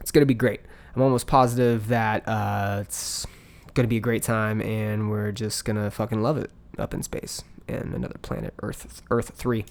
It's 0.00 0.10
gonna 0.10 0.26
be 0.26 0.34
great. 0.34 0.60
I'm 0.94 1.02
almost 1.02 1.26
positive 1.26 1.88
that 1.88 2.26
uh, 2.28 2.78
it's 2.82 3.26
gonna 3.74 3.88
be 3.88 3.96
a 3.96 4.00
great 4.00 4.22
time, 4.22 4.60
and 4.60 5.10
we're 5.10 5.32
just 5.32 5.64
gonna 5.64 5.90
fucking 5.90 6.22
love 6.22 6.38
it 6.38 6.50
up 6.78 6.94
in 6.94 7.02
space 7.02 7.42
and 7.68 7.94
another 7.94 8.18
planet, 8.22 8.54
Earth, 8.62 9.02
Earth 9.10 9.32
three. 9.34 9.64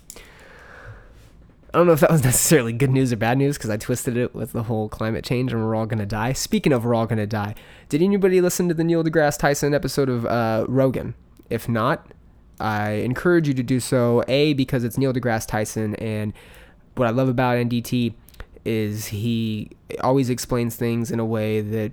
I 1.74 1.80
don't 1.80 1.88
know 1.88 1.94
if 1.94 2.02
that 2.02 2.12
was 2.12 2.24
necessarily 2.24 2.72
good 2.72 2.92
news 2.92 3.12
or 3.12 3.16
bad 3.16 3.38
news 3.38 3.58
because 3.58 3.70
I 3.70 3.78
twisted 3.78 4.16
it 4.16 4.36
with 4.36 4.52
the 4.52 4.64
whole 4.64 4.90
climate 4.90 5.24
change 5.24 5.52
and 5.52 5.64
we're 5.64 5.76
all 5.76 5.86
gonna 5.86 6.06
die. 6.06 6.34
Speaking 6.34 6.72
of 6.72 6.86
we're 6.86 6.94
all 6.94 7.08
gonna 7.08 7.26
die, 7.26 7.56
did 7.90 8.02
anybody 8.02 8.42
listen 8.42 8.68
to 8.68 8.74
the 8.74 8.84
Neil 8.84 9.04
deGrasse 9.04 9.40
Tyson 9.40 9.74
episode 9.74 10.10
of 10.10 10.26
uh, 10.26 10.66
Rogan? 10.68 11.16
If 11.50 11.68
not, 11.68 12.08
I 12.60 12.92
encourage 12.92 13.48
you 13.48 13.54
to 13.56 13.64
do 13.64 13.80
so. 13.80 14.24
A 14.28 14.54
because 14.54 14.84
it's 14.84 14.98
Neil 14.98 15.14
deGrasse 15.14 15.48
Tyson, 15.48 15.96
and 15.96 16.34
what 16.96 17.08
I 17.08 17.12
love 17.12 17.30
about 17.30 17.58
NDT 17.58 18.14
is 18.66 19.08
he 19.08 19.70
always 20.02 20.30
explains 20.30 20.76
things 20.76 21.12
in 21.12 21.20
a 21.20 21.26
way 21.26 21.62
that 21.62 21.92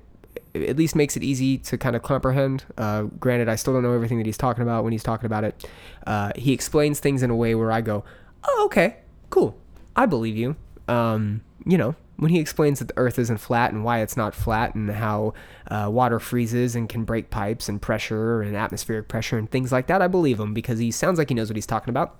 at 0.54 0.76
least 0.76 0.96
makes 0.96 1.16
it 1.16 1.22
easy 1.22 1.58
to 1.58 1.78
kind 1.78 1.94
of 1.94 2.02
comprehend. 2.02 2.64
Uh, 2.76 3.02
granted, 3.02 3.48
I 3.48 3.56
still 3.56 3.72
don't 3.72 3.82
know 3.82 3.92
everything 3.92 4.18
that 4.18 4.26
he's 4.26 4.38
talking 4.38 4.62
about 4.62 4.84
when 4.84 4.92
he's 4.92 5.02
talking 5.02 5.26
about 5.26 5.44
it. 5.44 5.68
Uh, 6.06 6.32
he 6.36 6.52
explains 6.52 7.00
things 7.00 7.22
in 7.22 7.30
a 7.30 7.36
way 7.36 7.54
where 7.54 7.70
I 7.70 7.80
go, 7.80 8.04
"Oh, 8.44 8.62
okay, 8.66 8.96
cool, 9.30 9.56
I 9.94 10.06
believe 10.06 10.36
you." 10.36 10.56
Um, 10.88 11.42
you 11.64 11.78
know, 11.78 11.94
when 12.16 12.30
he 12.30 12.40
explains 12.40 12.80
that 12.80 12.88
the 12.88 12.98
Earth 12.98 13.18
isn't 13.18 13.38
flat 13.38 13.72
and 13.72 13.84
why 13.84 14.00
it's 14.00 14.16
not 14.16 14.34
flat, 14.34 14.74
and 14.74 14.90
how 14.90 15.34
uh, 15.70 15.88
water 15.90 16.18
freezes 16.18 16.74
and 16.74 16.88
can 16.88 17.04
break 17.04 17.30
pipes 17.30 17.68
and 17.68 17.80
pressure 17.80 18.42
and 18.42 18.56
atmospheric 18.56 19.08
pressure 19.08 19.38
and 19.38 19.50
things 19.50 19.70
like 19.70 19.86
that, 19.86 20.02
I 20.02 20.08
believe 20.08 20.40
him 20.40 20.52
because 20.52 20.78
he 20.78 20.90
sounds 20.90 21.18
like 21.18 21.28
he 21.28 21.34
knows 21.34 21.48
what 21.48 21.56
he's 21.56 21.66
talking 21.66 21.90
about. 21.90 22.16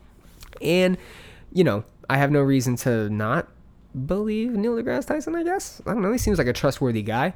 And 0.61 0.97
you 1.53 1.65
know, 1.65 1.85
I 2.09 2.17
have 2.17 2.31
no 2.31 2.41
reason 2.43 2.77
to 2.77 3.11
not 3.11 3.49
believe 4.07 4.53
Neil 4.53 4.75
deGrasse 4.75 5.07
Tyson. 5.07 5.35
I 5.35 5.43
guess 5.43 5.81
I 5.87 5.93
don't 5.93 6.03
know. 6.03 6.13
He 6.13 6.19
seems 6.19 6.39
like 6.39 6.47
a 6.47 6.53
trustworthy 6.53 7.03
guy. 7.03 7.35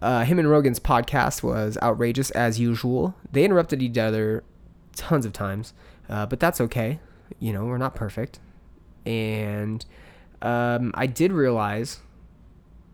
Uh, 0.00 0.24
him 0.24 0.38
and 0.38 0.50
Rogan's 0.50 0.78
podcast 0.78 1.42
was 1.42 1.76
outrageous 1.82 2.30
as 2.30 2.60
usual. 2.60 3.14
They 3.32 3.44
interrupted 3.44 3.82
each 3.82 3.98
other 3.98 4.44
tons 4.94 5.26
of 5.26 5.32
times, 5.32 5.72
uh, 6.08 6.26
but 6.26 6.38
that's 6.38 6.60
okay. 6.60 7.00
You 7.40 7.52
know, 7.52 7.64
we're 7.64 7.78
not 7.78 7.94
perfect. 7.94 8.38
And 9.04 9.84
um, 10.42 10.92
I 10.94 11.06
did 11.06 11.32
realize 11.32 12.00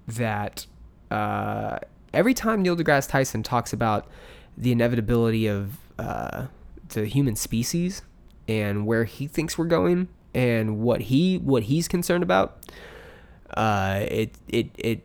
that 0.07 0.67
uh, 1.11 1.79
every 2.13 2.35
time 2.35 2.63
Neil 2.63 2.77
deGrasse 2.77 3.09
Tyson 3.09 3.43
talks 3.43 3.73
about 3.73 4.07
the 4.57 4.73
inevitability 4.73 5.47
of 5.47 5.79
uh, 5.99 6.47
the 6.89 7.07
human 7.07 7.37
species 7.37 8.03
and 8.49 8.87
where 8.87 9.05
he 9.05 9.27
thinks 9.27 9.59
we're 9.59 9.65
going 9.67 10.09
and 10.35 10.81
what 10.81 11.03
he 11.03 11.39
what 11.39 11.65
he's 11.65 11.89
concerned 11.89 12.23
about, 12.23 12.59
uh, 13.55 14.05
it 14.09 14.35
it 14.49 14.71
it 14.77 15.01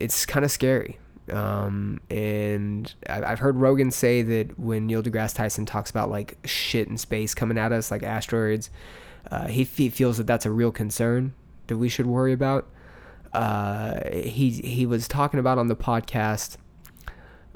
it's 0.00 0.26
kind 0.26 0.44
of 0.44 0.50
scary. 0.50 0.98
Um, 1.30 2.00
and 2.08 2.92
I've 3.08 3.40
heard 3.40 3.56
Rogan 3.56 3.90
say 3.90 4.22
that 4.22 4.58
when 4.58 4.86
Neil 4.86 5.02
deGrasse 5.02 5.34
Tyson 5.34 5.66
talks 5.66 5.90
about 5.90 6.10
like 6.10 6.38
shit 6.46 6.88
in 6.88 6.96
space 6.96 7.34
coming 7.34 7.58
at 7.58 7.70
us, 7.70 7.90
like 7.90 8.02
asteroids, 8.02 8.70
uh, 9.30 9.48
he 9.48 9.64
fe- 9.64 9.90
feels 9.90 10.16
that 10.16 10.26
that's 10.26 10.46
a 10.46 10.50
real 10.50 10.72
concern 10.72 11.34
that 11.66 11.76
we 11.76 11.88
should 11.88 12.06
worry 12.06 12.32
about. 12.32 12.66
Uh, 13.32 14.00
he 14.10 14.50
he 14.50 14.86
was 14.86 15.06
talking 15.06 15.38
about 15.38 15.58
on 15.58 15.68
the 15.68 15.76
podcast 15.76 16.56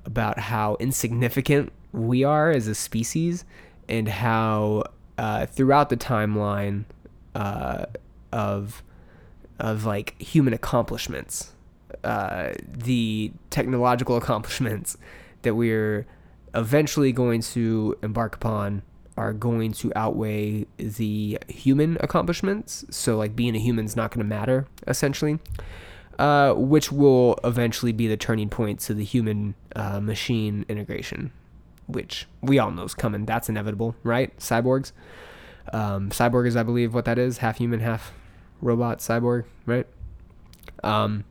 about 0.05 0.39
how 0.39 0.77
insignificant 0.81 1.73
we 1.93 2.25
are 2.25 2.51
as 2.51 2.67
a 2.67 2.75
species 2.75 3.45
and 3.89 4.09
how 4.09 4.83
uh, 5.17 5.47
throughout 5.47 5.89
the 5.89 5.97
timeline 5.97 6.85
uh, 7.35 7.87
of 8.33 8.83
of 9.63 9.87
like 9.87 10.21
human 10.21 10.53
accomplishments, 10.53 11.53
uh, 12.05 12.51
the 12.67 13.33
technological 13.49 14.17
accomplishments 14.17 14.99
that 15.43 15.55
we're 15.55 16.07
eventually 16.55 17.13
going 17.13 17.41
to 17.41 17.97
embark 18.03 18.35
upon 18.35 18.83
are 19.17 19.33
going 19.33 19.73
to 19.73 19.93
outweigh 19.95 20.67
the 20.77 21.39
human 21.49 21.97
accomplishments. 22.01 22.85
So 22.91 23.17
like 23.17 23.37
being 23.37 23.55
a 23.55 23.59
human's 23.59 23.97
not 23.97 24.11
going 24.11 24.19
to 24.19 24.29
matter 24.29 24.67
essentially. 24.87 25.39
Uh, 26.19 26.53
which 26.53 26.93
will 26.93 27.41
eventually 27.43 27.91
be 27.91 28.07
the 28.07 28.19
turning 28.19 28.51
point 28.51 28.79
to 28.79 28.93
the 28.93 29.03
human 29.03 29.55
uh, 29.75 29.99
machine 29.99 30.65
integration, 30.69 31.33
which 31.87 32.29
we 32.43 32.59
all 32.59 32.71
know 32.71 32.85
is 32.85 32.95
coming. 32.95 33.25
That's 33.25 33.49
inevitable, 33.49 33.97
right? 34.05 34.37
Cyborgs. 34.37 34.93
Um, 35.73 36.11
cyborg 36.11 36.47
is, 36.47 36.55
I 36.55 36.63
believe, 36.65 36.93
what 36.93 37.07
that 37.07 37.19
is 37.19 37.39
half 37.39 37.57
human, 37.57 37.81
half 37.81 38.13
robot 38.63 39.01
cyborg, 39.01 39.45
right? 39.67 39.87
Um, 40.83 41.25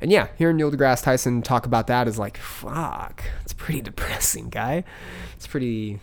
and 0.00 0.12
yeah, 0.12 0.28
hearing 0.36 0.58
Neil 0.58 0.70
deGrasse 0.70 1.02
Tyson 1.02 1.40
talk 1.40 1.64
about 1.64 1.86
that 1.86 2.06
is 2.06 2.18
like, 2.18 2.36
fuck, 2.36 3.24
it's 3.42 3.54
pretty 3.54 3.80
depressing, 3.80 4.50
guy. 4.50 4.84
It's 5.36 5.46
pretty, 5.46 6.00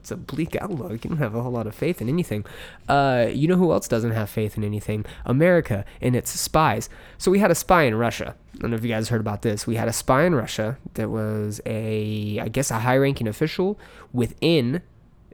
it's 0.00 0.10
a 0.10 0.16
bleak 0.16 0.54
outlook. 0.60 1.04
You 1.04 1.10
don't 1.10 1.18
have 1.18 1.34
a 1.34 1.40
whole 1.40 1.52
lot 1.52 1.66
of 1.66 1.74
faith 1.74 2.02
in 2.02 2.08
anything. 2.10 2.44
Uh, 2.88 3.28
you 3.32 3.48
know 3.48 3.56
who 3.56 3.72
else 3.72 3.88
doesn't 3.88 4.10
have 4.10 4.28
faith 4.28 4.58
in 4.58 4.64
anything? 4.64 5.06
America 5.24 5.86
and 6.02 6.14
its 6.14 6.30
spies. 6.38 6.90
So 7.16 7.30
we 7.30 7.38
had 7.38 7.50
a 7.50 7.54
spy 7.54 7.84
in 7.84 7.94
Russia. 7.94 8.34
I 8.54 8.58
don't 8.58 8.70
know 8.70 8.76
if 8.76 8.82
you 8.82 8.90
guys 8.90 9.08
heard 9.08 9.20
about 9.20 9.42
this. 9.42 9.66
We 9.66 9.76
had 9.76 9.88
a 9.88 9.92
spy 9.92 10.24
in 10.24 10.34
Russia 10.34 10.76
that 10.94 11.08
was 11.08 11.60
a, 11.64 12.40
I 12.40 12.48
guess, 12.48 12.70
a 12.70 12.80
high-ranking 12.80 13.28
official 13.28 13.78
within 14.12 14.82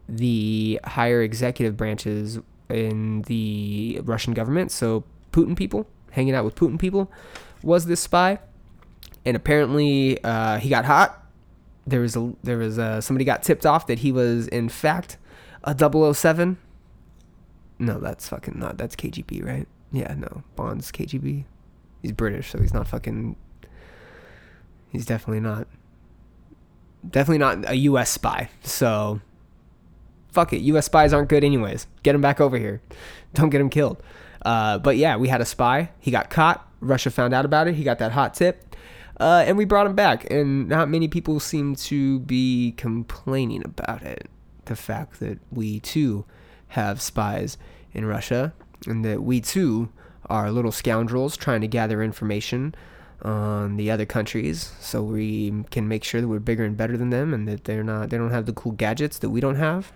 the 0.09 0.79
higher 0.85 1.23
executive 1.23 1.77
branches 1.77 2.39
in 2.69 3.23
the 3.23 4.01
Russian 4.05 4.35
government. 4.35 4.71
So 4.71 5.05
Putin 5.33 5.57
people, 5.57 5.87
hanging 6.13 6.35
out 6.35 6.45
with 6.45 6.55
Putin 6.55 6.79
people, 6.79 7.11
was 7.63 7.87
this 7.87 8.01
spy, 8.01 8.39
and 9.25 9.37
apparently 9.37 10.23
uh, 10.23 10.59
he 10.59 10.69
got 10.69 10.85
hot. 10.85 11.21
There 11.87 12.01
was 12.01 12.17
a 12.17 12.33
there 12.43 12.59
was 12.59 12.79
a, 12.79 13.03
somebody 13.03 13.25
got 13.25 13.43
tipped 13.43 13.67
off 13.67 13.87
that 13.89 14.01
he 14.01 14.13
was 14.13 14.49
in 14.49 14.69
fact 14.69 15.19
a 15.65 15.77
007. 16.15 16.59
No, 17.79 17.99
that's 17.99 18.29
fucking 18.29 18.59
not. 18.59 18.79
That's 18.79 18.97
KGB, 18.97 19.45
right? 19.45 19.67
Yeah, 19.93 20.15
no, 20.15 20.43
Bond's 20.57 20.91
KGB. 20.93 21.45
He's 22.03 22.13
British, 22.13 22.51
so 22.51 22.61
he's 22.61 22.75
not 22.75 22.87
fucking. 22.87 23.37
He's 24.91 25.07
definitely 25.07 25.41
not. 25.41 25.67
Definitely 27.09 27.39
not 27.39 27.71
a 27.71 27.77
U.S. 27.77 28.11
spy. 28.11 28.49
So 28.63 29.21
fuck 30.35 30.53
it. 30.53 30.61
U.S. 30.63 30.87
spies 30.87 31.13
aren't 31.13 31.29
good 31.29 31.45
anyways. 31.45 31.87
Get 32.03 32.15
him 32.15 32.21
back 32.21 32.41
over 32.41 32.59
here. 32.59 32.83
Don't 33.35 33.51
get 33.51 33.61
him 33.61 33.71
killed. 33.71 34.03
Uh, 34.45 34.79
but 34.79 34.97
yeah, 34.97 35.17
we 35.17 35.29
had 35.29 35.41
a 35.41 35.45
spy. 35.45 35.91
He 36.01 36.11
got 36.11 36.29
caught. 36.29 36.69
Russia 36.81 37.11
found 37.11 37.33
out 37.33 37.45
about 37.45 37.69
it. 37.69 37.75
He 37.75 37.85
got 37.85 37.99
that 38.01 38.13
hot 38.13 38.35
tip. 38.35 38.77
Uh, 39.19 39.45
and 39.47 39.57
we 39.57 39.65
brought 39.65 39.87
him 39.87 39.95
back. 39.95 40.31
And 40.31 40.69
not 40.69 40.91
many 40.91 41.09
people 41.09 41.41
seem 41.41 41.77
to 41.77 42.19
be 42.21 42.75
complaining 42.77 43.65
about 43.65 44.03
it. 44.03 44.29
The 44.67 44.77
fact 44.77 45.21
that 45.21 45.39
we 45.51 45.81
too 45.81 46.25
have 46.69 47.01
spies 47.01 47.57
in 47.93 48.05
Russia 48.05 48.53
and 48.87 49.05
that 49.05 49.23
we 49.23 49.41
too 49.41 49.91
are 50.27 50.51
little 50.51 50.73
scoundrels 50.73 51.37
trying 51.37 51.61
to 51.61 51.69
gather 51.69 52.03
information 52.03 52.75
on 53.23 53.77
the 53.77 53.91
other 53.91 54.05
countries 54.05 54.73
so 54.81 55.03
we 55.03 55.65
can 55.71 55.89
make 55.89 56.05
sure 56.05 56.21
that 56.21 56.29
we're 56.29 56.39
bigger 56.39 56.65
and 56.65 56.77
better 56.77 56.97
than 56.97 57.11
them 57.11 57.33
and 57.33 57.49
that 57.49 57.65
they're 57.65 57.85
not 57.85 58.11
they 58.11 58.19
don't 58.19 58.31
have 58.31 58.47
the 58.47 58.53
cool 58.53 58.73
gadgets 58.73 59.19
that 59.19 59.31
we 59.31 59.41
don't 59.41 59.57
have 59.57 59.93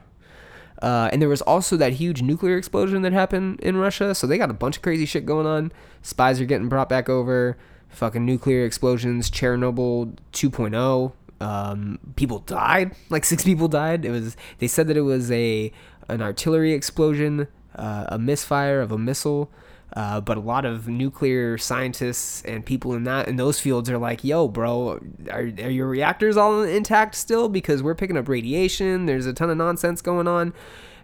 uh, 0.82 1.08
and 1.12 1.20
there 1.20 1.28
was 1.28 1.42
also 1.42 1.76
that 1.76 1.94
huge 1.94 2.22
nuclear 2.22 2.56
explosion 2.56 3.02
that 3.02 3.12
happened 3.12 3.60
in 3.60 3.76
Russia. 3.76 4.14
So 4.14 4.26
they 4.26 4.38
got 4.38 4.50
a 4.50 4.54
bunch 4.54 4.76
of 4.76 4.82
crazy 4.82 5.06
shit 5.06 5.26
going 5.26 5.46
on. 5.46 5.72
Spies 6.02 6.40
are 6.40 6.44
getting 6.44 6.68
brought 6.68 6.88
back 6.88 7.08
over. 7.08 7.56
Fucking 7.88 8.24
nuclear 8.24 8.64
explosions. 8.64 9.30
Chernobyl 9.30 10.16
2.0. 10.32 11.12
Um, 11.40 11.98
people 12.16 12.40
died. 12.40 12.94
Like 13.08 13.24
six 13.24 13.44
people 13.44 13.68
died. 13.68 14.04
It 14.04 14.10
was. 14.10 14.36
They 14.58 14.66
said 14.66 14.88
that 14.88 14.96
it 14.96 15.02
was 15.02 15.30
a 15.30 15.72
an 16.08 16.22
artillery 16.22 16.72
explosion, 16.72 17.48
uh, 17.76 18.06
a 18.08 18.18
misfire 18.18 18.80
of 18.80 18.92
a 18.92 18.98
missile. 18.98 19.50
Uh, 19.94 20.20
but 20.20 20.36
a 20.36 20.40
lot 20.40 20.64
of 20.64 20.86
nuclear 20.86 21.56
scientists 21.56 22.42
and 22.42 22.64
people 22.64 22.92
in 22.94 23.04
that 23.04 23.26
in 23.26 23.36
those 23.36 23.58
fields 23.58 23.88
are 23.88 23.98
like, 23.98 24.22
"Yo, 24.22 24.46
bro, 24.46 25.00
are, 25.30 25.40
are 25.40 25.70
your 25.70 25.88
reactors 25.88 26.36
all 26.36 26.62
intact 26.62 27.14
still? 27.14 27.48
Because 27.48 27.82
we're 27.82 27.94
picking 27.94 28.16
up 28.16 28.28
radiation. 28.28 29.06
There's 29.06 29.26
a 29.26 29.32
ton 29.32 29.50
of 29.50 29.56
nonsense 29.56 30.02
going 30.02 30.28
on." 30.28 30.52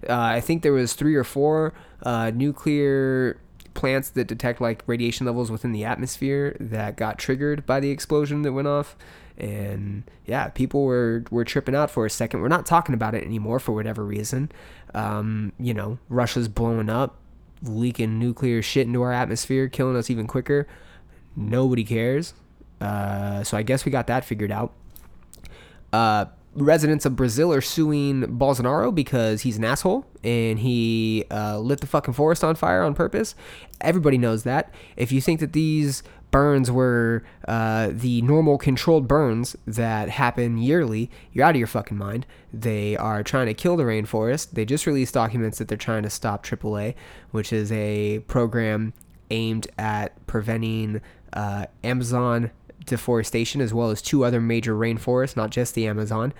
Uh, 0.08 0.14
I 0.14 0.40
think 0.40 0.62
there 0.62 0.72
was 0.72 0.92
three 0.92 1.14
or 1.14 1.24
four 1.24 1.72
uh, 2.02 2.30
nuclear 2.34 3.40
plants 3.72 4.10
that 4.10 4.26
detect 4.26 4.60
like 4.60 4.82
radiation 4.86 5.26
levels 5.26 5.50
within 5.50 5.72
the 5.72 5.84
atmosphere 5.84 6.56
that 6.60 6.96
got 6.96 7.18
triggered 7.18 7.66
by 7.66 7.80
the 7.80 7.90
explosion 7.90 8.42
that 8.42 8.52
went 8.52 8.68
off. 8.68 8.96
And 9.36 10.04
yeah, 10.26 10.48
people 10.48 10.84
were 10.84 11.24
were 11.30 11.44
tripping 11.44 11.74
out 11.74 11.90
for 11.90 12.06
a 12.06 12.10
second. 12.10 12.40
We're 12.40 12.48
not 12.48 12.66
talking 12.66 12.94
about 12.94 13.14
it 13.14 13.24
anymore 13.24 13.58
for 13.58 13.72
whatever 13.72 14.04
reason. 14.04 14.52
Um, 14.94 15.52
you 15.58 15.74
know, 15.74 15.98
Russia's 16.08 16.48
blowing 16.48 16.88
up 16.88 17.16
leaking 17.64 18.18
nuclear 18.18 18.62
shit 18.62 18.86
into 18.86 19.02
our 19.02 19.12
atmosphere, 19.12 19.68
killing 19.68 19.96
us 19.96 20.10
even 20.10 20.26
quicker. 20.26 20.66
Nobody 21.36 21.84
cares. 21.84 22.34
Uh, 22.80 23.42
so 23.42 23.56
I 23.56 23.62
guess 23.62 23.84
we 23.84 23.90
got 23.90 24.06
that 24.06 24.24
figured 24.24 24.52
out. 24.52 24.72
Uh, 25.92 26.26
residents 26.54 27.04
of 27.04 27.16
Brazil 27.16 27.52
are 27.52 27.60
suing 27.60 28.22
Bolsonaro 28.38 28.94
because 28.94 29.42
he's 29.42 29.56
an 29.56 29.64
asshole 29.64 30.06
and 30.22 30.58
he 30.58 31.24
uh, 31.30 31.58
lit 31.58 31.80
the 31.80 31.86
fucking 31.86 32.14
forest 32.14 32.44
on 32.44 32.54
fire 32.54 32.82
on 32.82 32.94
purpose. 32.94 33.34
Everybody 33.80 34.18
knows 34.18 34.44
that. 34.44 34.72
If 34.96 35.12
you 35.12 35.20
think 35.20 35.40
that 35.40 35.52
these 35.52 36.02
burns 36.34 36.68
were 36.68 37.22
uh, 37.46 37.90
the 37.92 38.20
normal 38.22 38.58
controlled 38.58 39.06
burns 39.06 39.54
that 39.68 40.08
happen 40.08 40.58
yearly, 40.58 41.08
you're 41.32 41.44
out 41.44 41.54
of 41.54 41.58
your 41.60 41.68
fucking 41.68 41.96
mind. 41.96 42.26
They 42.52 42.96
are 42.96 43.22
trying 43.22 43.46
to 43.46 43.54
kill 43.54 43.76
the 43.76 43.84
rainforest. 43.84 44.50
They 44.50 44.64
just 44.64 44.84
released 44.84 45.14
documents 45.14 45.58
that 45.58 45.68
they're 45.68 45.78
trying 45.78 46.02
to 46.02 46.10
stop 46.10 46.44
AAA, 46.44 46.96
which 47.30 47.52
is 47.52 47.70
a 47.70 48.18
program 48.26 48.94
aimed 49.30 49.68
at 49.78 50.26
preventing 50.26 51.00
uh, 51.34 51.66
Amazon 51.84 52.50
deforestation 52.84 53.60
as 53.60 53.72
well 53.72 53.90
as 53.90 54.02
two 54.02 54.24
other 54.24 54.40
major 54.40 54.74
rainforests, 54.74 55.36
not 55.36 55.50
just 55.50 55.74
the 55.74 55.86
Amazon. 55.86 56.32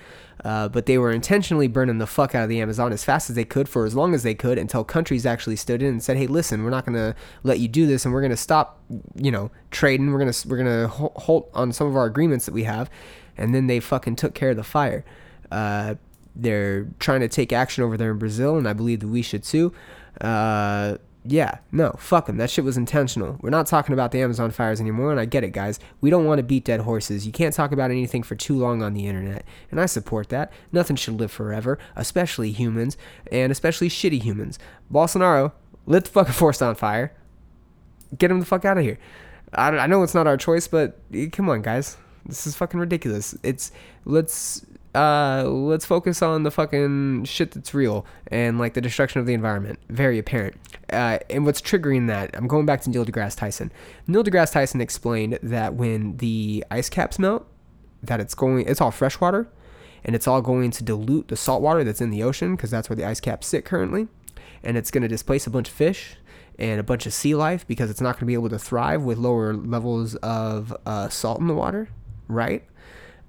Uh, 0.45 0.69
but 0.69 0.87
they 0.87 0.99
were 0.99 1.13
intentionally 1.13 1.69
burning 1.69 1.99
the 1.99 2.07
fuck 2.07 2.35
out 2.35 2.43
of 2.43 2.49
the 2.49 2.61
Amazon 2.61 2.93
as 2.93 3.05
fast 3.05 3.31
as 3.31 3.37
they 3.37 3.45
could 3.45 3.69
for 3.69 3.87
as 3.87 3.95
long 3.95 4.15
as 4.15 4.23
they 4.23 4.35
could 4.35 4.59
until 4.59 4.85
countries 4.85 5.25
actually 5.25 5.57
stood 5.57 5.81
in 5.81 5.89
and 5.89 6.03
said, 6.03 6.17
"Hey, 6.17 6.27
listen, 6.27 6.65
we're 6.65 6.71
not 6.71 6.85
going 6.85 6.97
to 6.97 7.15
let 7.45 7.61
you 7.61 7.69
do 7.69 7.87
this, 7.87 8.05
and 8.05 8.13
we're 8.13 8.21
going 8.21 8.31
to 8.31 8.37
stop, 8.37 8.81
you 9.15 9.31
know, 9.31 9.51
trading. 9.71 10.13
We're 10.13 10.19
gonna 10.19 10.35
we're 10.47 10.57
gonna 10.57 10.89
halt 10.89 11.51
on 11.55 11.73
some 11.73 11.87
of 11.87 11.97
our 11.97 12.07
agreements 12.07 12.47
that 12.47 12.53
we 12.53 12.65
have." 12.65 12.91
And 13.37 13.55
then 13.55 13.67
they 13.69 13.81
fucking 13.81 14.17
took 14.17 14.35
care 14.35 14.51
of 14.51 14.57
the 14.57 14.65
fire. 14.65 15.05
Uh, 15.51 15.95
they're 16.37 16.89
trying 16.99 17.21
to 17.21 17.29
take 17.29 17.53
action 17.53 17.85
over 17.85 17.97
there 17.97 18.11
in 18.11 18.19
Brazil, 18.19 18.59
and 18.59 18.69
I 18.69 18.73
believe 18.73 19.01
that 19.01 19.09
we 19.09 19.23
should 19.23 19.45
too. 19.45 19.73
Uh, 20.21 20.99
yeah, 21.27 21.59
no, 21.73 21.93
fuck 21.99 22.27
them. 22.27 22.37
That 22.37 22.51
shit 22.51 22.65
was 22.65 22.77
intentional. 22.77 23.39
We're 23.41 23.49
not 23.49 23.67
talking 23.67 23.95
about 23.95 24.13
the 24.13 24.21
Amazon 24.21 24.51
fires 24.51 24.79
anymore, 24.79 25.11
and 25.11 25.19
I 25.19 25.25
get 25.25 25.43
it, 25.43 25.53
guys. 25.53 25.81
We 26.03 26.11
don't 26.11 26.27
want 26.27 26.39
to 26.39 26.43
beat 26.43 26.65
dead 26.67 26.81
horses. 26.81 27.25
You 27.27 27.33
can't 27.33 27.55
talk 27.55 27.73
about 27.73 27.91
anything 27.91 28.23
for 28.23 28.35
too 28.35 28.55
long 28.55 28.83
on 28.83 28.93
the 28.93 29.07
internet, 29.07 29.47
and 29.71 29.81
I 29.81 29.87
support 29.87 30.29
that. 30.29 30.53
Nothing 30.71 30.97
should 30.97 31.19
live 31.19 31.33
forever, 31.33 31.79
especially 31.97 32.53
humans, 32.53 32.99
and 33.33 33.51
especially 33.51 33.89
shitty 33.89 34.23
humans. 34.23 34.59
Bolsonaro, 34.93 35.53
lit 35.87 36.05
the 36.05 36.11
fucking 36.11 36.35
forest 36.35 36.63
on 36.63 36.75
fire. 36.75 37.15
Get 38.19 38.31
him 38.31 38.41
the 38.41 38.47
fuck 38.47 38.67
out 38.67 38.77
of 38.77 38.85
here. 38.85 38.99
I, 39.55 39.69
I 39.71 39.87
know 39.87 40.03
it's 40.03 40.15
not 40.15 40.27
our 40.27 40.37
choice, 40.37 40.69
but 40.69 41.01
eh, 41.15 41.29
come 41.33 41.49
on, 41.49 41.63
guys. 41.63 41.97
This 42.27 42.47
is 42.47 42.55
fucking 42.55 42.81
ridiculous. 42.81 43.35
It's 43.43 43.73
let's 44.05 44.65
uh 44.95 45.45
let's 45.47 45.85
focus 45.85 46.23
on 46.23 46.43
the 46.43 46.51
fucking 46.51 47.25
shit 47.25 47.51
that's 47.53 47.75
real 47.75 48.07
and 48.29 48.59
like 48.59 48.75
the 48.75 48.81
destruction 48.81 49.21
of 49.21 49.27
the 49.27 49.35
environment. 49.35 49.79
Very 49.89 50.19
apparent. 50.19 50.57
Uh, 50.93 51.19
and 51.31 51.45
what's 51.45 51.61
triggering 51.61 52.07
that? 52.09 52.31
I'm 52.35 52.47
going 52.47 52.67
back 52.67 52.83
to 52.83 52.91
Neil 52.91 53.05
deGrasse 53.05 53.37
Tyson. 53.37 53.73
Neil 54.07 54.23
deGrasse 54.23 54.53
Tyson 54.53 54.81
explained 54.81 55.39
that 55.43 55.75
when 55.75 56.17
the 56.19 56.65
ice 56.71 56.89
caps 56.89 57.19
melt, 57.19 57.47
that 58.03 58.21
it's 58.21 58.35
going 58.35 58.67
it's 58.67 58.81
all 58.81 58.91
freshwater, 58.91 59.49
and 60.05 60.15
it's 60.15 60.29
all 60.29 60.43
going 60.43 60.71
to 60.71 60.85
dilute 60.85 61.29
the 61.29 61.37
salt 61.37 61.63
water 61.63 61.83
that's 61.83 62.01
in 62.01 62.11
the 62.11 62.23
ocean 62.23 62.55
because 62.55 62.71
that's 62.71 62.89
where 62.89 62.97
the 62.97 63.05
ice 63.05 63.21
caps 63.21 63.47
sit 63.47 63.65
currently 63.65 64.09
and 64.63 64.77
it's 64.77 64.91
going 64.91 65.03
to 65.03 65.09
displace 65.09 65.47
a 65.47 65.51
bunch 65.51 65.69
of 65.69 65.75
fish 65.75 66.17
and 66.59 66.81
a 66.81 66.83
bunch 66.83 67.07
of 67.07 67.13
sea 67.13 67.35
life 67.35 67.67
because 67.67 67.91
it's 67.91 68.01
not 68.01 68.15
going 68.15 68.21
to 68.21 68.27
be 68.27 68.35
able 68.35 68.49
to 68.49 68.59
thrive 68.59 69.03
with 69.03 69.19
lower 69.19 69.55
levels 69.55 70.15
of 70.17 70.77
uh, 70.87 71.09
salt 71.09 71.41
in 71.41 71.47
the 71.47 71.55
water 71.55 71.89
right 72.29 72.65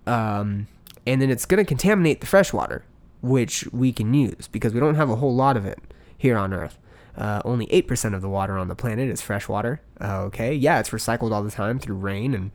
um, 0.07 0.67
and 1.05 1.21
then 1.21 1.29
it's 1.29 1.45
going 1.45 1.63
to 1.63 1.67
contaminate 1.67 2.21
the 2.21 2.27
fresh 2.27 2.53
water 2.53 2.85
which 3.21 3.67
we 3.71 3.91
can 3.91 4.13
use 4.13 4.47
because 4.51 4.73
we 4.73 4.79
don't 4.79 4.95
have 4.95 5.09
a 5.09 5.15
whole 5.15 5.33
lot 5.33 5.57
of 5.57 5.65
it 5.65 5.79
here 6.15 6.37
on 6.37 6.53
earth. 6.53 6.77
Uh, 7.17 7.41
only 7.43 7.65
8% 7.67 8.13
of 8.13 8.21
the 8.21 8.29
water 8.29 8.57
on 8.57 8.67
the 8.67 8.75
planet 8.75 9.09
is 9.09 9.21
fresh 9.21 9.47
water. 9.47 9.81
Uh, 9.99 10.21
okay 10.23 10.53
yeah 10.53 10.79
it's 10.79 10.89
recycled 10.89 11.31
all 11.31 11.43
the 11.43 11.51
time 11.51 11.79
through 11.79 11.95
rain 11.95 12.33
and 12.33 12.51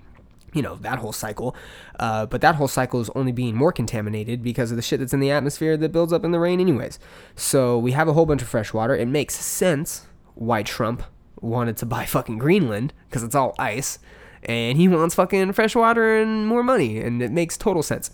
you 0.52 0.62
know 0.62 0.76
that 0.76 0.98
whole 0.98 1.12
cycle. 1.12 1.56
Uh, 1.98 2.26
but 2.26 2.40
that 2.40 2.56
whole 2.56 2.68
cycle 2.68 3.00
is 3.00 3.10
only 3.14 3.32
being 3.32 3.54
more 3.54 3.72
contaminated 3.72 4.42
because 4.42 4.70
of 4.70 4.76
the 4.76 4.82
shit 4.82 5.00
that's 5.00 5.12
in 5.12 5.20
the 5.20 5.30
atmosphere 5.30 5.76
that 5.76 5.92
builds 5.92 6.12
up 6.12 6.24
in 6.24 6.30
the 6.30 6.40
rain 6.40 6.60
anyways. 6.60 6.98
So 7.36 7.78
we 7.78 7.92
have 7.92 8.08
a 8.08 8.12
whole 8.12 8.26
bunch 8.26 8.42
of 8.42 8.48
fresh 8.48 8.72
water. 8.72 8.94
It 8.94 9.08
makes 9.08 9.34
sense 9.34 10.06
why 10.34 10.62
trump 10.62 11.02
wanted 11.40 11.76
to 11.78 11.86
buy 11.86 12.04
fucking 12.06 12.38
greenland 12.38 12.92
because 13.08 13.22
it's 13.22 13.34
all 13.34 13.54
ice 13.58 13.98
and 14.42 14.78
he 14.78 14.88
wants 14.88 15.14
fucking 15.14 15.52
fresh 15.52 15.74
water 15.74 16.16
and 16.18 16.46
more 16.46 16.62
money 16.62 16.98
and 16.98 17.20
it 17.22 17.30
makes 17.30 17.56
total 17.56 17.82
sense 17.82 18.10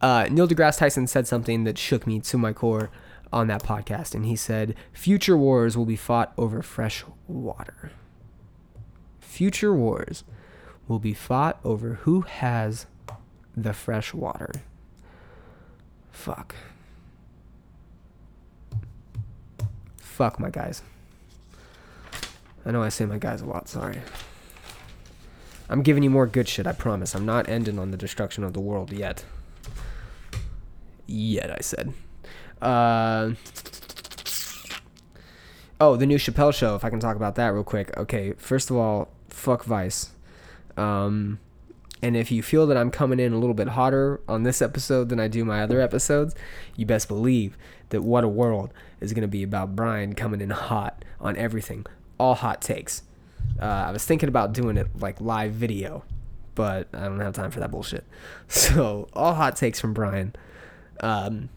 uh, 0.00 0.26
neil 0.30 0.46
degrasse 0.48 0.78
tyson 0.78 1.06
said 1.06 1.26
something 1.26 1.64
that 1.64 1.78
shook 1.78 2.06
me 2.06 2.20
to 2.20 2.36
my 2.36 2.52
core 2.52 2.90
on 3.32 3.46
that 3.48 3.62
podcast 3.62 4.14
and 4.14 4.24
he 4.26 4.36
said 4.36 4.74
future 4.92 5.36
wars 5.36 5.76
will 5.76 5.86
be 5.86 5.96
fought 5.96 6.32
over 6.38 6.62
fresh 6.62 7.04
water 7.26 7.90
future 9.20 9.74
wars 9.74 10.24
will 10.88 10.98
be 10.98 11.12
fought 11.12 11.58
over 11.64 11.94
who 12.02 12.22
has 12.22 12.86
the 13.56 13.72
fresh 13.72 14.14
water. 14.14 14.50
Fuck. 16.10 16.54
Fuck 19.96 20.38
my 20.40 20.50
guys. 20.50 20.82
I 22.64 22.70
know 22.70 22.82
I 22.82 22.88
say 22.88 23.06
my 23.06 23.18
guys 23.18 23.42
a 23.42 23.46
lot, 23.46 23.68
sorry. 23.68 24.00
I'm 25.68 25.82
giving 25.82 26.02
you 26.02 26.10
more 26.10 26.26
good 26.26 26.48
shit, 26.48 26.66
I 26.66 26.72
promise. 26.72 27.14
I'm 27.14 27.26
not 27.26 27.48
ending 27.48 27.78
on 27.78 27.90
the 27.90 27.96
destruction 27.96 28.44
of 28.44 28.52
the 28.52 28.60
world 28.60 28.92
yet. 28.92 29.24
Yet, 31.06 31.50
I 31.50 31.60
said. 31.60 31.92
Uh, 32.60 33.32
oh, 35.80 35.96
the 35.96 36.06
new 36.06 36.16
Chappelle 36.16 36.54
show, 36.54 36.74
if 36.74 36.84
I 36.84 36.90
can 36.90 37.00
talk 37.00 37.16
about 37.16 37.34
that 37.36 37.48
real 37.48 37.64
quick. 37.64 37.96
Okay, 37.96 38.32
first 38.36 38.70
of 38.70 38.76
all, 38.76 39.08
fuck 39.28 39.64
Vice. 39.64 40.10
Um, 40.76 41.38
and 42.02 42.16
if 42.16 42.30
you 42.30 42.42
feel 42.42 42.66
that 42.66 42.76
I'm 42.76 42.90
coming 42.90 43.18
in 43.18 43.32
a 43.32 43.38
little 43.38 43.54
bit 43.54 43.68
hotter 43.68 44.20
on 44.28 44.42
this 44.42 44.60
episode 44.60 45.08
than 45.08 45.18
I 45.18 45.28
do 45.28 45.44
my 45.44 45.62
other 45.62 45.80
episodes, 45.80 46.34
you 46.76 46.86
best 46.86 47.08
believe 47.08 47.56
that 47.90 48.02
What 48.02 48.24
a 48.24 48.28
World 48.28 48.72
is 49.00 49.12
going 49.12 49.22
to 49.22 49.28
be 49.28 49.42
about 49.42 49.74
Brian 49.76 50.14
coming 50.14 50.40
in 50.40 50.50
hot 50.50 51.04
on 51.20 51.36
everything. 51.36 51.86
All 52.18 52.34
hot 52.34 52.60
takes. 52.60 53.02
Uh, 53.60 53.64
I 53.64 53.90
was 53.92 54.04
thinking 54.04 54.28
about 54.28 54.52
doing 54.52 54.76
it 54.76 54.88
like 54.98 55.20
live 55.20 55.52
video, 55.52 56.04
but 56.54 56.88
I 56.92 57.04
don't 57.04 57.20
have 57.20 57.34
time 57.34 57.50
for 57.50 57.60
that 57.60 57.70
bullshit. 57.70 58.04
So, 58.48 59.08
all 59.12 59.34
hot 59.34 59.56
takes 59.56 59.80
from 59.80 59.92
Brian. 59.92 60.34
Um, 61.00 61.48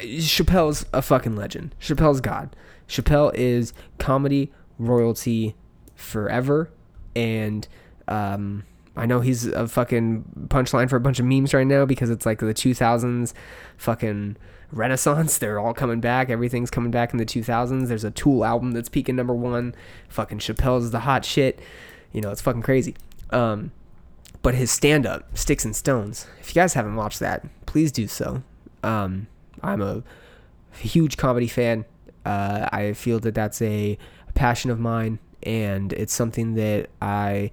Chappelle's 0.00 0.86
a 0.92 1.02
fucking 1.02 1.36
legend. 1.36 1.74
Chappelle's 1.80 2.20
God. 2.20 2.54
Chappelle 2.88 3.32
is 3.34 3.72
comedy 3.98 4.52
royalty 4.78 5.54
forever. 5.94 6.70
And 7.16 7.66
um, 8.08 8.64
I 8.96 9.06
know 9.06 9.20
he's 9.20 9.46
a 9.46 9.66
fucking 9.66 10.48
punchline 10.48 10.90
for 10.90 10.96
a 10.96 11.00
bunch 11.00 11.18
of 11.18 11.26
memes 11.26 11.54
right 11.54 11.66
now 11.66 11.84
because 11.84 12.10
it's 12.10 12.26
like 12.26 12.40
the 12.40 12.46
2000s 12.46 13.32
fucking 13.76 14.36
renaissance. 14.72 15.38
They're 15.38 15.58
all 15.58 15.74
coming 15.74 16.00
back. 16.00 16.30
Everything's 16.30 16.70
coming 16.70 16.90
back 16.90 17.12
in 17.12 17.18
the 17.18 17.26
2000s. 17.26 17.88
There's 17.88 18.04
a 18.04 18.10
Tool 18.10 18.44
album 18.44 18.72
that's 18.72 18.88
peaking 18.88 19.16
number 19.16 19.34
one. 19.34 19.74
Fucking 20.08 20.38
Chappelle's 20.38 20.90
the 20.90 21.00
hot 21.00 21.24
shit. 21.24 21.60
You 22.12 22.20
know, 22.20 22.30
it's 22.30 22.42
fucking 22.42 22.62
crazy. 22.62 22.94
Um, 23.30 23.72
but 24.44 24.54
his 24.54 24.70
stand 24.70 25.06
up, 25.06 25.26
Sticks 25.36 25.64
and 25.64 25.74
Stones, 25.74 26.26
if 26.38 26.50
you 26.50 26.60
guys 26.60 26.74
haven't 26.74 26.96
watched 26.96 27.18
that, 27.20 27.46
please 27.64 27.90
do 27.90 28.06
so. 28.06 28.42
Um, 28.82 29.26
I'm 29.62 29.80
a 29.80 30.02
huge 30.76 31.16
comedy 31.16 31.48
fan. 31.48 31.86
Uh, 32.26 32.68
I 32.70 32.92
feel 32.92 33.18
that 33.20 33.34
that's 33.34 33.62
a 33.62 33.96
passion 34.34 34.70
of 34.70 34.78
mine, 34.78 35.18
and 35.44 35.94
it's 35.94 36.12
something 36.12 36.56
that 36.56 36.90
I, 37.00 37.52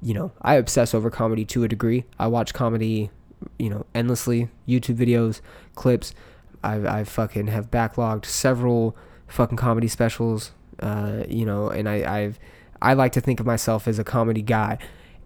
you 0.00 0.14
know, 0.14 0.30
I 0.40 0.54
obsess 0.54 0.94
over 0.94 1.10
comedy 1.10 1.44
to 1.46 1.64
a 1.64 1.68
degree. 1.68 2.04
I 2.20 2.28
watch 2.28 2.54
comedy, 2.54 3.10
you 3.58 3.68
know, 3.68 3.84
endlessly. 3.92 4.48
YouTube 4.68 4.98
videos, 4.98 5.40
clips. 5.74 6.14
I 6.62 7.00
I 7.00 7.04
fucking 7.04 7.48
have 7.48 7.68
backlogged 7.68 8.26
several 8.26 8.96
fucking 9.26 9.56
comedy 9.58 9.88
specials. 9.88 10.52
Uh, 10.78 11.24
you 11.28 11.44
know, 11.44 11.68
and 11.68 11.88
I 11.88 12.20
I've 12.20 12.38
I 12.80 12.92
like 12.92 13.10
to 13.12 13.20
think 13.20 13.40
of 13.40 13.46
myself 13.46 13.88
as 13.88 13.98
a 13.98 14.04
comedy 14.04 14.42
guy. 14.42 14.78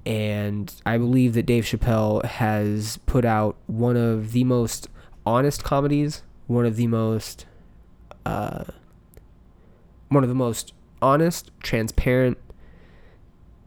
And 0.06 0.72
I 0.86 0.98
believe 0.98 1.34
that 1.34 1.46
Dave 1.46 1.64
Chappelle 1.64 2.24
has 2.24 2.98
put 3.06 3.24
out 3.24 3.56
one 3.66 3.96
of 3.96 4.30
the 4.30 4.44
most 4.44 4.88
honest 5.26 5.64
comedies, 5.64 6.22
one 6.46 6.64
of 6.64 6.76
the 6.76 6.86
most, 6.86 7.44
uh, 8.24 8.64
one 10.08 10.22
of 10.22 10.28
the 10.28 10.34
most 10.34 10.72
honest, 11.02 11.50
transparent, 11.60 12.38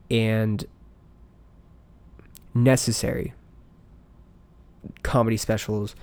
and 0.10 0.66
necessary 2.54 3.34
comedy 5.04 5.38
specials. 5.38 5.94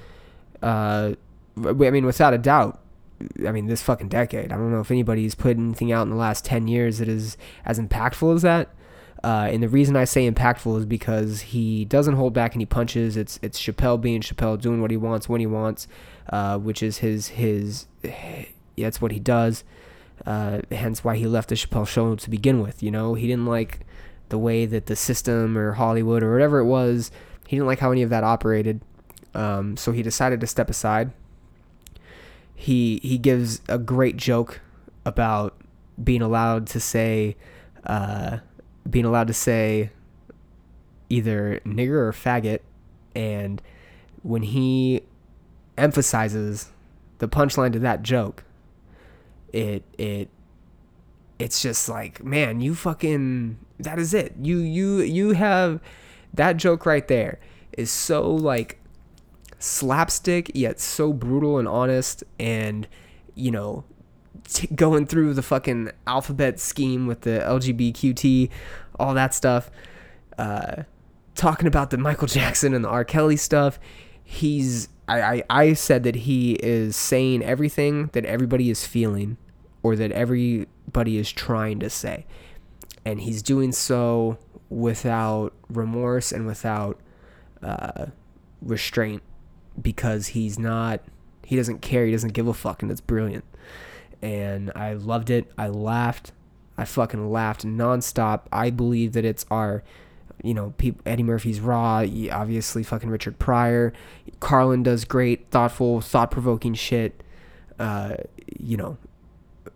Uh, 0.62 1.14
I 1.64 1.72
mean, 1.72 2.05
without 2.05 2.34
a 2.34 2.39
doubt. 2.39 2.80
I 3.47 3.53
mean, 3.53 3.66
this 3.66 3.80
fucking 3.82 4.09
decade. 4.09 4.53
I 4.53 4.57
don't 4.57 4.70
know 4.70 4.80
if 4.80 4.91
anybody's 4.91 5.34
put 5.34 5.57
anything 5.57 5.91
out 5.91 6.03
in 6.03 6.11
the 6.11 6.16
last 6.16 6.45
10 6.45 6.68
years 6.68 6.99
that 6.99 7.09
is 7.09 7.39
as 7.64 7.80
impactful 7.80 8.34
as 8.34 8.43
that. 8.43 8.68
Uh, 9.27 9.49
and 9.51 9.61
the 9.61 9.68
reason 9.68 9.97
I 9.97 10.05
say 10.05 10.31
impactful 10.31 10.79
is 10.79 10.87
because 10.87 11.41
he 11.41 11.85
doesn't 11.85 12.14
hold 12.14 12.33
back 12.33 12.55
and 12.55 12.62
he 12.62 12.66
punches. 12.66 13.16
It's 13.16 13.41
it's 13.43 13.61
Chappelle 13.61 14.01
being 14.01 14.20
Chappelle, 14.20 14.61
doing 14.61 14.81
what 14.81 14.93
he 14.93 14.97
wants 14.97 15.29
when 15.29 15.41
he 15.41 15.49
wants, 15.49 15.89
uh, 16.31 16.59
which 16.59 16.81
is 16.81 16.99
his 16.99 17.29
his. 17.29 17.87
That's 18.79 19.01
what 19.01 19.11
he 19.11 19.18
does. 19.18 19.64
Uh, 20.24 20.61
hence 20.70 21.03
why 21.03 21.16
he 21.16 21.27
left 21.27 21.49
the 21.49 21.57
Chappelle 21.57 21.89
show 21.89 22.14
to 22.14 22.31
begin 22.31 22.62
with. 22.62 22.85
You 22.85 22.93
know, 22.93 23.14
he 23.14 23.27
didn't 23.27 23.47
like 23.47 23.81
the 24.29 24.39
way 24.39 24.64
that 24.64 24.87
the 24.87 24.95
system 24.95 25.59
or 25.59 25.72
Hollywood 25.72 26.22
or 26.22 26.33
whatever 26.33 26.61
it 26.61 26.66
was 26.66 27.11
He 27.49 27.57
didn't 27.57 27.66
like 27.66 27.81
how 27.81 27.91
any 27.91 28.03
of 28.03 28.11
that 28.11 28.22
operated. 28.22 28.81
Um, 29.35 29.77
so 29.77 29.91
he 29.91 30.05
decided 30.05 30.41
to 30.41 30.47
step 30.47 30.70
aside. 30.70 31.11
He 32.55 33.01
he 33.03 33.18
gives 33.18 33.61
a 33.68 33.79
great 33.79 34.18
joke 34.18 34.61
about 35.05 35.61
being 36.03 36.22
allowed 36.22 36.68
to 36.68 36.79
say, 36.79 37.35
uh, 37.85 38.39
being 38.91 39.05
allowed 39.05 39.28
to 39.28 39.34
say 39.34 39.91
either 41.09 41.61
nigger 41.64 41.97
or 41.97 42.12
faggot, 42.12 42.61
and 43.14 43.62
when 44.22 44.43
he 44.43 45.03
emphasizes 45.78 46.70
the 47.18 47.28
punchline 47.28 47.72
to 47.72 47.78
that 47.78 48.03
joke, 48.03 48.45
it 49.53 49.82
it 49.99 50.28
it's 51.39 51.61
just 51.61 51.89
like 51.89 52.24
man 52.24 52.61
you 52.61 52.74
fucking 52.74 53.59
that 53.78 53.99
is 53.99 54.14
it. 54.14 54.34
You 54.41 54.59
you 54.59 55.01
you 55.01 55.32
have 55.32 55.80
that 56.34 56.57
joke 56.57 56.87
right 56.87 57.07
there 57.09 57.39
is 57.72 57.91
so 57.91 58.30
like 58.30 58.78
slapstick 59.59 60.51
yet 60.55 60.80
so 60.80 61.12
brutal 61.12 61.59
and 61.59 61.66
honest 61.66 62.22
and 62.39 62.87
you 63.34 63.51
know 63.51 63.84
t- 64.49 64.68
going 64.74 65.07
through 65.07 65.34
the 65.34 65.42
fucking 65.42 65.90
alphabet 66.07 66.59
scheme 66.61 67.07
with 67.07 67.22
the 67.22 67.40
lgbqt 67.40 68.51
all 68.99 69.14
that 69.14 69.34
stuff. 69.34 69.70
Uh 70.38 70.82
talking 71.34 71.66
about 71.66 71.90
the 71.90 71.99
michael 71.99 72.26
jackson 72.26 72.74
and 72.74 72.84
the 72.84 72.88
r. 72.88 73.05
Kelly 73.05 73.36
stuff. 73.36 73.78
He's 74.24 74.88
I, 75.09 75.20
I 75.20 75.42
i 75.51 75.72
said 75.74 76.03
that 76.05 76.16
he 76.16 76.55
is 76.55 76.97
saying 76.97 77.42
everything 77.42 78.11
that 78.12 78.24
everybody 78.24 78.70
is 78.70 78.86
feeling 78.86 79.36
or 79.82 79.94
that 79.97 80.11
everybody 80.12 81.16
is 81.16 81.30
trying 81.30 81.78
to 81.80 81.90
say. 81.90 82.26
And 83.05 83.20
he's 83.20 83.40
doing 83.42 83.70
so 83.70 84.38
without 84.68 85.53
remorse 85.68 86.32
and 86.32 86.44
without 86.44 86.99
uh, 87.62 88.07
restraint 88.61 89.22
because 89.80 90.28
he's 90.28 90.59
not 90.59 91.01
he 91.44 91.55
doesn't 91.55 91.80
care. 91.80 92.05
He 92.07 92.12
doesn't 92.12 92.32
give 92.32 92.49
a 92.49 92.55
fuck 92.55 92.82
and 92.82 92.90
it's 92.90 93.01
brilliant 93.01 93.44
and 94.27 94.72
i 94.74 94.93
loved 94.93 95.31
it. 95.31 95.53
I 95.57 95.68
laughed. 95.68 96.33
I 96.77 96.85
fucking 96.85 97.31
laughed 97.31 97.64
nonstop. 97.64 98.43
I 98.53 98.70
believe 98.70 99.12
that 99.12 99.24
it's 99.24 99.47
our 99.51 99.85
you 100.43 100.53
know 100.53 100.74
peop 100.77 101.01
eddie 101.07 101.22
murphy's 101.22 101.61
raw 101.61 102.05
obviously 102.33 102.83
fucking 102.83 103.09
richard 103.09 103.39
pryor. 103.39 103.93
Carlin 104.41 104.83
does 104.83 105.05
great 105.05 105.49
thoughtful 105.51 106.01
thought-provoking 106.01 106.74
shit. 106.74 107.22
Uh, 107.79 108.16
you 108.59 108.77
know 108.77 108.99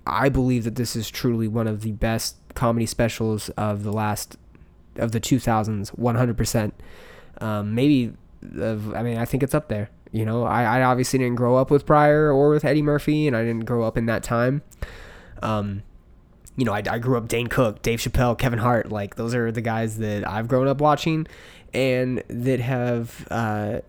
I 0.05 0.29
believe 0.29 0.65
that 0.65 0.75
this 0.75 0.97
is 0.97 1.11
truly 1.11 1.47
one 1.47 1.69
of 1.69 1.83
the 1.83 1.93
best 1.93 2.37
comedy 2.55 2.87
specials 2.87 3.51
of 3.51 3.85
the 3.85 3.93
last 3.93 4.37
of 4.97 5.13
the 5.13 5.21
2000s 5.21 5.95
100% 5.97 6.73
um, 7.41 7.75
maybe 7.75 8.13
of, 8.59 8.93
I 8.95 9.05
mean 9.05 9.17
I 9.17 9.25
think 9.25 9.45
it's 9.45 9.55
up 9.55 9.69
there 9.69 9.91
you 10.13 10.25
know 10.25 10.45
I, 10.45 10.81
I 10.81 10.83
obviously 10.83 11.19
didn't 11.19 11.37
grow 11.37 11.57
up 11.57 11.71
with 11.71 11.87
Pryor 11.87 12.33
or 12.33 12.51
with 12.51 12.65
Eddie 12.65 12.83
Murphy 12.83 13.27
and 13.27 13.37
I 13.37 13.45
didn't 13.45 13.65
grow 13.65 13.85
up 13.85 13.97
in 13.97 14.07
that 14.07 14.23
time 14.23 14.63
um, 15.43 15.83
you 16.57 16.65
know 16.65 16.73
I, 16.73 16.83
I 16.89 16.99
grew 16.99 17.17
up 17.17 17.29
Dane 17.29 17.49
Cook 17.49 17.83
Dave 17.83 18.01
Chappelle 18.01 18.37
Kevin 18.39 18.59
Hart 18.59 18.91
like 18.91 19.17
those 19.17 19.35
are 19.35 19.53
the 19.53 19.61
guys 19.61 19.99
that 19.99 20.29
I've 20.29 20.49
grown 20.49 20.69
up 20.69 20.81
watching 20.81 21.27
and 21.73 22.23
that 22.29 22.61
have 22.61 23.27
uh, 23.31 23.81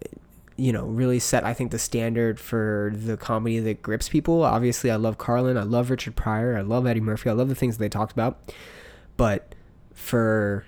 you 0.62 0.72
know, 0.72 0.86
really 0.86 1.18
set, 1.18 1.44
I 1.44 1.56
think, 1.56 1.72
the 1.72 1.80
standard 1.80 2.40
for 2.40 2.92
the 2.94 3.18
comedy 3.18 3.58
that 3.58 3.82
grips 3.82 4.08
people. 4.08 4.44
Obviously, 4.44 4.92
I 4.92 4.96
love 4.96 5.18
Carlin. 5.18 5.58
I 5.58 5.64
love 5.64 5.90
Richard 5.90 6.16
Pryor. 6.16 6.56
I 6.56 6.62
love 6.62 6.86
Eddie 6.86 7.00
Murphy. 7.00 7.32
I 7.32 7.34
love 7.34 7.50
the 7.50 7.56
things 7.56 7.80
they 7.80 7.90
talked 7.90 8.12
about. 8.12 8.54
But 9.18 9.56
for 9.96 10.66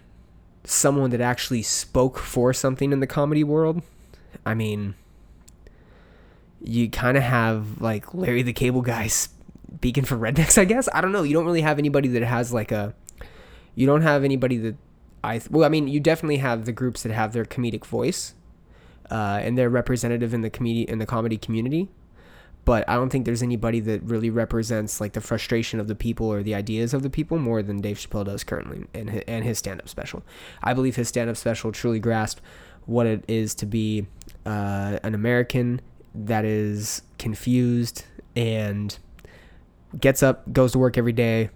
someone 0.64 1.12
that 1.12 1.22
actually 1.22 1.62
spoke 1.62 2.18
for 2.18 2.54
something 2.54 2.92
in 2.92 3.02
the 3.02 3.08
comedy 3.08 3.44
world, 3.44 3.84
I 4.44 4.56
mean, 4.56 4.96
you 6.64 6.90
kind 6.90 7.18
of 7.18 7.24
have 7.24 7.82
like 7.82 8.14
Larry 8.14 8.42
the 8.42 8.54
Cable 8.54 8.82
Guy 8.82 9.08
speaking 9.08 10.06
for 10.06 10.18
rednecks, 10.18 10.58
I 10.58 10.66
guess. 10.66 10.88
I 10.94 11.02
don't 11.02 11.12
know. 11.12 11.24
You 11.24 11.34
don't 11.34 11.46
really 11.46 11.62
have 11.62 11.80
anybody 11.80 12.08
that 12.10 12.24
has 12.24 12.54
like 12.54 12.72
a. 12.72 12.94
You 13.76 13.88
don't 13.88 14.02
have 14.02 14.24
anybody 14.24 14.58
that 14.58 14.76
I. 15.24 15.42
Well, 15.50 15.66
I 15.66 15.70
mean, 15.70 15.88
you 15.88 16.00
definitely 16.00 16.38
have 16.38 16.66
the 16.66 16.72
groups 16.72 17.04
that 17.04 17.12
have 17.12 17.34
their 17.34 17.46
comedic 17.46 17.86
voice 17.86 18.36
uh, 19.12 19.40
and 19.42 19.58
they're 19.58 19.70
representative 19.70 20.34
in 20.34 20.42
the 20.42 20.50
comedy 20.50 20.84
in 20.84 21.00
the 21.00 21.06
comedy 21.06 21.38
community. 21.38 21.90
But 22.66 22.88
I 22.88 22.96
don't 22.96 23.10
think 23.10 23.26
there's 23.26 23.44
anybody 23.44 23.82
that 23.82 24.02
really 24.04 24.30
represents 24.30 25.02
like 25.02 25.14
the 25.14 25.22
frustration 25.22 25.82
of 25.82 25.88
the 25.90 25.96
people 25.96 26.32
or 26.32 26.44
the 26.44 26.56
ideas 26.56 26.94
of 26.94 27.04
the 27.04 27.10
people 27.10 27.38
more 27.38 27.62
than 27.62 27.82
Dave 27.82 27.98
Chappelle 27.98 28.24
does 28.24 28.46
currently 28.46 28.86
and 28.94 29.10
his, 29.10 29.24
and 29.28 29.44
his 29.44 29.60
stand-up 29.60 29.90
special. 29.90 30.24
I 30.64 30.74
believe 30.74 30.96
his 30.96 31.10
stand-up 31.10 31.36
special 31.36 31.74
truly 31.74 32.00
grasped 32.00 32.42
what 32.86 33.06
it 33.06 33.26
is 33.28 33.54
to 33.56 33.66
be 33.66 34.08
uh, 34.46 34.98
an 35.04 35.14
American 35.14 35.82
that 36.14 36.46
is 36.46 37.02
confused 37.18 38.06
and 38.36 38.98
gets 40.00 40.24
up, 40.24 40.52
goes 40.52 40.72
to 40.74 40.80
work 40.80 40.98
every 40.98 41.14
day, 41.14 41.50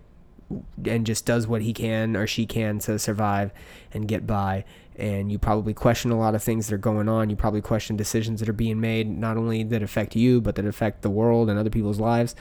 and 0.86 1.06
just 1.06 1.26
does 1.26 1.48
what 1.48 1.62
he 1.62 1.74
can 1.74 2.16
or 2.16 2.26
she 2.26 2.46
can 2.46 2.80
to 2.80 2.98
survive 2.98 3.52
and 3.94 4.08
get 4.08 4.26
by 4.26 4.64
and 4.98 5.32
you 5.32 5.38
probably 5.38 5.74
question 5.74 6.12
a 6.12 6.18
lot 6.18 6.34
of 6.34 6.44
things 6.44 6.68
that 6.68 6.74
are 6.74 6.80
going 6.80 7.08
on. 7.08 7.30
You 7.30 7.36
probably 7.36 7.62
question 7.62 7.96
decisions 7.96 8.40
that 8.40 8.50
are 8.50 8.54
being 8.54 8.82
made, 8.82 9.08
not 9.08 9.38
only 9.38 9.64
that 9.64 9.84
affect 9.84 10.16
you, 10.16 10.42
but 10.42 10.56
that 10.56 10.66
affect 10.66 11.04
the 11.04 11.10
world 11.10 11.50
and 11.50 11.60
other 11.60 11.70
people's 11.70 12.00
lives. 12.00 12.36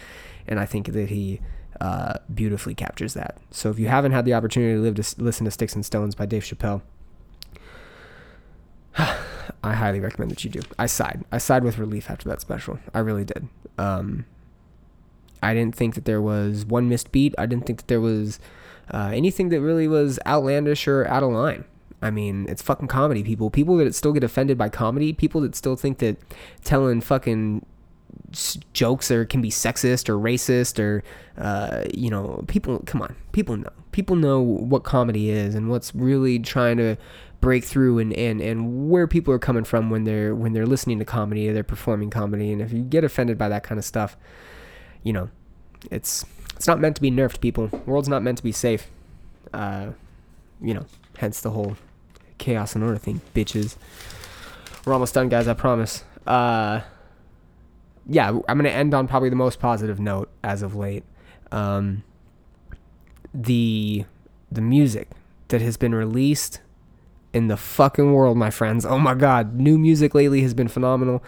And 0.49 0.59
I 0.59 0.65
think 0.65 0.93
that 0.93 1.11
he 1.11 1.41
uh, 1.81 2.15
beautifully 2.35 2.75
captures 2.75 3.13
that. 3.15 3.37
So 3.51 3.69
if 3.69 3.79
you 3.79 3.89
haven't 3.89 4.13
had 4.13 4.25
the 4.25 4.33
opportunity 4.33 4.75
to 4.75 4.81
live 4.81 4.95
to 4.95 5.23
listen 5.23 5.45
to 5.45 5.51
Sticks 5.51 5.75
and 5.75 5.85
Stones 5.85 6.15
by 6.15 6.25
Dave 6.25 6.45
Chappelle, 6.45 6.81
I 9.63 9.75
highly 9.75 10.01
recommend 10.01 10.31
that 10.31 10.45
you 10.45 10.51
do. 10.51 10.61
I 10.79 10.87
sighed. 10.87 11.25
I 11.33 11.39
sighed 11.39 11.65
with 11.65 11.79
relief 11.79 12.11
after 12.11 12.29
that 12.29 12.41
special. 12.41 12.79
I 12.95 13.01
really 13.01 13.25
did. 13.25 13.49
Um, 13.79 14.25
I 15.43 15.55
didn't 15.55 15.75
think 15.75 15.95
that 15.95 16.05
there 16.05 16.23
was 16.23 16.65
one 16.65 16.89
missed 16.89 17.13
beat. 17.13 17.35
I 17.39 17.47
didn't 17.47 17.67
think 17.67 17.79
that 17.79 17.89
there 17.89 18.01
was 18.01 18.41
uh, 18.93 19.11
anything 19.13 19.49
that 19.51 19.61
really 19.61 19.89
was 19.89 20.19
outlandish 20.27 20.89
or 20.89 21.07
out 21.09 21.23
of 21.23 21.31
line. 21.31 21.65
I 22.03 22.11
mean, 22.11 22.47
it's 22.49 22.63
fucking 22.63 22.89
comedy, 22.89 23.23
people. 23.23 23.51
People 23.51 23.77
that 23.79 23.95
still 23.95 24.13
get 24.13 24.23
offended 24.23 24.59
by 24.59 24.69
comedy, 24.69 25.13
people 25.13 25.41
that 25.43 25.55
still 25.57 25.77
think 25.77 25.99
that 25.99 26.17
telling 26.63 27.01
fucking 27.01 27.65
jokes 28.73 29.11
or 29.11 29.25
can 29.25 29.41
be 29.41 29.51
sexist 29.51 30.09
or 30.09 30.19
racist 30.19 30.79
or, 30.79 31.03
uh, 31.39 31.85
you 31.95 32.11
know, 32.11 32.45
people, 32.49 32.83
come 32.87 33.03
on, 33.03 33.17
people 33.33 33.57
know. 33.57 33.71
People 33.93 34.17
know 34.17 34.41
what 34.41 34.85
comedy 34.85 35.31
is 35.31 35.55
and 35.55 35.71
what's 35.71 35.95
really 35.95 36.39
trying 36.39 36.77
to 36.77 36.97
break 37.47 37.63
through 37.63 38.01
and, 38.01 38.13
and, 38.15 38.41
and 38.41 38.91
where 38.91 39.07
people 39.07 39.33
are 39.33 39.39
coming 39.39 39.63
from 39.63 39.89
when 39.89 40.03
they're 40.03 40.35
when 40.35 40.53
they're 40.53 40.67
listening 40.67 40.99
to 40.99 41.05
comedy 41.05 41.49
or 41.49 41.53
they're 41.53 41.63
performing 41.63 42.11
comedy. 42.11 42.51
And 42.51 42.61
if 42.61 42.73
you 42.73 42.83
get 42.83 43.05
offended 43.05 43.39
by 43.39 43.49
that 43.49 43.63
kind 43.63 43.79
of 43.79 43.85
stuff, 43.85 44.17
you 45.05 45.13
know, 45.13 45.31
it's 45.89 46.27
it's 46.57 46.67
not 46.67 46.81
meant 46.81 46.97
to 46.97 47.03
be 47.03 47.09
nerfed, 47.09 47.41
people. 47.41 47.71
world's 47.87 48.09
not 48.09 48.25
meant 48.25 48.39
to 48.39 48.43
be 48.43 48.51
safe. 48.51 48.89
Uh, 49.55 49.91
you 50.61 50.75
know, 50.75 50.87
hence 51.19 51.41
the 51.41 51.53
whole 51.53 51.77
chaos 52.39 52.75
and 52.75 52.83
order 52.83 52.99
thing, 52.99 53.21
bitches. 53.33 53.77
We're 54.85 54.95
almost 54.95 55.15
done, 55.15 55.29
guys. 55.29 55.47
I 55.47 55.55
promise. 55.55 56.03
Uh, 56.27 56.81
yeah, 58.09 58.31
I'm 58.49 58.59
gonna 58.59 58.71
end 58.71 58.93
on 58.93 59.07
probably 59.07 59.29
the 59.29 59.37
most 59.37 59.61
positive 59.61 60.01
note 60.01 60.31
as 60.43 60.63
of 60.63 60.75
late. 60.75 61.05
Um, 61.53 62.03
the 63.33 64.05
the 64.51 64.63
music 64.63 65.11
that 65.47 65.61
has 65.61 65.77
been 65.77 65.95
released 65.95 66.59
in 67.33 67.49
the 67.49 67.57
fucking 67.57 68.13
world, 68.13 68.37
my 68.37 68.51
friends. 68.51 68.87
Oh 68.87 68.99
my 68.99 69.15
god, 69.15 69.55
new 69.55 69.79
music 69.79 70.15
lately 70.15 70.43
has 70.43 70.55
been 70.55 70.69
phenomenal. 70.69 71.23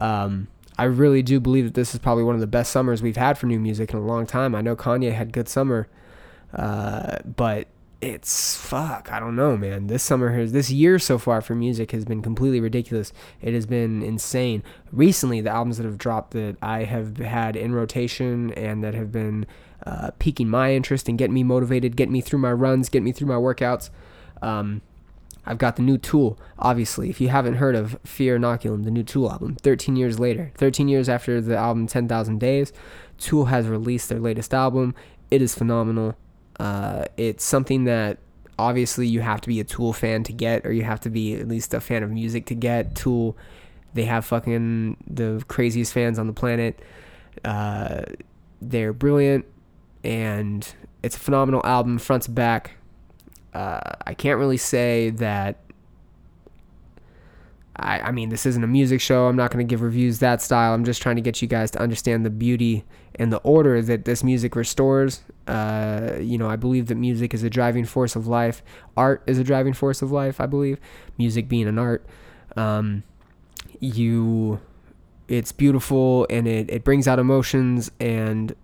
Um, 0.00 0.48
I 0.76 0.84
really 0.84 1.22
do 1.22 1.38
believe 1.38 1.64
that 1.64 1.74
this 1.74 1.94
is 1.94 2.00
probably 2.00 2.24
one 2.24 2.34
of 2.34 2.40
the 2.40 2.46
best 2.46 2.72
summers 2.72 3.02
we've 3.02 3.16
had 3.16 3.38
for 3.38 3.46
new 3.46 3.60
music 3.60 3.92
in 3.92 3.98
a 3.98 4.04
long 4.04 4.26
time. 4.26 4.54
I 4.54 4.60
know 4.60 4.74
Kanye 4.74 5.12
had 5.12 5.32
good 5.32 5.48
summer, 5.48 5.88
uh, 6.52 7.18
but 7.24 7.68
it's 8.00 8.56
fuck. 8.56 9.10
I 9.10 9.20
don't 9.20 9.36
know, 9.36 9.56
man. 9.56 9.86
This 9.86 10.02
summer 10.02 10.32
has 10.32 10.52
this 10.52 10.70
year 10.70 10.98
so 10.98 11.16
far 11.16 11.40
for 11.40 11.54
music 11.54 11.92
has 11.92 12.04
been 12.04 12.22
completely 12.22 12.60
ridiculous. 12.60 13.12
It 13.40 13.54
has 13.54 13.66
been 13.66 14.02
insane. 14.02 14.62
Recently, 14.92 15.40
the 15.40 15.50
albums 15.50 15.78
that 15.78 15.86
have 15.86 15.96
dropped 15.96 16.32
that 16.32 16.56
I 16.60 16.84
have 16.84 17.16
had 17.18 17.56
in 17.56 17.72
rotation 17.72 18.52
and 18.52 18.82
that 18.84 18.94
have 18.94 19.10
been 19.10 19.46
uh, 19.86 20.10
piquing 20.18 20.48
my 20.48 20.74
interest 20.74 21.08
and 21.08 21.16
getting 21.16 21.34
me 21.34 21.44
motivated, 21.44 21.96
getting 21.96 22.12
me 22.12 22.20
through 22.20 22.40
my 22.40 22.52
runs, 22.52 22.88
getting 22.88 23.04
me 23.04 23.12
through 23.12 23.28
my 23.28 23.34
workouts. 23.34 23.90
Um, 24.42 24.82
I've 25.46 25.58
got 25.58 25.76
the 25.76 25.82
new 25.82 25.98
Tool, 25.98 26.38
obviously. 26.58 27.10
If 27.10 27.20
you 27.20 27.28
haven't 27.28 27.54
heard 27.54 27.74
of 27.74 27.98
Fear 28.04 28.38
Inoculum, 28.38 28.84
the 28.84 28.90
new 28.90 29.02
Tool 29.02 29.30
album, 29.30 29.56
13 29.56 29.96
years 29.96 30.18
later, 30.18 30.52
13 30.56 30.88
years 30.88 31.08
after 31.08 31.40
the 31.40 31.56
album 31.56 31.86
10,000 31.86 32.38
Days, 32.38 32.72
Tool 33.18 33.46
has 33.46 33.66
released 33.66 34.08
their 34.08 34.18
latest 34.18 34.54
album. 34.54 34.94
It 35.30 35.42
is 35.42 35.54
phenomenal. 35.54 36.16
Uh, 36.58 37.04
it's 37.16 37.44
something 37.44 37.84
that 37.84 38.18
obviously 38.58 39.06
you 39.06 39.20
have 39.20 39.40
to 39.42 39.48
be 39.48 39.60
a 39.60 39.64
Tool 39.64 39.92
fan 39.92 40.22
to 40.24 40.32
get, 40.32 40.64
or 40.66 40.72
you 40.72 40.82
have 40.82 41.00
to 41.00 41.10
be 41.10 41.34
at 41.34 41.48
least 41.48 41.74
a 41.74 41.80
fan 41.80 42.02
of 42.02 42.10
music 42.10 42.46
to 42.46 42.54
get. 42.54 42.94
Tool, 42.94 43.36
they 43.92 44.04
have 44.04 44.24
fucking 44.24 44.96
the 45.06 45.44
craziest 45.48 45.92
fans 45.92 46.18
on 46.18 46.26
the 46.26 46.32
planet. 46.32 46.80
Uh, 47.44 48.02
they're 48.62 48.92
brilliant, 48.92 49.44
and 50.02 50.74
it's 51.02 51.16
a 51.16 51.20
phenomenal 51.20 51.60
album, 51.64 51.98
front 51.98 52.24
to 52.24 52.30
back. 52.30 52.76
Uh, 53.54 53.80
I 54.06 54.14
can't 54.14 54.38
really 54.38 54.56
say 54.56 55.10
that 55.10 55.64
I, 57.76 58.00
I 58.00 58.10
mean, 58.12 58.28
this 58.28 58.46
isn't 58.46 58.62
a 58.62 58.68
music 58.68 59.00
show. 59.00 59.26
I'm 59.26 59.36
not 59.36 59.50
going 59.50 59.66
to 59.66 59.68
give 59.68 59.82
reviews 59.82 60.20
that 60.20 60.40
style. 60.40 60.74
I'm 60.74 60.84
just 60.84 61.02
trying 61.02 61.16
to 61.16 61.22
get 61.22 61.42
you 61.42 61.48
guys 61.48 61.70
to 61.72 61.80
understand 61.80 62.24
the 62.24 62.30
beauty 62.30 62.84
and 63.16 63.32
the 63.32 63.38
order 63.38 63.82
that 63.82 64.04
this 64.04 64.22
music 64.22 64.54
restores. 64.54 65.22
Uh, 65.46 66.12
you 66.20 66.38
know, 66.38 66.48
I 66.48 66.56
believe 66.56 66.86
that 66.86 66.94
music 66.94 67.34
is 67.34 67.42
a 67.42 67.50
driving 67.50 67.84
force 67.84 68.14
of 68.14 68.26
life. 68.26 68.62
Art 68.96 69.22
is 69.26 69.38
a 69.38 69.44
driving 69.44 69.72
force 69.72 70.02
of 70.02 70.12
life, 70.12 70.40
I 70.40 70.46
believe. 70.46 70.78
Music 71.18 71.48
being 71.48 71.66
an 71.66 71.78
art. 71.78 72.06
Um, 72.56 73.02
you, 73.80 74.60
it's 75.26 75.50
beautiful 75.50 76.26
and 76.30 76.46
it, 76.46 76.70
it 76.70 76.84
brings 76.84 77.08
out 77.08 77.18
emotions 77.18 77.90
and 77.98 78.54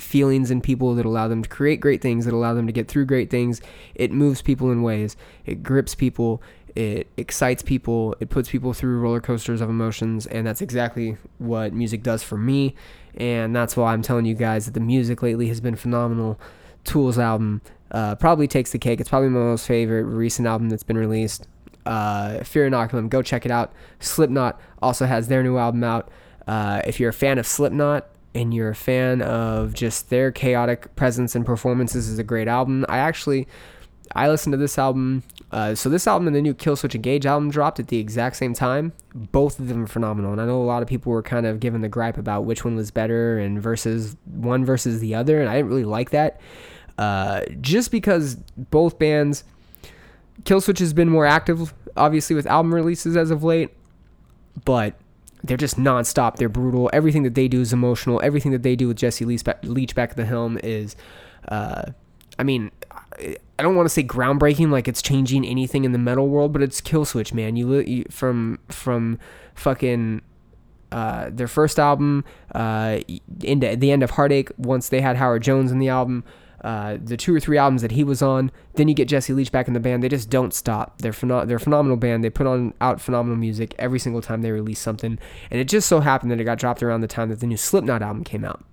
feelings 0.00 0.50
in 0.50 0.60
people 0.60 0.94
that 0.94 1.06
allow 1.06 1.28
them 1.28 1.42
to 1.42 1.48
create 1.48 1.80
great 1.80 2.00
things, 2.00 2.24
that 2.24 2.34
allow 2.34 2.54
them 2.54 2.66
to 2.66 2.72
get 2.72 2.88
through 2.88 3.06
great 3.06 3.30
things. 3.30 3.60
It 3.94 4.12
moves 4.12 4.42
people 4.42 4.70
in 4.70 4.82
ways. 4.82 5.16
It 5.46 5.62
grips 5.62 5.94
people 5.94 6.42
it 6.76 7.08
excites 7.16 7.62
people 7.62 8.14
it 8.20 8.30
puts 8.30 8.48
people 8.48 8.72
through 8.72 8.98
roller 9.00 9.20
coasters 9.20 9.60
of 9.60 9.68
emotions 9.68 10.26
and 10.26 10.46
that's 10.46 10.60
exactly 10.60 11.16
what 11.38 11.72
music 11.72 12.02
does 12.02 12.22
for 12.22 12.38
me. 12.38 12.74
And 13.16 13.54
that's 13.54 13.76
why 13.76 13.92
i'm 13.92 14.02
telling 14.02 14.24
you 14.24 14.34
guys 14.34 14.66
that 14.66 14.74
the 14.74 14.80
music 14.80 15.22
lately 15.22 15.48
has 15.48 15.60
been 15.60 15.76
phenomenal. 15.76 16.38
Tools 16.84 17.18
album 17.18 17.60
uh, 17.90 18.14
probably 18.14 18.46
takes 18.46 18.72
the 18.72 18.78
cake. 18.78 19.00
It's 19.00 19.08
probably 19.08 19.28
my 19.28 19.40
most 19.40 19.66
favorite 19.66 20.04
recent 20.04 20.46
album 20.46 20.70
that's 20.70 20.82
been 20.82 20.98
released. 20.98 21.46
Uh, 21.84 22.44
fear 22.44 22.70
inoculum 22.70 23.08
go 23.08 23.20
check 23.22 23.44
it 23.44 23.50
out. 23.50 23.72
Slipknot 23.98 24.60
also 24.80 25.06
has 25.06 25.28
their 25.28 25.42
new 25.42 25.58
album 25.58 25.82
out. 25.82 26.08
Uh, 26.46 26.82
if 26.86 27.00
you're 27.00 27.10
a 27.10 27.14
fan 27.14 27.38
of 27.38 27.46
slipknot 27.46 28.08
and 28.34 28.54
you're 28.54 28.70
a 28.70 28.74
fan 28.74 29.22
of 29.22 29.74
just 29.74 30.10
their 30.10 30.30
chaotic 30.30 30.94
presence 30.96 31.34
and 31.34 31.44
performances 31.44 32.08
is 32.08 32.18
a 32.18 32.24
great 32.24 32.48
album 32.48 32.84
i 32.88 32.98
actually 32.98 33.46
I 34.14 34.28
listened 34.28 34.52
to 34.52 34.56
this 34.56 34.78
album. 34.78 35.22
Uh, 35.52 35.74
so 35.74 35.88
this 35.88 36.06
album 36.06 36.26
and 36.26 36.34
the 36.34 36.42
new 36.42 36.54
Killswitch 36.54 36.94
Engage 36.94 37.26
album 37.26 37.50
dropped 37.50 37.78
at 37.78 37.88
the 37.88 37.98
exact 37.98 38.36
same 38.36 38.54
time. 38.54 38.92
Both 39.14 39.58
of 39.58 39.68
them 39.68 39.84
are 39.84 39.86
phenomenal, 39.86 40.32
and 40.32 40.40
I 40.40 40.46
know 40.46 40.60
a 40.60 40.64
lot 40.64 40.82
of 40.82 40.88
people 40.88 41.12
were 41.12 41.22
kind 41.22 41.46
of 41.46 41.60
given 41.60 41.80
the 41.80 41.88
gripe 41.88 42.18
about 42.18 42.44
which 42.44 42.64
one 42.64 42.76
was 42.76 42.90
better 42.90 43.38
and 43.38 43.62
versus 43.62 44.16
one 44.24 44.64
versus 44.64 45.00
the 45.00 45.14
other, 45.14 45.40
and 45.40 45.48
I 45.48 45.56
didn't 45.56 45.68
really 45.68 45.84
like 45.84 46.10
that. 46.10 46.40
Uh, 46.98 47.42
just 47.60 47.90
because 47.90 48.36
both 48.56 48.98
bands, 48.98 49.44
Killswitch 50.42 50.78
has 50.78 50.92
been 50.92 51.08
more 51.08 51.26
active, 51.26 51.72
obviously 51.96 52.34
with 52.36 52.46
album 52.46 52.74
releases 52.74 53.16
as 53.16 53.30
of 53.30 53.44
late, 53.44 53.70
but 54.64 54.94
they're 55.42 55.56
just 55.56 55.78
nonstop. 55.78 56.36
They're 56.36 56.48
brutal. 56.48 56.90
Everything 56.92 57.22
that 57.22 57.34
they 57.34 57.48
do 57.48 57.60
is 57.60 57.72
emotional. 57.72 58.20
Everything 58.22 58.52
that 58.52 58.62
they 58.62 58.76
do 58.76 58.88
with 58.88 58.96
Jesse 58.96 59.24
Leach 59.24 59.44
back, 59.44 59.58
Leach 59.62 59.94
back 59.94 60.10
at 60.10 60.16
the 60.16 60.26
helm 60.26 60.58
is. 60.62 60.96
Uh, 61.48 61.92
I 62.38 62.42
mean, 62.42 62.70
I 63.18 63.62
don't 63.62 63.76
want 63.76 63.86
to 63.86 63.90
say 63.90 64.02
groundbreaking, 64.02 64.70
like 64.70 64.88
it's 64.88 65.02
changing 65.02 65.44
anything 65.44 65.84
in 65.84 65.92
the 65.92 65.98
metal 65.98 66.28
world, 66.28 66.52
but 66.52 66.62
it's 66.62 66.80
Killswitch, 66.80 67.34
man. 67.34 67.56
You, 67.56 67.80
you 67.80 68.04
from 68.10 68.58
from 68.68 69.18
fucking 69.54 70.22
uh, 70.92 71.30
their 71.30 71.48
first 71.48 71.78
album 71.78 72.24
uh, 72.54 73.00
into 73.42 73.76
the 73.76 73.90
end 73.90 74.02
of 74.02 74.12
Heartache. 74.12 74.50
Once 74.56 74.88
they 74.88 75.00
had 75.00 75.16
Howard 75.16 75.42
Jones 75.42 75.70
in 75.70 75.78
the 75.78 75.88
album, 75.88 76.24
uh, 76.62 76.98
the 77.02 77.16
two 77.16 77.34
or 77.34 77.40
three 77.40 77.58
albums 77.58 77.82
that 77.82 77.92
he 77.92 78.04
was 78.04 78.22
on, 78.22 78.50
then 78.74 78.88
you 78.88 78.94
get 78.94 79.08
Jesse 79.08 79.32
Leach 79.32 79.52
back 79.52 79.68
in 79.68 79.74
the 79.74 79.80
band. 79.80 80.02
They 80.02 80.08
just 80.08 80.30
don't 80.30 80.52
stop. 80.52 80.98
They're 80.98 81.12
phenom- 81.12 81.46
they're 81.46 81.56
a 81.56 81.60
phenomenal 81.60 81.96
band. 81.96 82.22
They 82.22 82.30
put 82.30 82.46
on 82.46 82.74
out 82.80 83.00
phenomenal 83.00 83.36
music 83.36 83.74
every 83.78 83.98
single 83.98 84.22
time 84.22 84.42
they 84.42 84.50
release 84.50 84.80
something, 84.80 85.18
and 85.50 85.60
it 85.60 85.68
just 85.68 85.88
so 85.88 86.00
happened 86.00 86.30
that 86.30 86.40
it 86.40 86.44
got 86.44 86.58
dropped 86.58 86.82
around 86.82 87.00
the 87.00 87.08
time 87.08 87.28
that 87.30 87.40
the 87.40 87.46
new 87.46 87.56
Slipknot 87.56 88.02
album 88.02 88.24
came 88.24 88.44
out. 88.44 88.64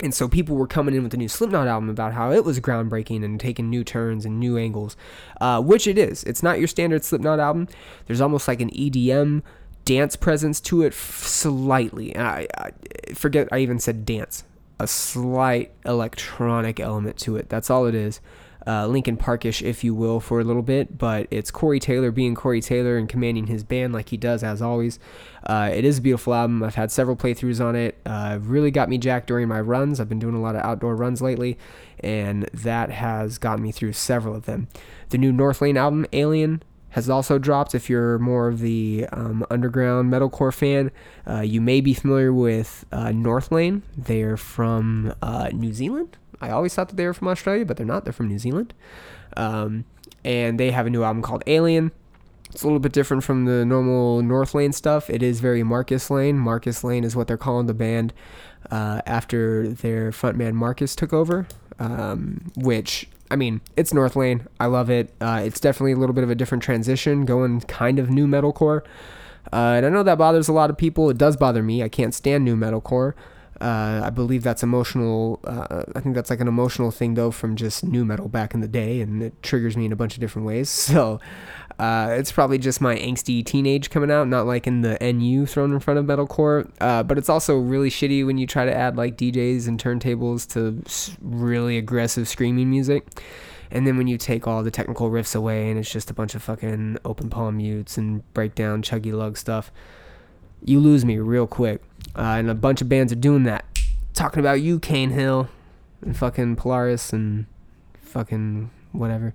And 0.00 0.14
so 0.14 0.28
people 0.28 0.56
were 0.56 0.66
coming 0.66 0.94
in 0.94 1.02
with 1.02 1.12
the 1.12 1.16
new 1.16 1.28
Slipknot 1.28 1.66
album 1.66 1.88
about 1.88 2.12
how 2.12 2.30
it 2.30 2.44
was 2.44 2.60
groundbreaking 2.60 3.24
and 3.24 3.40
taking 3.40 3.70
new 3.70 3.82
turns 3.82 4.26
and 4.26 4.38
new 4.38 4.58
angles, 4.58 4.94
uh, 5.40 5.62
which 5.62 5.86
it 5.86 5.96
is. 5.96 6.22
It's 6.24 6.42
not 6.42 6.58
your 6.58 6.68
standard 6.68 7.02
Slipknot 7.02 7.40
album. 7.40 7.66
There's 8.06 8.20
almost 8.20 8.46
like 8.46 8.60
an 8.60 8.70
EDM 8.70 9.42
dance 9.86 10.14
presence 10.16 10.60
to 10.60 10.82
it, 10.82 10.92
slightly. 10.92 12.14
And 12.14 12.26
I, 12.26 12.46
I 12.58 12.72
forget 13.14 13.48
I 13.50 13.58
even 13.58 13.78
said 13.78 14.04
dance. 14.04 14.44
A 14.78 14.86
slight 14.86 15.72
electronic 15.84 16.80
element 16.80 17.16
to 17.18 17.36
it. 17.36 17.48
That's 17.48 17.70
all 17.70 17.86
it 17.86 17.94
is 17.94 18.20
uh, 18.66 18.86
Linkin 18.86 19.16
Parkish, 19.16 19.62
if 19.62 19.84
you 19.84 19.94
will, 19.94 20.18
for 20.18 20.40
a 20.40 20.44
little 20.44 20.62
bit. 20.62 20.98
But 20.98 21.28
it's 21.30 21.50
Corey 21.50 21.78
Taylor 21.78 22.10
being 22.10 22.34
Corey 22.34 22.60
Taylor 22.60 22.96
and 22.96 23.08
commanding 23.08 23.46
his 23.46 23.62
band 23.62 23.92
like 23.92 24.08
he 24.08 24.16
does 24.16 24.42
as 24.42 24.60
always. 24.60 24.98
Uh, 25.44 25.70
it 25.72 25.84
is 25.84 25.98
a 25.98 26.00
beautiful 26.00 26.34
album. 26.34 26.62
I've 26.62 26.74
had 26.74 26.90
several 26.90 27.16
playthroughs 27.16 27.64
on 27.64 27.76
it. 27.76 27.96
Uh, 28.04 28.38
really 28.42 28.70
got 28.70 28.88
me 28.88 28.98
jacked 28.98 29.28
during 29.28 29.46
my 29.48 29.60
runs. 29.60 30.00
I've 30.00 30.08
been 30.08 30.18
doing 30.18 30.34
a 30.34 30.40
lot 30.40 30.56
of 30.56 30.62
outdoor 30.62 30.96
runs 30.96 31.22
lately, 31.22 31.56
and 32.00 32.44
that 32.52 32.90
has 32.90 33.38
gotten 33.38 33.62
me 33.62 33.70
through 33.70 33.92
several 33.92 34.34
of 34.34 34.46
them. 34.46 34.68
The 35.10 35.18
new 35.18 35.32
Northlane 35.32 35.76
album, 35.76 36.06
Alien, 36.12 36.62
has 36.96 37.08
also 37.08 37.38
dropped. 37.38 37.74
If 37.74 37.88
you're 37.88 38.18
more 38.18 38.48
of 38.48 38.58
the 38.58 39.06
um, 39.12 39.46
underground 39.50 40.10
metalcore 40.12 40.52
fan, 40.52 40.90
uh, 41.28 41.42
you 41.42 41.60
may 41.60 41.80
be 41.80 41.94
familiar 41.94 42.32
with 42.32 42.84
uh, 42.90 43.08
Northlane. 43.08 43.82
They're 43.96 44.36
from 44.36 45.14
uh, 45.22 45.50
New 45.52 45.72
Zealand, 45.72 46.16
I 46.40 46.50
always 46.50 46.74
thought 46.74 46.88
that 46.88 46.96
they 46.96 47.06
were 47.06 47.14
from 47.14 47.28
Australia, 47.28 47.64
but 47.64 47.76
they're 47.76 47.86
not. 47.86 48.04
They're 48.04 48.12
from 48.12 48.28
New 48.28 48.38
Zealand. 48.38 48.74
Um, 49.36 49.84
and 50.24 50.58
they 50.58 50.70
have 50.70 50.86
a 50.86 50.90
new 50.90 51.02
album 51.02 51.22
called 51.22 51.42
Alien. 51.46 51.92
It's 52.50 52.62
a 52.62 52.66
little 52.66 52.78
bit 52.78 52.92
different 52.92 53.24
from 53.24 53.44
the 53.44 53.64
normal 53.64 54.22
Northlane 54.22 54.72
stuff. 54.72 55.10
It 55.10 55.22
is 55.22 55.40
very 55.40 55.62
Marcus 55.62 56.10
Lane. 56.10 56.38
Marcus 56.38 56.84
Lane 56.84 57.04
is 57.04 57.16
what 57.16 57.26
they're 57.26 57.36
calling 57.36 57.66
the 57.66 57.74
band 57.74 58.12
uh, 58.70 59.02
after 59.06 59.68
their 59.68 60.10
frontman 60.10 60.54
Marcus 60.54 60.94
took 60.94 61.12
over, 61.12 61.46
um, 61.78 62.52
which 62.56 63.08
I 63.30 63.36
mean, 63.36 63.60
it's 63.76 63.92
Northlane. 63.92 64.46
I 64.60 64.66
love 64.66 64.90
it. 64.90 65.12
Uh, 65.20 65.42
it's 65.44 65.60
definitely 65.60 65.92
a 65.92 65.96
little 65.96 66.14
bit 66.14 66.24
of 66.24 66.30
a 66.30 66.34
different 66.34 66.62
transition, 66.62 67.24
going 67.24 67.60
kind 67.62 67.98
of 67.98 68.10
nu 68.10 68.26
metalcore. 68.26 68.82
Uh, 69.52 69.74
and 69.76 69.86
I 69.86 69.88
know 69.88 70.02
that 70.02 70.18
bothers 70.18 70.48
a 70.48 70.52
lot 70.52 70.70
of 70.70 70.76
people. 70.76 71.10
It 71.10 71.18
does 71.18 71.36
bother 71.36 71.62
me. 71.62 71.82
I 71.82 71.88
can't 71.88 72.14
stand 72.14 72.44
nu 72.44 72.56
metalcore. 72.56 73.14
Uh, 73.60 74.02
I 74.04 74.10
believe 74.10 74.42
that's 74.42 74.62
emotional. 74.62 75.40
Uh, 75.44 75.84
I 75.94 76.00
think 76.00 76.14
that's 76.14 76.28
like 76.28 76.40
an 76.40 76.48
emotional 76.48 76.90
thing 76.90 77.14
though 77.14 77.30
from 77.30 77.56
just 77.56 77.84
nu 77.84 78.04
metal 78.04 78.28
back 78.28 78.54
in 78.54 78.60
the 78.60 78.68
day, 78.68 79.00
and 79.00 79.22
it 79.22 79.42
triggers 79.42 79.76
me 79.76 79.86
in 79.86 79.92
a 79.92 79.96
bunch 79.96 80.14
of 80.14 80.20
different 80.20 80.46
ways. 80.46 80.68
So 80.96 81.20
uh, 81.78 82.08
it's 82.12 82.32
probably 82.32 82.58
just 82.58 82.80
my 82.80 82.96
angsty 82.96 83.44
teenage 83.44 83.90
coming 83.90 84.10
out, 84.10 84.28
not 84.28 84.46
like 84.46 84.66
in 84.66 84.80
the 84.80 84.96
NU 85.00 85.44
thrown 85.44 85.72
in 85.72 85.80
front 85.80 85.98
of 85.98 86.06
metalcore. 86.06 86.70
Uh, 86.80 87.02
but 87.02 87.18
it's 87.18 87.28
also 87.28 87.58
really 87.58 87.90
shitty 87.90 88.24
when 88.24 88.38
you 88.38 88.46
try 88.46 88.64
to 88.64 88.74
add 88.74 88.96
like 88.96 89.16
DJs 89.16 89.68
and 89.68 89.82
turntables 89.82 90.48
to 90.52 90.82
really 91.20 91.76
aggressive 91.76 92.28
screaming 92.28 92.70
music. 92.70 93.22
And 93.70 93.86
then 93.86 93.98
when 93.98 94.06
you 94.06 94.16
take 94.16 94.46
all 94.46 94.62
the 94.62 94.70
technical 94.70 95.10
riffs 95.10 95.34
away 95.34 95.70
and 95.70 95.78
it's 95.78 95.90
just 95.90 96.10
a 96.10 96.14
bunch 96.14 96.34
of 96.34 96.42
fucking 96.42 96.98
open 97.04 97.28
palm 97.28 97.58
mutes 97.58 97.98
and 97.98 98.22
breakdown 98.32 98.80
chuggy 98.80 99.12
lug 99.12 99.36
stuff, 99.36 99.70
you 100.64 100.80
lose 100.80 101.04
me 101.04 101.18
real 101.18 101.46
quick. 101.46 101.82
Uh, 102.16 102.36
and 102.38 102.48
a 102.48 102.54
bunch 102.54 102.80
of 102.80 102.88
bands 102.88 103.12
are 103.12 103.16
doing 103.16 103.42
that. 103.42 103.64
Talking 104.14 104.40
about 104.40 104.62
you, 104.62 104.78
Cane 104.78 105.10
Hill, 105.10 105.48
and 106.00 106.16
fucking 106.16 106.56
Polaris, 106.56 107.12
and 107.12 107.44
fucking 108.00 108.70
whatever. 108.92 109.34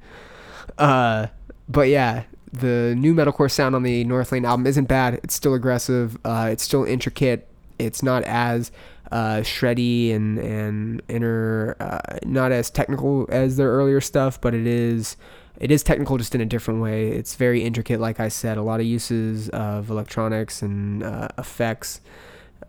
Uh, 0.77 1.27
but 1.69 1.87
yeah, 1.87 2.23
the 2.53 2.95
nu 2.97 3.13
metalcore 3.13 3.49
sound 3.49 3.75
on 3.75 3.83
the 3.83 4.05
Northlane 4.05 4.45
album 4.45 4.67
isn't 4.67 4.85
bad. 4.85 5.15
It's 5.23 5.33
still 5.33 5.53
aggressive. 5.53 6.17
Uh, 6.25 6.49
it's 6.51 6.63
still 6.63 6.83
intricate. 6.83 7.47
It's 7.79 8.03
not 8.03 8.23
as 8.23 8.71
uh, 9.11 9.37
shreddy 9.41 10.13
and 10.13 10.37
and 10.37 11.01
inner, 11.07 11.75
uh, 11.79 12.17
not 12.23 12.51
as 12.51 12.69
technical 12.69 13.27
as 13.29 13.57
their 13.57 13.69
earlier 13.69 14.01
stuff, 14.01 14.39
but 14.39 14.53
it 14.53 14.67
is 14.67 15.17
it 15.59 15.71
is 15.71 15.83
technical 15.83 16.17
just 16.17 16.35
in 16.35 16.41
a 16.41 16.45
different 16.45 16.81
way. 16.81 17.09
It's 17.09 17.35
very 17.35 17.63
intricate, 17.63 17.99
like 17.99 18.19
I 18.19 18.29
said. 18.29 18.57
A 18.57 18.63
lot 18.63 18.79
of 18.79 18.85
uses 18.85 19.49
of 19.49 19.89
electronics 19.89 20.61
and 20.61 21.03
uh, 21.03 21.29
effects 21.37 22.01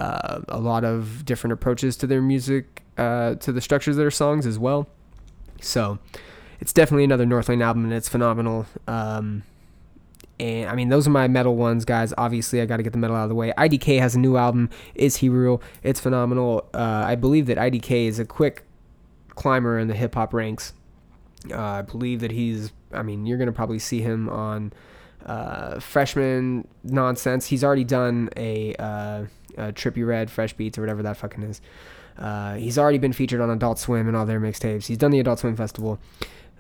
uh, 0.01 0.41
a 0.49 0.59
lot 0.59 0.85
of 0.85 1.25
different 1.25 1.53
approaches 1.53 1.97
to 1.99 2.07
their 2.07 2.23
music, 2.23 2.83
uh, 2.99 3.35
to 3.37 3.53
the 3.53 3.61
structures 3.61 3.97
of 3.97 3.99
their 3.99 4.11
songs 4.11 4.47
as 4.47 4.59
well. 4.59 4.89
So 5.61 5.99
it's 6.61 6.73
definitely 6.73 7.05
another 7.05 7.25
Northlane 7.25 7.63
album, 7.63 7.85
and 7.85 7.93
it's 7.93 8.09
phenomenal. 8.09 8.67
Um, 8.89 9.45
and 10.41 10.69
I 10.69 10.75
mean, 10.75 10.89
those 10.89 11.07
are 11.07 11.11
my 11.11 11.29
metal 11.29 11.57
ones, 11.57 11.85
guys. 11.85 12.13
Obviously, 12.19 12.61
I 12.61 12.67
got 12.67 12.79
to 12.79 12.83
get 12.83 12.93
the 12.93 12.99
metal 12.99 13.17
out 13.17 13.25
of 13.25 13.29
the 13.29 13.35
way. 13.35 13.53
IDK 13.57 13.99
has 14.01 14.15
a 14.15 14.19
new 14.19 14.37
album, 14.37 14.71
Is 14.95 15.17
He 15.17 15.29
Real? 15.29 15.63
It's 15.83 16.01
phenomenal. 16.01 16.69
Uh, 16.75 17.05
I 17.07 17.15
believe 17.15 17.47
that 17.47 17.59
IDK 17.59 18.07
is 18.07 18.19
a 18.19 18.25
quick 18.25 18.65
climber 19.31 19.79
in 19.79 19.89
the 19.89 19.95
hip 19.95 20.15
hop 20.15 20.33
ranks. 20.35 20.73
Uh, 21.51 21.59
I 21.59 21.83
believe 21.83 22.21
that 22.21 22.31
he's, 22.31 22.73
I 22.93 23.03
mean, 23.03 23.27
you're 23.27 23.39
to 23.39 23.53
probably 23.53 23.79
see 23.79 24.01
him 24.01 24.29
on 24.29 24.73
uh, 25.27 25.81
freshman 25.81 26.67
nonsense. 26.85 27.47
He's 27.47 27.65
already 27.65 27.85
done 27.85 28.29
a 28.37 28.75
uh, 28.77 28.83
uh, 28.85 29.73
Trippie 29.73 30.07
Redd, 30.07 30.31
Fresh 30.31 30.55
Beats, 30.55 30.79
or 30.79 30.83
whatever 30.83 31.03
that 31.03 31.17
fucking 31.17 31.43
is. 31.43 31.61
Uh, 32.19 32.55
he's 32.55 32.79
already 32.79 32.99
been 32.99 33.13
featured 33.13 33.41
on 33.41 33.51
Adult 33.51 33.79
Swim 33.79 34.07
and 34.07 34.17
all 34.17 34.27
their 34.27 34.41
mixtapes. 34.41 34.87
He's 34.87 34.99
done 34.99 35.11
the 35.11 35.21
Adult 35.21 35.39
Swim 35.41 35.57
Festival. 35.57 35.99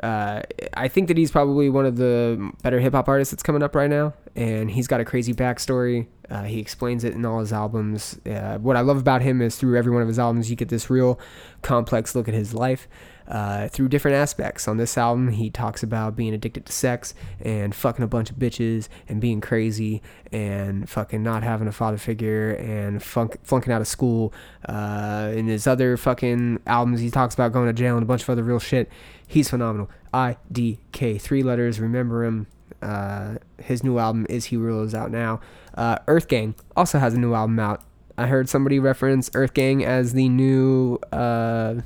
Uh, 0.03 0.43
I 0.75 0.89
think 0.89 1.09
that 1.09 1.17
he's 1.17 1.31
probably 1.31 1.71
one 1.71 1.87
of 1.87 1.97
the 1.97 2.53
better 2.63 2.81
hip 2.81 2.93
hop 2.93 3.09
artists 3.09 3.31
that's 3.31 3.43
coming 3.43 3.63
up 3.63 3.75
right 3.75 3.91
now, 3.91 4.15
and 4.35 4.71
he's 4.71 4.89
got 4.89 5.01
a 5.01 5.05
crazy 5.05 5.33
backstory. 5.33 6.07
Uh, 6.29 6.45
he 6.45 6.59
explains 6.59 7.05
it 7.05 7.15
in 7.15 7.25
all 7.25 7.41
his 7.41 7.53
albums. 7.53 8.19
Uh, 8.27 8.59
what 8.59 8.77
I 8.77 8.81
love 8.81 8.97
about 8.97 9.23
him 9.23 9.43
is 9.43 9.57
through 9.57 9.77
every 9.77 9.93
one 9.93 10.03
of 10.03 10.09
his 10.09 10.19
albums, 10.19 10.51
you 10.51 10.57
get 10.57 10.71
this 10.71 10.89
real 10.89 11.21
complex 11.61 12.15
look 12.15 12.27
at 12.27 12.35
his 12.35 12.55
life 12.55 12.89
uh, 13.29 13.69
through 13.69 13.89
different 13.89 14.17
aspects. 14.17 14.67
On 14.67 14.77
this 14.77 14.97
album, 14.97 15.29
he 15.29 15.51
talks 15.51 15.83
about 15.83 16.17
being 16.17 16.35
addicted 16.35 16.67
to 16.67 16.73
sex 16.73 17.15
and 17.41 17.75
fucking 17.75 18.03
a 18.03 18.09
bunch 18.09 18.31
of 18.31 18.37
bitches 18.37 18.89
and 19.09 19.21
being 19.21 19.41
crazy 19.41 20.03
and 20.31 20.89
fucking 20.89 21.23
not 21.23 21.43
having 21.43 21.69
a 21.69 21.73
father 21.73 21.99
figure 21.99 22.53
and 22.53 23.03
funk, 23.03 23.39
flunking 23.43 23.73
out 23.73 23.81
of 23.81 23.89
school. 23.89 24.33
Uh, 24.69 25.33
in 25.35 25.47
his 25.47 25.67
other 25.67 25.97
fucking 25.97 26.61
albums, 26.67 27.01
he 27.01 27.11
talks 27.11 27.35
about 27.35 27.53
going 27.53 27.67
to 27.67 27.73
jail 27.73 27.97
and 27.97 28.03
a 28.03 28.07
bunch 28.07 28.23
of 28.23 28.31
other 28.31 28.43
real 28.43 28.59
shit. 28.59 28.91
He's 29.33 29.49
phenomenal. 29.49 29.89
IDK, 30.13 31.19
three 31.19 31.43
letters. 31.43 31.81
Remember 31.81 32.23
him. 32.23 32.49
Uh, 32.83 33.37
his 33.63 33.83
new 33.83 33.97
album 33.97 34.27
is 34.29 34.45
He 34.47 34.59
Rules 34.59 34.93
out 34.95 35.11
now. 35.11 35.41
Uh, 35.75 35.97
Earth 36.07 36.29
Gang 36.29 36.55
also 36.77 36.99
has 36.99 37.15
a 37.15 37.19
new 37.19 37.33
album 37.33 37.59
out. 37.59 37.83
I 38.19 38.27
heard 38.27 38.51
somebody 38.51 38.79
reference 38.79 39.31
Earth 39.33 39.55
Gang 39.55 39.83
as 39.83 40.13
the 40.13 40.29
new 40.29 40.99
uh, 41.13 41.77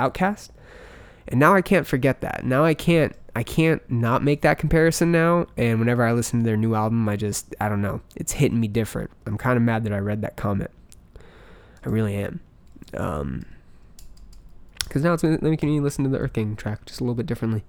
OutKast, 0.00 0.48
and 1.28 1.38
now 1.38 1.54
I 1.54 1.62
can't 1.62 1.86
forget 1.86 2.20
that. 2.22 2.44
Now 2.44 2.64
I 2.64 2.74
can't 2.74 3.14
I 3.36 3.44
can't 3.44 3.88
not 3.88 4.24
make 4.24 4.40
that 4.40 4.58
comparison 4.58 5.12
now. 5.12 5.46
And 5.56 5.78
whenever 5.78 6.02
I 6.02 6.14
listen 6.14 6.40
to 6.40 6.44
their 6.44 6.56
new 6.56 6.74
album, 6.74 7.08
I 7.08 7.14
just 7.14 7.54
I 7.60 7.68
don't 7.68 7.80
know. 7.80 8.00
It's 8.16 8.32
hitting 8.32 8.58
me 8.58 8.66
different. 8.66 9.12
I'm 9.24 9.38
kind 9.38 9.56
of 9.56 9.62
mad 9.62 9.84
that 9.84 9.92
I 9.92 9.98
read 9.98 10.20
that 10.22 10.34
comment. 10.34 10.72
I 11.84 11.90
really 11.90 12.16
am. 12.16 12.40
Um, 12.94 13.44
because 14.86 15.02
now 15.02 15.12
it's 15.12 15.22
making 15.22 15.68
me 15.68 15.80
listen 15.80 16.04
to 16.04 16.10
the 16.10 16.18
Earth 16.18 16.34
Gang 16.34 16.56
track 16.56 16.86
just 16.86 17.00
a 17.00 17.04
little 17.04 17.14
bit 17.14 17.26
differently. 17.26 17.64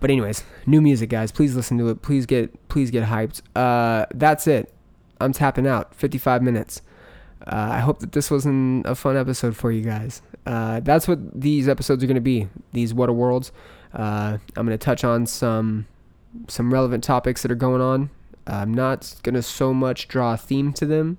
But 0.00 0.10
anyways, 0.10 0.44
new 0.66 0.80
music, 0.80 1.10
guys. 1.10 1.30
Please 1.30 1.54
listen 1.54 1.78
to 1.78 1.88
it. 1.88 2.02
Please 2.02 2.26
get 2.26 2.68
please 2.68 2.90
get 2.90 3.04
hyped. 3.04 3.42
Uh, 3.54 4.06
that's 4.14 4.46
it. 4.46 4.72
I'm 5.20 5.32
tapping 5.32 5.66
out. 5.66 5.94
55 5.94 6.42
minutes. 6.42 6.82
Uh, 7.46 7.70
I 7.72 7.80
hope 7.80 8.00
that 8.00 8.12
this 8.12 8.30
wasn't 8.30 8.86
a 8.86 8.94
fun 8.94 9.16
episode 9.16 9.56
for 9.56 9.70
you 9.70 9.82
guys. 9.82 10.22
Uh, 10.46 10.80
that's 10.80 11.06
what 11.06 11.40
these 11.40 11.68
episodes 11.68 12.02
are 12.02 12.06
going 12.06 12.14
to 12.14 12.20
be. 12.20 12.48
These 12.72 12.94
what 12.94 13.08
a 13.08 13.12
worlds. 13.12 13.52
Uh, 13.92 14.38
I'm 14.56 14.66
going 14.66 14.78
to 14.78 14.84
touch 14.84 15.04
on 15.04 15.26
some 15.26 15.86
some 16.46 16.72
relevant 16.72 17.04
topics 17.04 17.42
that 17.42 17.50
are 17.50 17.56
going 17.56 17.80
on. 17.80 18.10
I'm 18.46 18.72
not 18.72 19.14
going 19.22 19.34
to 19.34 19.42
so 19.42 19.74
much 19.74 20.08
draw 20.08 20.34
a 20.34 20.36
theme 20.36 20.72
to 20.74 20.86
them 20.86 21.18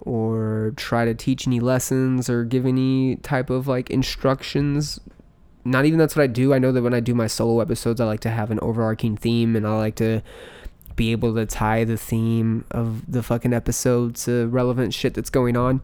or 0.00 0.72
try 0.76 1.04
to 1.04 1.14
teach 1.14 1.46
any 1.46 1.60
lessons 1.60 2.28
or 2.28 2.44
give 2.44 2.66
any 2.66 3.16
type 3.16 3.50
of 3.50 3.66
like 3.66 3.90
instructions 3.90 5.00
not 5.64 5.86
even 5.86 5.98
that's 5.98 6.14
what 6.14 6.22
I 6.22 6.26
do. 6.26 6.52
I 6.52 6.58
know 6.58 6.72
that 6.72 6.82
when 6.82 6.94
I 6.94 7.00
do 7.00 7.14
my 7.14 7.26
solo 7.26 7.60
episodes, 7.60 8.00
I 8.00 8.04
like 8.04 8.20
to 8.20 8.30
have 8.30 8.50
an 8.50 8.60
overarching 8.60 9.16
theme 9.16 9.56
and 9.56 9.66
I 9.66 9.76
like 9.76 9.94
to 9.96 10.22
be 10.94 11.10
able 11.12 11.34
to 11.34 11.46
tie 11.46 11.84
the 11.84 11.96
theme 11.96 12.64
of 12.70 13.10
the 13.10 13.22
fucking 13.22 13.52
episode 13.52 14.14
to 14.16 14.46
relevant 14.48 14.94
shit 14.94 15.14
that's 15.14 15.30
going 15.30 15.56
on. 15.56 15.82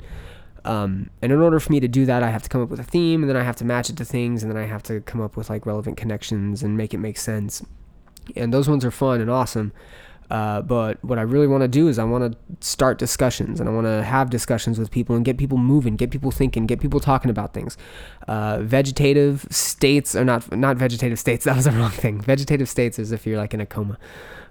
Um, 0.65 1.09
and 1.23 1.33
in 1.33 1.41
order 1.41 1.59
for 1.59 1.73
me 1.73 1.81
to 1.81 1.89
do 1.89 2.05
that, 2.05 2.23
I 2.23 2.29
have 2.29 2.43
to 2.43 2.49
come 2.51 2.63
up 2.63 2.69
with 2.69 2.81
a 2.81 2.85
theme 2.85 3.23
and 3.23 3.31
then 3.31 3.37
I 3.37 3.43
have 3.43 3.57
to 3.57 3.65
match 3.65 3.89
it 3.89 3.97
to 3.97 4.05
things 4.05 4.43
and 4.43 4.53
then 4.53 4.63
I 4.63 4.67
have 4.67 4.83
to 4.85 5.01
come 5.01 5.23
up 5.23 5.37
with 5.37 5.49
like 5.49 5.65
relevant 5.65 5.97
connections 5.97 6.63
and 6.63 6.77
make 6.77 6.93
it 6.93 6.99
make 6.99 7.17
sense. 7.17 7.65
And 8.37 8.53
those 8.53 8.69
ones 8.69 8.85
are 8.85 8.91
fun 8.91 9.23
and 9.23 9.31
awesome. 9.31 9.73
Uh, 10.31 10.63
but 10.63 11.03
what 11.05 11.19
I 11.19 11.23
really 11.23 11.49
want 11.49 11.63
to 11.63 11.69
do 11.69 11.89
is 11.89 11.99
I 11.99 12.05
want 12.05 12.33
to 12.33 12.39
start 12.65 12.99
discussions 12.99 13.59
and 13.59 13.69
I 13.69 13.73
want 13.73 13.87
to 13.87 14.03
have 14.03 14.31
discussions 14.31 14.79
with 14.79 14.91
people 14.91 15.17
and 15.17 15.25
get 15.25 15.37
people 15.39 15.59
moving, 15.59 15.97
get 15.97 16.11
people 16.11 16.31
thinking, 16.31 16.67
get 16.67 16.81
people 16.81 17.01
talking 17.01 17.31
about 17.31 17.53
things. 17.53 17.77
Uh, 18.29 18.61
vegetative 18.63 19.47
states 19.51 20.15
are 20.15 20.25
not 20.25 20.55
not 20.57 20.77
vegetative 20.77 21.19
states. 21.19 21.45
That 21.51 21.57
was 21.57 21.65
the 21.65 21.73
wrong 21.73 21.91
thing. 21.91 22.21
Vegetative 22.21 22.69
states 22.69 22.99
is 22.99 23.11
if 23.11 23.27
you're 23.27 23.37
like 23.37 23.53
in 23.55 23.61
a 23.61 23.67
coma 23.67 23.99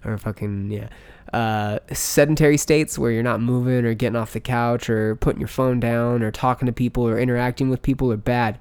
or 0.04 0.18
fucking 0.18 0.72
yeah. 0.72 0.90
Uh, 1.32 1.78
sedentary 1.94 2.58
states 2.58 2.98
where 2.98 3.12
you're 3.12 3.24
not 3.24 3.40
moving 3.40 3.86
or 3.86 3.94
getting 3.94 4.16
off 4.16 4.34
the 4.34 4.40
couch 4.40 4.90
or 4.90 5.16
putting 5.16 5.40
your 5.40 5.48
phone 5.48 5.80
down 5.80 6.24
or 6.24 6.32
talking 6.32 6.66
to 6.66 6.72
people 6.72 7.08
or 7.08 7.20
interacting 7.20 7.70
with 7.70 7.82
people 7.84 8.12
are 8.12 8.18
bad. 8.18 8.60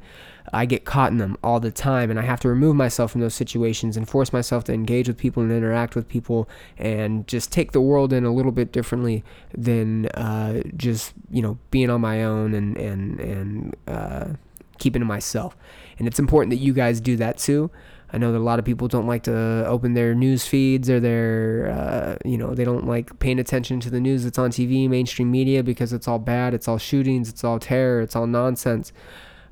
I 0.53 0.66
get 0.66 0.84
caught 0.84 1.11
in 1.11 1.18
them 1.18 1.36
all 1.42 1.61
the 1.61 1.70
time, 1.70 2.11
and 2.11 2.18
I 2.18 2.22
have 2.22 2.40
to 2.40 2.49
remove 2.49 2.76
myself 2.76 3.12
from 3.12 3.20
those 3.20 3.34
situations 3.34 3.96
and 3.96 4.09
force 4.09 4.32
myself 4.32 4.64
to 4.64 4.72
engage 4.72 5.09
with 5.09 5.16
people 5.16 5.42
and 5.42 5.53
interact 5.53 5.94
with 5.94 6.09
people 6.09 6.49
and 6.76 7.26
just 7.26 7.53
take 7.53 7.72
the 7.72 7.80
world 7.80 8.12
in 8.12 8.24
a 8.24 8.32
little 8.32 8.53
bit 8.53 8.72
differently 8.72 9.24
than 9.57 10.07
uh, 10.09 10.62
just 10.76 11.12
you 11.30 11.42
know 11.42 11.59
being 11.70 11.90
on 11.90 12.01
my 12.01 12.24
own 12.24 12.55
and 12.55 12.76
and 12.76 13.20
and 13.20 13.76
uh, 13.86 14.28
keeping 14.78 15.01
to 15.01 15.07
myself. 15.07 15.57
And 15.99 16.07
it's 16.07 16.18
important 16.18 16.51
that 16.51 16.59
you 16.59 16.72
guys 16.72 17.01
do 17.01 17.16
that 17.16 17.38
too. 17.38 17.70
I 18.11 18.16
know 18.16 18.32
that 18.32 18.38
a 18.38 18.40
lot 18.40 18.59
of 18.59 18.64
people 18.64 18.88
don't 18.88 19.07
like 19.07 19.24
to 19.24 19.66
open 19.66 19.92
their 19.92 20.14
news 20.14 20.46
feeds 20.46 20.88
or 20.88 20.99
their, 20.99 21.70
uh, 21.70 22.16
you 22.24 22.38
know, 22.38 22.55
they 22.55 22.64
don't 22.64 22.86
like 22.86 23.18
paying 23.18 23.38
attention 23.38 23.80
to 23.80 23.90
the 23.90 24.01
news 24.01 24.24
that's 24.24 24.38
on 24.38 24.51
TV, 24.51 24.88
mainstream 24.88 25.30
media, 25.30 25.62
because 25.62 25.92
it's 25.92 26.09
all 26.09 26.18
bad, 26.18 26.55
it's 26.55 26.66
all 26.68 26.78
shootings, 26.78 27.28
it's 27.28 27.44
all 27.44 27.59
terror, 27.59 28.01
it's 28.01 28.16
all 28.16 28.26
nonsense. 28.26 28.92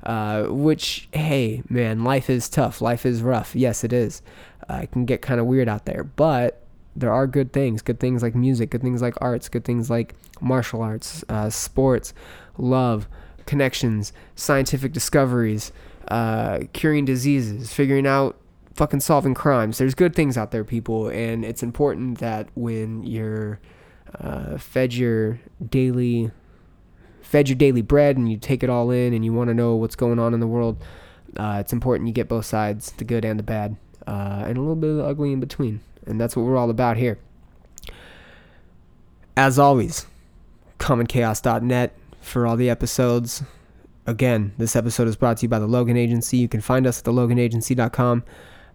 Uh, 0.07 0.43
which, 0.45 1.09
hey, 1.11 1.61
man, 1.67 2.05
life 2.05 2.29
is 2.29 2.47
tough. 2.47 2.79
Life 2.79 3.05
is 3.05 3.21
rough. 3.21 3.53
Yes, 3.53 3.83
it 3.83 3.91
is. 3.91 4.21
Uh, 4.69 4.79
it 4.83 4.91
can 4.91 5.03
get 5.03 5.21
kind 5.21 5.37
of 5.37 5.45
weird 5.45 5.67
out 5.67 5.83
there, 5.83 6.05
but 6.05 6.63
there 6.95 7.11
are 7.11 7.27
good 7.27 7.51
things. 7.51 7.81
Good 7.81 7.99
things 7.99 8.23
like 8.23 8.33
music, 8.33 8.69
good 8.69 8.81
things 8.81 9.01
like 9.01 9.15
arts, 9.19 9.49
good 9.49 9.65
things 9.65 9.89
like 9.89 10.15
martial 10.39 10.81
arts, 10.81 11.25
uh, 11.27 11.49
sports, 11.49 12.13
love, 12.57 13.09
connections, 13.45 14.13
scientific 14.35 14.93
discoveries, 14.93 15.73
uh, 16.07 16.59
curing 16.71 17.03
diseases, 17.03 17.73
figuring 17.73 18.07
out 18.07 18.37
fucking 18.75 19.01
solving 19.01 19.33
crimes. 19.33 19.77
There's 19.77 19.93
good 19.93 20.15
things 20.15 20.37
out 20.37 20.51
there, 20.51 20.63
people, 20.63 21.09
and 21.09 21.43
it's 21.43 21.63
important 21.63 22.19
that 22.19 22.47
when 22.55 23.03
you're 23.03 23.59
uh, 24.21 24.57
fed 24.57 24.93
your 24.93 25.39
daily 25.69 26.31
fed 27.27 27.49
your 27.49 27.57
daily 27.57 27.81
bread 27.81 28.15
and 28.17 28.31
you 28.31 28.37
take 28.37 28.63
it 28.63 28.69
all 28.69 28.89
in 28.89 29.13
and 29.13 29.25
you 29.25 29.33
want 29.33 29.49
to 29.49 29.53
know 29.53 29.75
what's 29.75 29.95
going 29.95 30.17
on 30.17 30.33
in 30.33 30.39
the 30.39 30.47
world, 30.47 30.81
uh, 31.35 31.57
it's 31.59 31.73
important 31.73 32.07
you 32.07 32.13
get 32.13 32.29
both 32.29 32.45
sides, 32.45 32.91
the 32.93 33.03
good 33.03 33.25
and 33.25 33.37
the 33.37 33.43
bad, 33.43 33.75
uh, 34.07 34.45
and 34.47 34.57
a 34.57 34.61
little 34.61 34.75
bit 34.75 34.91
of 34.91 34.95
the 34.97 35.03
ugly 35.03 35.33
in 35.33 35.39
between. 35.39 35.81
And 36.05 36.21
that's 36.21 36.37
what 36.37 36.45
we're 36.45 36.55
all 36.55 36.69
about 36.69 36.95
here. 36.95 37.19
As 39.35 39.59
always, 39.59 40.07
commonchaos.net 40.79 41.93
for 42.21 42.47
all 42.47 42.55
the 42.55 42.69
episodes. 42.69 43.43
Again, 44.05 44.53
this 44.57 44.75
episode 44.77 45.09
is 45.09 45.17
brought 45.17 45.37
to 45.37 45.43
you 45.43 45.49
by 45.49 45.59
the 45.59 45.67
Logan 45.67 45.97
Agency. 45.97 46.37
You 46.37 46.47
can 46.47 46.61
find 46.61 46.87
us 46.87 46.99
at 46.99 47.05
theloganagency.com. 47.05 48.23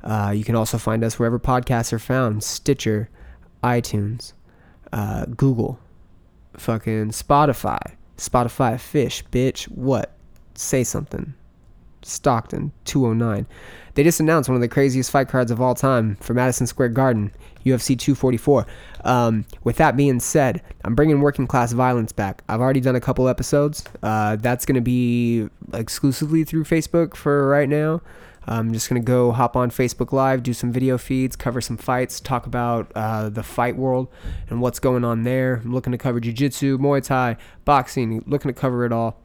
Uh, 0.04 0.32
you 0.36 0.44
can 0.44 0.54
also 0.54 0.76
find 0.76 1.02
us 1.02 1.18
wherever 1.18 1.38
podcasts 1.38 1.92
are 1.92 1.98
found 1.98 2.44
Stitcher, 2.44 3.08
iTunes, 3.64 4.34
uh, 4.92 5.24
Google, 5.24 5.78
fucking 6.58 7.12
Spotify. 7.12 7.94
Spotify 8.16 8.78
fish, 8.78 9.24
bitch. 9.30 9.64
What? 9.64 10.12
Say 10.54 10.84
something. 10.84 11.34
Stockton, 12.02 12.72
209. 12.84 13.46
They 13.94 14.02
just 14.02 14.20
announced 14.20 14.48
one 14.48 14.56
of 14.56 14.62
the 14.62 14.68
craziest 14.68 15.10
fight 15.10 15.28
cards 15.28 15.50
of 15.50 15.60
all 15.60 15.74
time 15.74 16.16
for 16.16 16.34
Madison 16.34 16.66
Square 16.66 16.90
Garden, 16.90 17.30
UFC 17.64 17.98
244. 17.98 18.66
Um, 19.04 19.44
with 19.64 19.76
that 19.76 19.96
being 19.96 20.18
said, 20.18 20.62
I'm 20.84 20.94
bringing 20.94 21.20
working 21.20 21.46
class 21.46 21.72
violence 21.72 22.12
back. 22.12 22.42
I've 22.48 22.60
already 22.60 22.80
done 22.80 22.96
a 22.96 23.00
couple 23.00 23.28
episodes. 23.28 23.84
Uh, 24.02 24.36
that's 24.36 24.64
going 24.64 24.76
to 24.76 24.80
be 24.80 25.48
exclusively 25.74 26.44
through 26.44 26.64
Facebook 26.64 27.14
for 27.14 27.48
right 27.48 27.68
now. 27.68 28.00
I'm 28.46 28.72
just 28.72 28.88
going 28.88 29.00
to 29.00 29.06
go 29.06 29.32
hop 29.32 29.56
on 29.56 29.70
Facebook 29.70 30.12
Live, 30.12 30.42
do 30.42 30.52
some 30.52 30.72
video 30.72 30.98
feeds, 30.98 31.36
cover 31.36 31.60
some 31.60 31.76
fights, 31.76 32.20
talk 32.20 32.46
about 32.46 32.90
uh, 32.94 33.28
the 33.28 33.42
fight 33.42 33.76
world 33.76 34.08
and 34.50 34.60
what's 34.60 34.78
going 34.78 35.04
on 35.04 35.22
there. 35.22 35.60
I'm 35.64 35.72
looking 35.72 35.92
to 35.92 35.98
cover 35.98 36.18
Jiu 36.18 36.32
Jitsu, 36.32 36.78
Muay 36.78 37.04
Thai, 37.04 37.36
boxing, 37.64 38.24
looking 38.26 38.48
to 38.48 38.58
cover 38.58 38.84
it 38.84 38.92
all. 38.92 39.20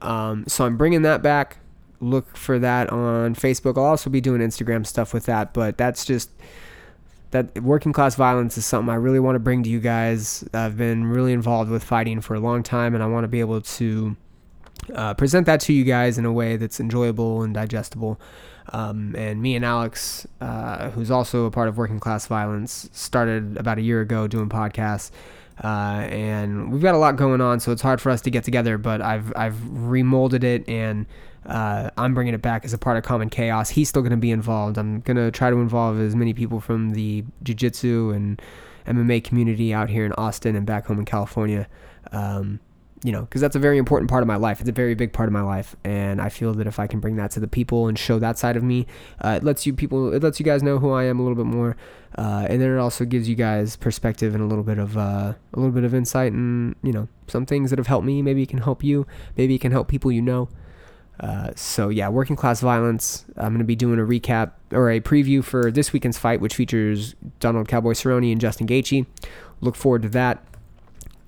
Um, 0.00 0.44
so 0.48 0.64
I'm 0.64 0.76
bringing 0.76 1.02
that 1.02 1.22
back. 1.22 1.58
Look 2.00 2.36
for 2.36 2.58
that 2.58 2.90
on 2.90 3.34
Facebook. 3.34 3.76
I'll 3.76 3.84
also 3.84 4.10
be 4.10 4.20
doing 4.20 4.40
Instagram 4.40 4.86
stuff 4.86 5.12
with 5.12 5.26
that, 5.26 5.52
but 5.52 5.76
that's 5.76 6.04
just 6.04 6.30
that 7.30 7.60
working 7.62 7.92
class 7.92 8.14
violence 8.14 8.56
is 8.56 8.64
something 8.64 8.88
I 8.88 8.94
really 8.94 9.20
want 9.20 9.36
to 9.36 9.40
bring 9.40 9.62
to 9.64 9.70
you 9.70 9.80
guys. 9.80 10.48
I've 10.54 10.76
been 10.76 11.06
really 11.06 11.32
involved 11.32 11.70
with 11.70 11.84
fighting 11.84 12.20
for 12.20 12.34
a 12.34 12.40
long 12.40 12.62
time, 12.62 12.94
and 12.94 13.02
I 13.02 13.06
want 13.06 13.24
to 13.24 13.28
be 13.28 13.40
able 13.40 13.60
to 13.60 14.16
uh, 14.94 15.14
present 15.14 15.46
that 15.46 15.60
to 15.60 15.72
you 15.72 15.84
guys 15.84 16.18
in 16.18 16.24
a 16.24 16.32
way 16.32 16.56
that's 16.56 16.80
enjoyable 16.80 17.42
and 17.42 17.54
digestible. 17.54 18.20
Um, 18.72 19.14
and 19.16 19.40
me 19.40 19.56
and 19.56 19.64
Alex, 19.64 20.26
uh, 20.40 20.90
who's 20.90 21.10
also 21.10 21.46
a 21.46 21.50
part 21.50 21.68
of 21.68 21.78
Working 21.78 22.00
Class 22.00 22.26
Violence, 22.26 22.88
started 22.92 23.56
about 23.56 23.78
a 23.78 23.82
year 23.82 24.00
ago 24.00 24.26
doing 24.26 24.48
podcasts. 24.48 25.10
Uh, 25.62 26.06
and 26.10 26.70
we've 26.70 26.82
got 26.82 26.94
a 26.94 26.98
lot 26.98 27.16
going 27.16 27.40
on, 27.40 27.60
so 27.60 27.72
it's 27.72 27.82
hard 27.82 28.00
for 28.00 28.10
us 28.10 28.20
to 28.22 28.30
get 28.30 28.44
together. 28.44 28.78
But 28.78 29.00
I've 29.00 29.32
I've 29.34 29.54
remolded 29.54 30.44
it, 30.44 30.68
and 30.68 31.06
uh, 31.46 31.90
I'm 31.96 32.14
bringing 32.14 32.34
it 32.34 32.42
back 32.42 32.64
as 32.64 32.72
a 32.72 32.78
part 32.78 32.96
of 32.96 33.02
Common 33.02 33.28
Chaos. 33.28 33.70
He's 33.70 33.88
still 33.88 34.02
going 34.02 34.10
to 34.10 34.16
be 34.16 34.30
involved. 34.30 34.78
I'm 34.78 35.00
going 35.00 35.16
to 35.16 35.30
try 35.30 35.50
to 35.50 35.56
involve 35.56 35.98
as 35.98 36.14
many 36.14 36.32
people 36.32 36.60
from 36.60 36.90
the 36.90 37.24
Jiu-Jitsu 37.42 38.10
and 38.10 38.40
MMA 38.86 39.24
community 39.24 39.74
out 39.74 39.88
here 39.88 40.06
in 40.06 40.12
Austin 40.12 40.54
and 40.54 40.64
back 40.64 40.86
home 40.86 41.00
in 41.00 41.04
California. 41.04 41.66
Um, 42.12 42.60
you 43.04 43.12
know, 43.12 43.22
because 43.22 43.40
that's 43.40 43.56
a 43.56 43.60
very 43.60 43.78
important 43.78 44.10
part 44.10 44.22
of 44.22 44.26
my 44.26 44.36
life. 44.36 44.60
It's 44.60 44.68
a 44.68 44.72
very 44.72 44.94
big 44.94 45.12
part 45.12 45.28
of 45.28 45.32
my 45.32 45.42
life, 45.42 45.76
and 45.84 46.20
I 46.20 46.28
feel 46.28 46.52
that 46.54 46.66
if 46.66 46.78
I 46.78 46.86
can 46.86 47.00
bring 47.00 47.16
that 47.16 47.30
to 47.32 47.40
the 47.40 47.48
people 47.48 47.86
and 47.86 47.98
show 47.98 48.18
that 48.18 48.38
side 48.38 48.56
of 48.56 48.62
me, 48.62 48.86
uh, 49.24 49.38
it 49.40 49.44
lets 49.44 49.66
you 49.66 49.72
people, 49.72 50.12
it 50.12 50.22
lets 50.22 50.40
you 50.40 50.44
guys 50.44 50.62
know 50.62 50.78
who 50.78 50.90
I 50.90 51.04
am 51.04 51.20
a 51.20 51.22
little 51.22 51.36
bit 51.36 51.46
more, 51.46 51.76
uh, 52.16 52.46
and 52.48 52.60
then 52.60 52.70
it 52.70 52.78
also 52.78 53.04
gives 53.04 53.28
you 53.28 53.34
guys 53.34 53.76
perspective 53.76 54.34
and 54.34 54.42
a 54.42 54.46
little 54.46 54.64
bit 54.64 54.78
of 54.78 54.96
uh, 54.96 55.34
a 55.52 55.56
little 55.56 55.72
bit 55.72 55.84
of 55.84 55.94
insight 55.94 56.32
and 56.32 56.74
you 56.82 56.92
know 56.92 57.08
some 57.28 57.46
things 57.46 57.70
that 57.70 57.78
have 57.78 57.86
helped 57.86 58.06
me. 58.06 58.22
Maybe 58.22 58.42
it 58.42 58.48
can 58.48 58.60
help 58.60 58.82
you. 58.82 59.06
Maybe 59.36 59.54
it 59.54 59.60
can 59.60 59.72
help 59.72 59.88
people 59.88 60.10
you 60.10 60.22
know. 60.22 60.48
Uh, 61.20 61.50
so 61.56 61.88
yeah, 61.88 62.08
working 62.08 62.36
class 62.36 62.60
violence. 62.60 63.24
I'm 63.36 63.52
gonna 63.52 63.64
be 63.64 63.76
doing 63.76 63.98
a 63.98 64.04
recap 64.04 64.52
or 64.72 64.90
a 64.90 65.00
preview 65.00 65.42
for 65.42 65.70
this 65.70 65.92
weekend's 65.92 66.18
fight, 66.18 66.40
which 66.40 66.54
features 66.54 67.14
Donald 67.40 67.68
Cowboy 67.68 67.92
Cerrone 67.92 68.30
and 68.30 68.40
Justin 68.40 68.66
Gaethje. 68.66 69.06
Look 69.60 69.74
forward 69.74 70.02
to 70.02 70.08
that. 70.10 70.44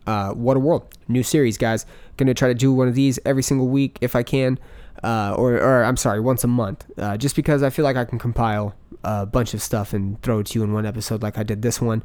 Uh, 0.07 0.30
what 0.32 0.57
a 0.57 0.61
world! 0.61 0.92
New 1.09 1.22
series, 1.22 1.59
guys. 1.59 1.86
Gonna 2.16 2.34
try 2.34 2.48
to 2.48 2.55
do 2.55 2.72
one 2.72 2.88
of 2.88 2.94
these 2.94 3.18
every 3.24 3.42
single 3.42 3.68
week 3.68 3.98
if 4.01 4.16
I 4.16 4.22
can, 4.22 4.59
uh, 5.03 5.34
or 5.36 5.55
or 5.55 5.84
I'm 5.84 5.96
sorry, 5.96 6.20
once 6.20 6.44
a 6.44 6.48
month. 6.48 6.84
Uh, 6.98 7.16
just 7.16 7.36
because 7.36 7.62
I 7.62 7.70
feel 7.70 7.84
like 7.84 7.96
I 7.96 8.05
can 8.05 8.18
compile 8.18 8.74
a 9.05 9.26
bunch 9.26 9.55
of 9.55 9.62
stuff 9.62 9.92
and 9.92 10.20
throw 10.22 10.40
it 10.40 10.46
to 10.48 10.59
you 10.59 10.64
in 10.64 10.72
one 10.72 10.84
episode, 10.84 11.22
like 11.22 11.38
I 11.38 11.42
did 11.42 11.62
this 11.62 11.80
one. 11.80 12.03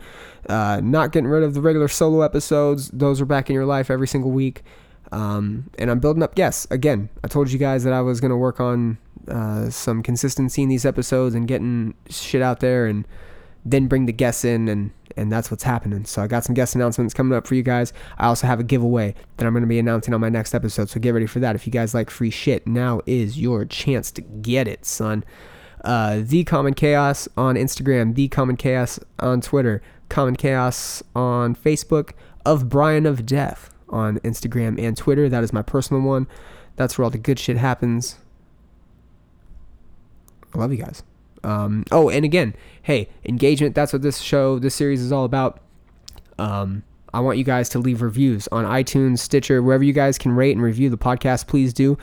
Uh, 0.48 0.80
not 0.84 1.12
getting 1.12 1.28
rid 1.28 1.44
of 1.44 1.54
the 1.54 1.62
regular 1.62 1.88
solo 1.88 2.22
episodes; 2.22 2.90
those 2.90 3.22
are 3.22 3.26
back 3.26 3.50
in 3.50 3.54
your 3.54 3.66
life 3.66 3.90
every 3.90 4.08
single 4.08 4.32
week. 4.32 4.64
Um, 5.12 5.70
and 5.78 5.92
I'm 5.92 6.00
building 6.00 6.24
up 6.24 6.36
guests. 6.36 6.68
Again, 6.72 7.10
I 7.24 7.28
told 7.28 7.52
you 7.52 7.60
guys 7.60 7.84
that 7.84 7.94
I 7.94 8.02
was 8.02 8.20
gonna 8.20 8.38
work 8.38 8.60
on 8.60 8.98
uh, 9.28 9.70
some 9.70 10.04
consistency 10.04 10.64
in 10.64 10.70
these 10.70 10.86
episodes 10.86 11.36
and 11.36 11.48
getting 11.48 11.94
shit 12.10 12.42
out 12.42 12.60
there, 12.60 12.86
and 12.86 13.08
then 13.66 13.88
bring 13.88 14.06
the 14.06 14.14
guests 14.14 14.46
in, 14.46 14.68
and 14.68 14.92
and 15.18 15.32
that's 15.32 15.50
what's 15.50 15.64
happening. 15.64 16.06
So 16.06 16.22
I 16.22 16.28
got 16.28 16.44
some 16.44 16.54
guest 16.54 16.76
announcements 16.76 17.14
coming 17.14 17.38
up 17.38 17.48
for 17.48 17.56
you 17.56 17.64
guys. 17.64 17.94
I 18.18 18.28
also 18.28 18.48
have 18.48 18.60
a 18.60 18.64
giveaway 18.64 19.16
that 19.38 19.46
I'm 19.46 19.54
gonna 19.54 19.68
be 19.68 19.80
announcing 19.80 20.14
on 20.14 20.22
my 20.22 20.30
next 20.30 20.54
episode. 20.54 20.90
So 20.90 21.00
get 21.00 21.12
ready 21.12 21.28
for 21.28 21.40
that. 21.40 21.56
If 21.56 21.66
you 21.66 21.72
guys 21.72 21.94
like 21.94 22.10
free 22.10 22.30
shit, 22.30 22.68
now 22.68 23.02
is 23.06 23.40
your 23.40 23.66
chance 23.66 24.12
to 24.12 24.22
get 24.22 24.68
it, 24.68 24.86
son. 24.86 25.24
Uh, 25.84 26.22
the 26.24 26.44
Common 26.44 26.74
Chaos 26.74 27.28
on 27.38 27.56
Instagram, 27.56 28.16
The 28.16 28.28
Common 28.28 28.58
Chaos 28.58 29.00
on 29.20 29.40
Twitter, 29.40 29.84
Common 30.10 30.36
Chaos 30.36 31.04
on 31.16 31.56
Facebook, 31.56 32.12
of 32.44 32.70
Brian 32.70 33.06
of 33.06 33.26
Death 33.26 33.74
on 33.90 34.20
Instagram 34.20 34.80
and 34.82 34.98
Twitter. 34.98 35.30
That 35.30 35.44
is 35.44 35.54
my 35.54 35.62
personal 35.62 36.02
one. 36.02 36.28
That's 36.76 36.98
where 36.98 37.04
all 37.04 37.12
the 37.12 37.18
good 37.18 37.40
shit 37.40 37.58
happens. 37.58 38.18
I 40.54 40.58
love 40.58 40.72
you 40.72 40.78
guys. 40.78 41.04
Um, 41.46 41.86
oh, 41.92 42.10
and 42.10 42.26
again, 42.26 42.56
hey, 42.82 43.08
engagement. 43.24 43.76
That's 43.76 43.94
what 43.94 44.02
this 44.02 44.20
show, 44.20 44.60
this 44.60 44.76
series 44.76 45.02
is 45.02 45.12
all 45.12 45.26
about. 45.26 45.60
Um, 46.38 46.84
I 47.14 47.20
want 47.22 47.38
you 47.38 47.46
guys 47.46 47.70
to 47.70 47.80
leave 47.80 48.02
reviews 48.02 48.48
on 48.52 48.66
iTunes, 48.66 49.20
Stitcher, 49.20 49.62
wherever 49.62 49.84
you 49.84 49.94
guys 49.94 50.18
can 50.18 50.34
rate 50.34 50.52
and 50.52 50.62
review 50.62 50.90
the 50.90 50.98
podcast. 50.98 51.48
Please 51.48 51.72
do. 51.72 51.98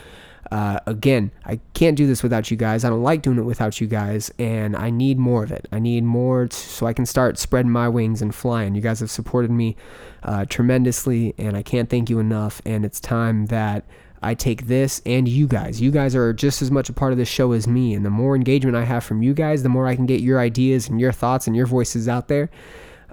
Uh, 0.51 0.79
again, 0.87 1.31
I 1.45 1.61
can't 1.75 1.97
do 1.97 2.07
this 2.07 2.23
without 2.23 2.51
you 2.51 2.57
guys. 2.57 2.85
I 2.85 2.91
don't 2.91 3.03
like 3.03 3.23
doing 3.23 3.39
it 3.39 3.43
without 3.43 3.81
you 3.81 3.87
guys, 3.87 4.31
and 4.39 4.77
I 4.77 4.91
need 4.91 5.19
more 5.19 5.45
of 5.45 5.53
it. 5.53 5.67
I 5.73 5.79
need 5.79 6.05
more 6.05 6.49
t- 6.49 6.57
so 6.57 6.87
I 6.87 6.93
can 6.93 7.07
start 7.07 7.39
spreading 7.39 7.71
my 7.71 7.89
wings 7.89 8.23
and 8.23 8.35
flying. 8.35 8.75
You 8.75 8.81
guys 8.81 9.01
have 9.01 9.11
supported 9.11 9.51
me 9.51 9.77
uh, 10.23 10.45
tremendously, 10.47 11.35
and 11.39 11.57
I 11.57 11.63
can't 11.63 11.89
thank 11.89 12.11
you 12.11 12.19
enough. 12.19 12.61
And 12.67 12.85
it's 12.85 13.01
time 13.01 13.47
that 13.47 13.85
I 14.23 14.35
take 14.35 14.67
this 14.67 15.03
and 15.05 15.27
you 15.29 15.47
guys. 15.47 15.81
You 15.81 15.91
guys 15.91 16.15
are 16.15 16.33
just 16.33 16.63
as 16.63 16.71
much 16.71 16.89
a 16.89 16.93
part 16.93 17.13
of 17.13 17.19
this 17.19 17.29
show 17.29 17.53
as 17.53 17.67
me, 17.67 17.95
and 17.95 18.05
the 18.05 18.11
more 18.11 18.37
engagement 18.37 18.77
I 18.77 18.85
have 18.85 19.05
from 19.05 19.23
you 19.23 19.35
guys, 19.35 19.63
the 19.63 19.69
more 19.69 19.87
I 19.87 19.97
can 19.97 20.07
get 20.07 20.21
your 20.21 20.39
ideas 20.39 20.89
and 20.89 21.01
your 21.01 21.13
thoughts 21.13 21.47
and 21.47 21.57
your 21.57 21.67
voices 21.67 22.09
out 22.09 22.29
there. 22.29 22.51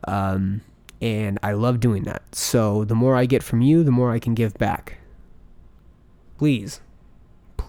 Um, 0.08 0.62
and 1.02 1.40
I 1.42 1.54
love 1.54 1.80
doing 1.80 2.04
that. 2.04 2.36
So 2.36 2.84
the 2.86 2.96
more 2.96 3.16
I 3.16 3.26
get 3.26 3.44
from 3.44 3.62
you, 3.62 3.84
the 3.84 3.92
more 3.92 4.12
I 4.12 4.20
can 4.20 4.34
give 4.34 4.54
back. 4.56 4.98
Please 6.38 6.82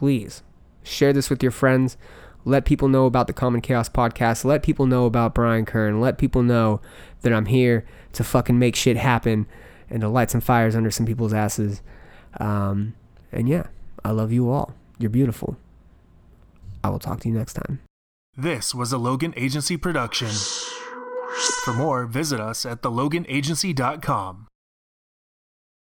please 0.01 0.43
share 0.83 1.13
this 1.13 1.29
with 1.29 1.43
your 1.43 1.53
friends. 1.53 1.99
Let 2.47 2.65
people 2.65 2.89
know 2.89 3.05
about 3.05 3.27
the 3.27 3.35
Common 3.35 3.61
Chaos 3.61 3.91
podcast. 3.91 4.47
Let 4.47 4.63
people 4.63 4.87
know 4.87 5.05
about 5.05 5.35
Brian 5.35 5.67
Kern. 5.67 6.01
Let 6.01 6.17
people 6.17 6.43
know 6.43 6.81
that 7.21 7.35
I'm 7.35 7.45
here 7.45 7.85
to 8.15 8.25
fucking 8.25 8.59
make 8.59 8.75
shit 8.75 8.97
happen 8.97 9.47
and 9.91 10.01
to 10.01 10.09
light 10.09 10.31
some 10.31 10.41
fires 10.41 10.75
under 10.75 10.91
some 10.91 11.05
people's 11.05 11.35
asses. 11.35 11.83
Um, 12.39 12.95
and 13.33 13.49
yeah, 13.49 13.69
I 14.05 14.11
love 14.11 14.33
you 14.33 14.51
all. 14.51 14.75
You're 14.99 15.11
beautiful. 15.11 15.57
I 16.83 16.89
will 16.91 16.99
talk 16.99 17.21
to 17.21 17.29
you 17.29 17.35
next 17.35 17.55
time. 17.55 17.81
This 18.37 18.75
was 18.75 18.93
a 18.93 18.99
Logan 18.99 19.35
Agency 19.37 19.77
production. 19.77 20.31
For 21.65 21.73
more, 21.73 22.07
visit 22.07 22.41
us 22.41 22.65
at 22.65 22.83
theloganagency.com. 22.83 24.47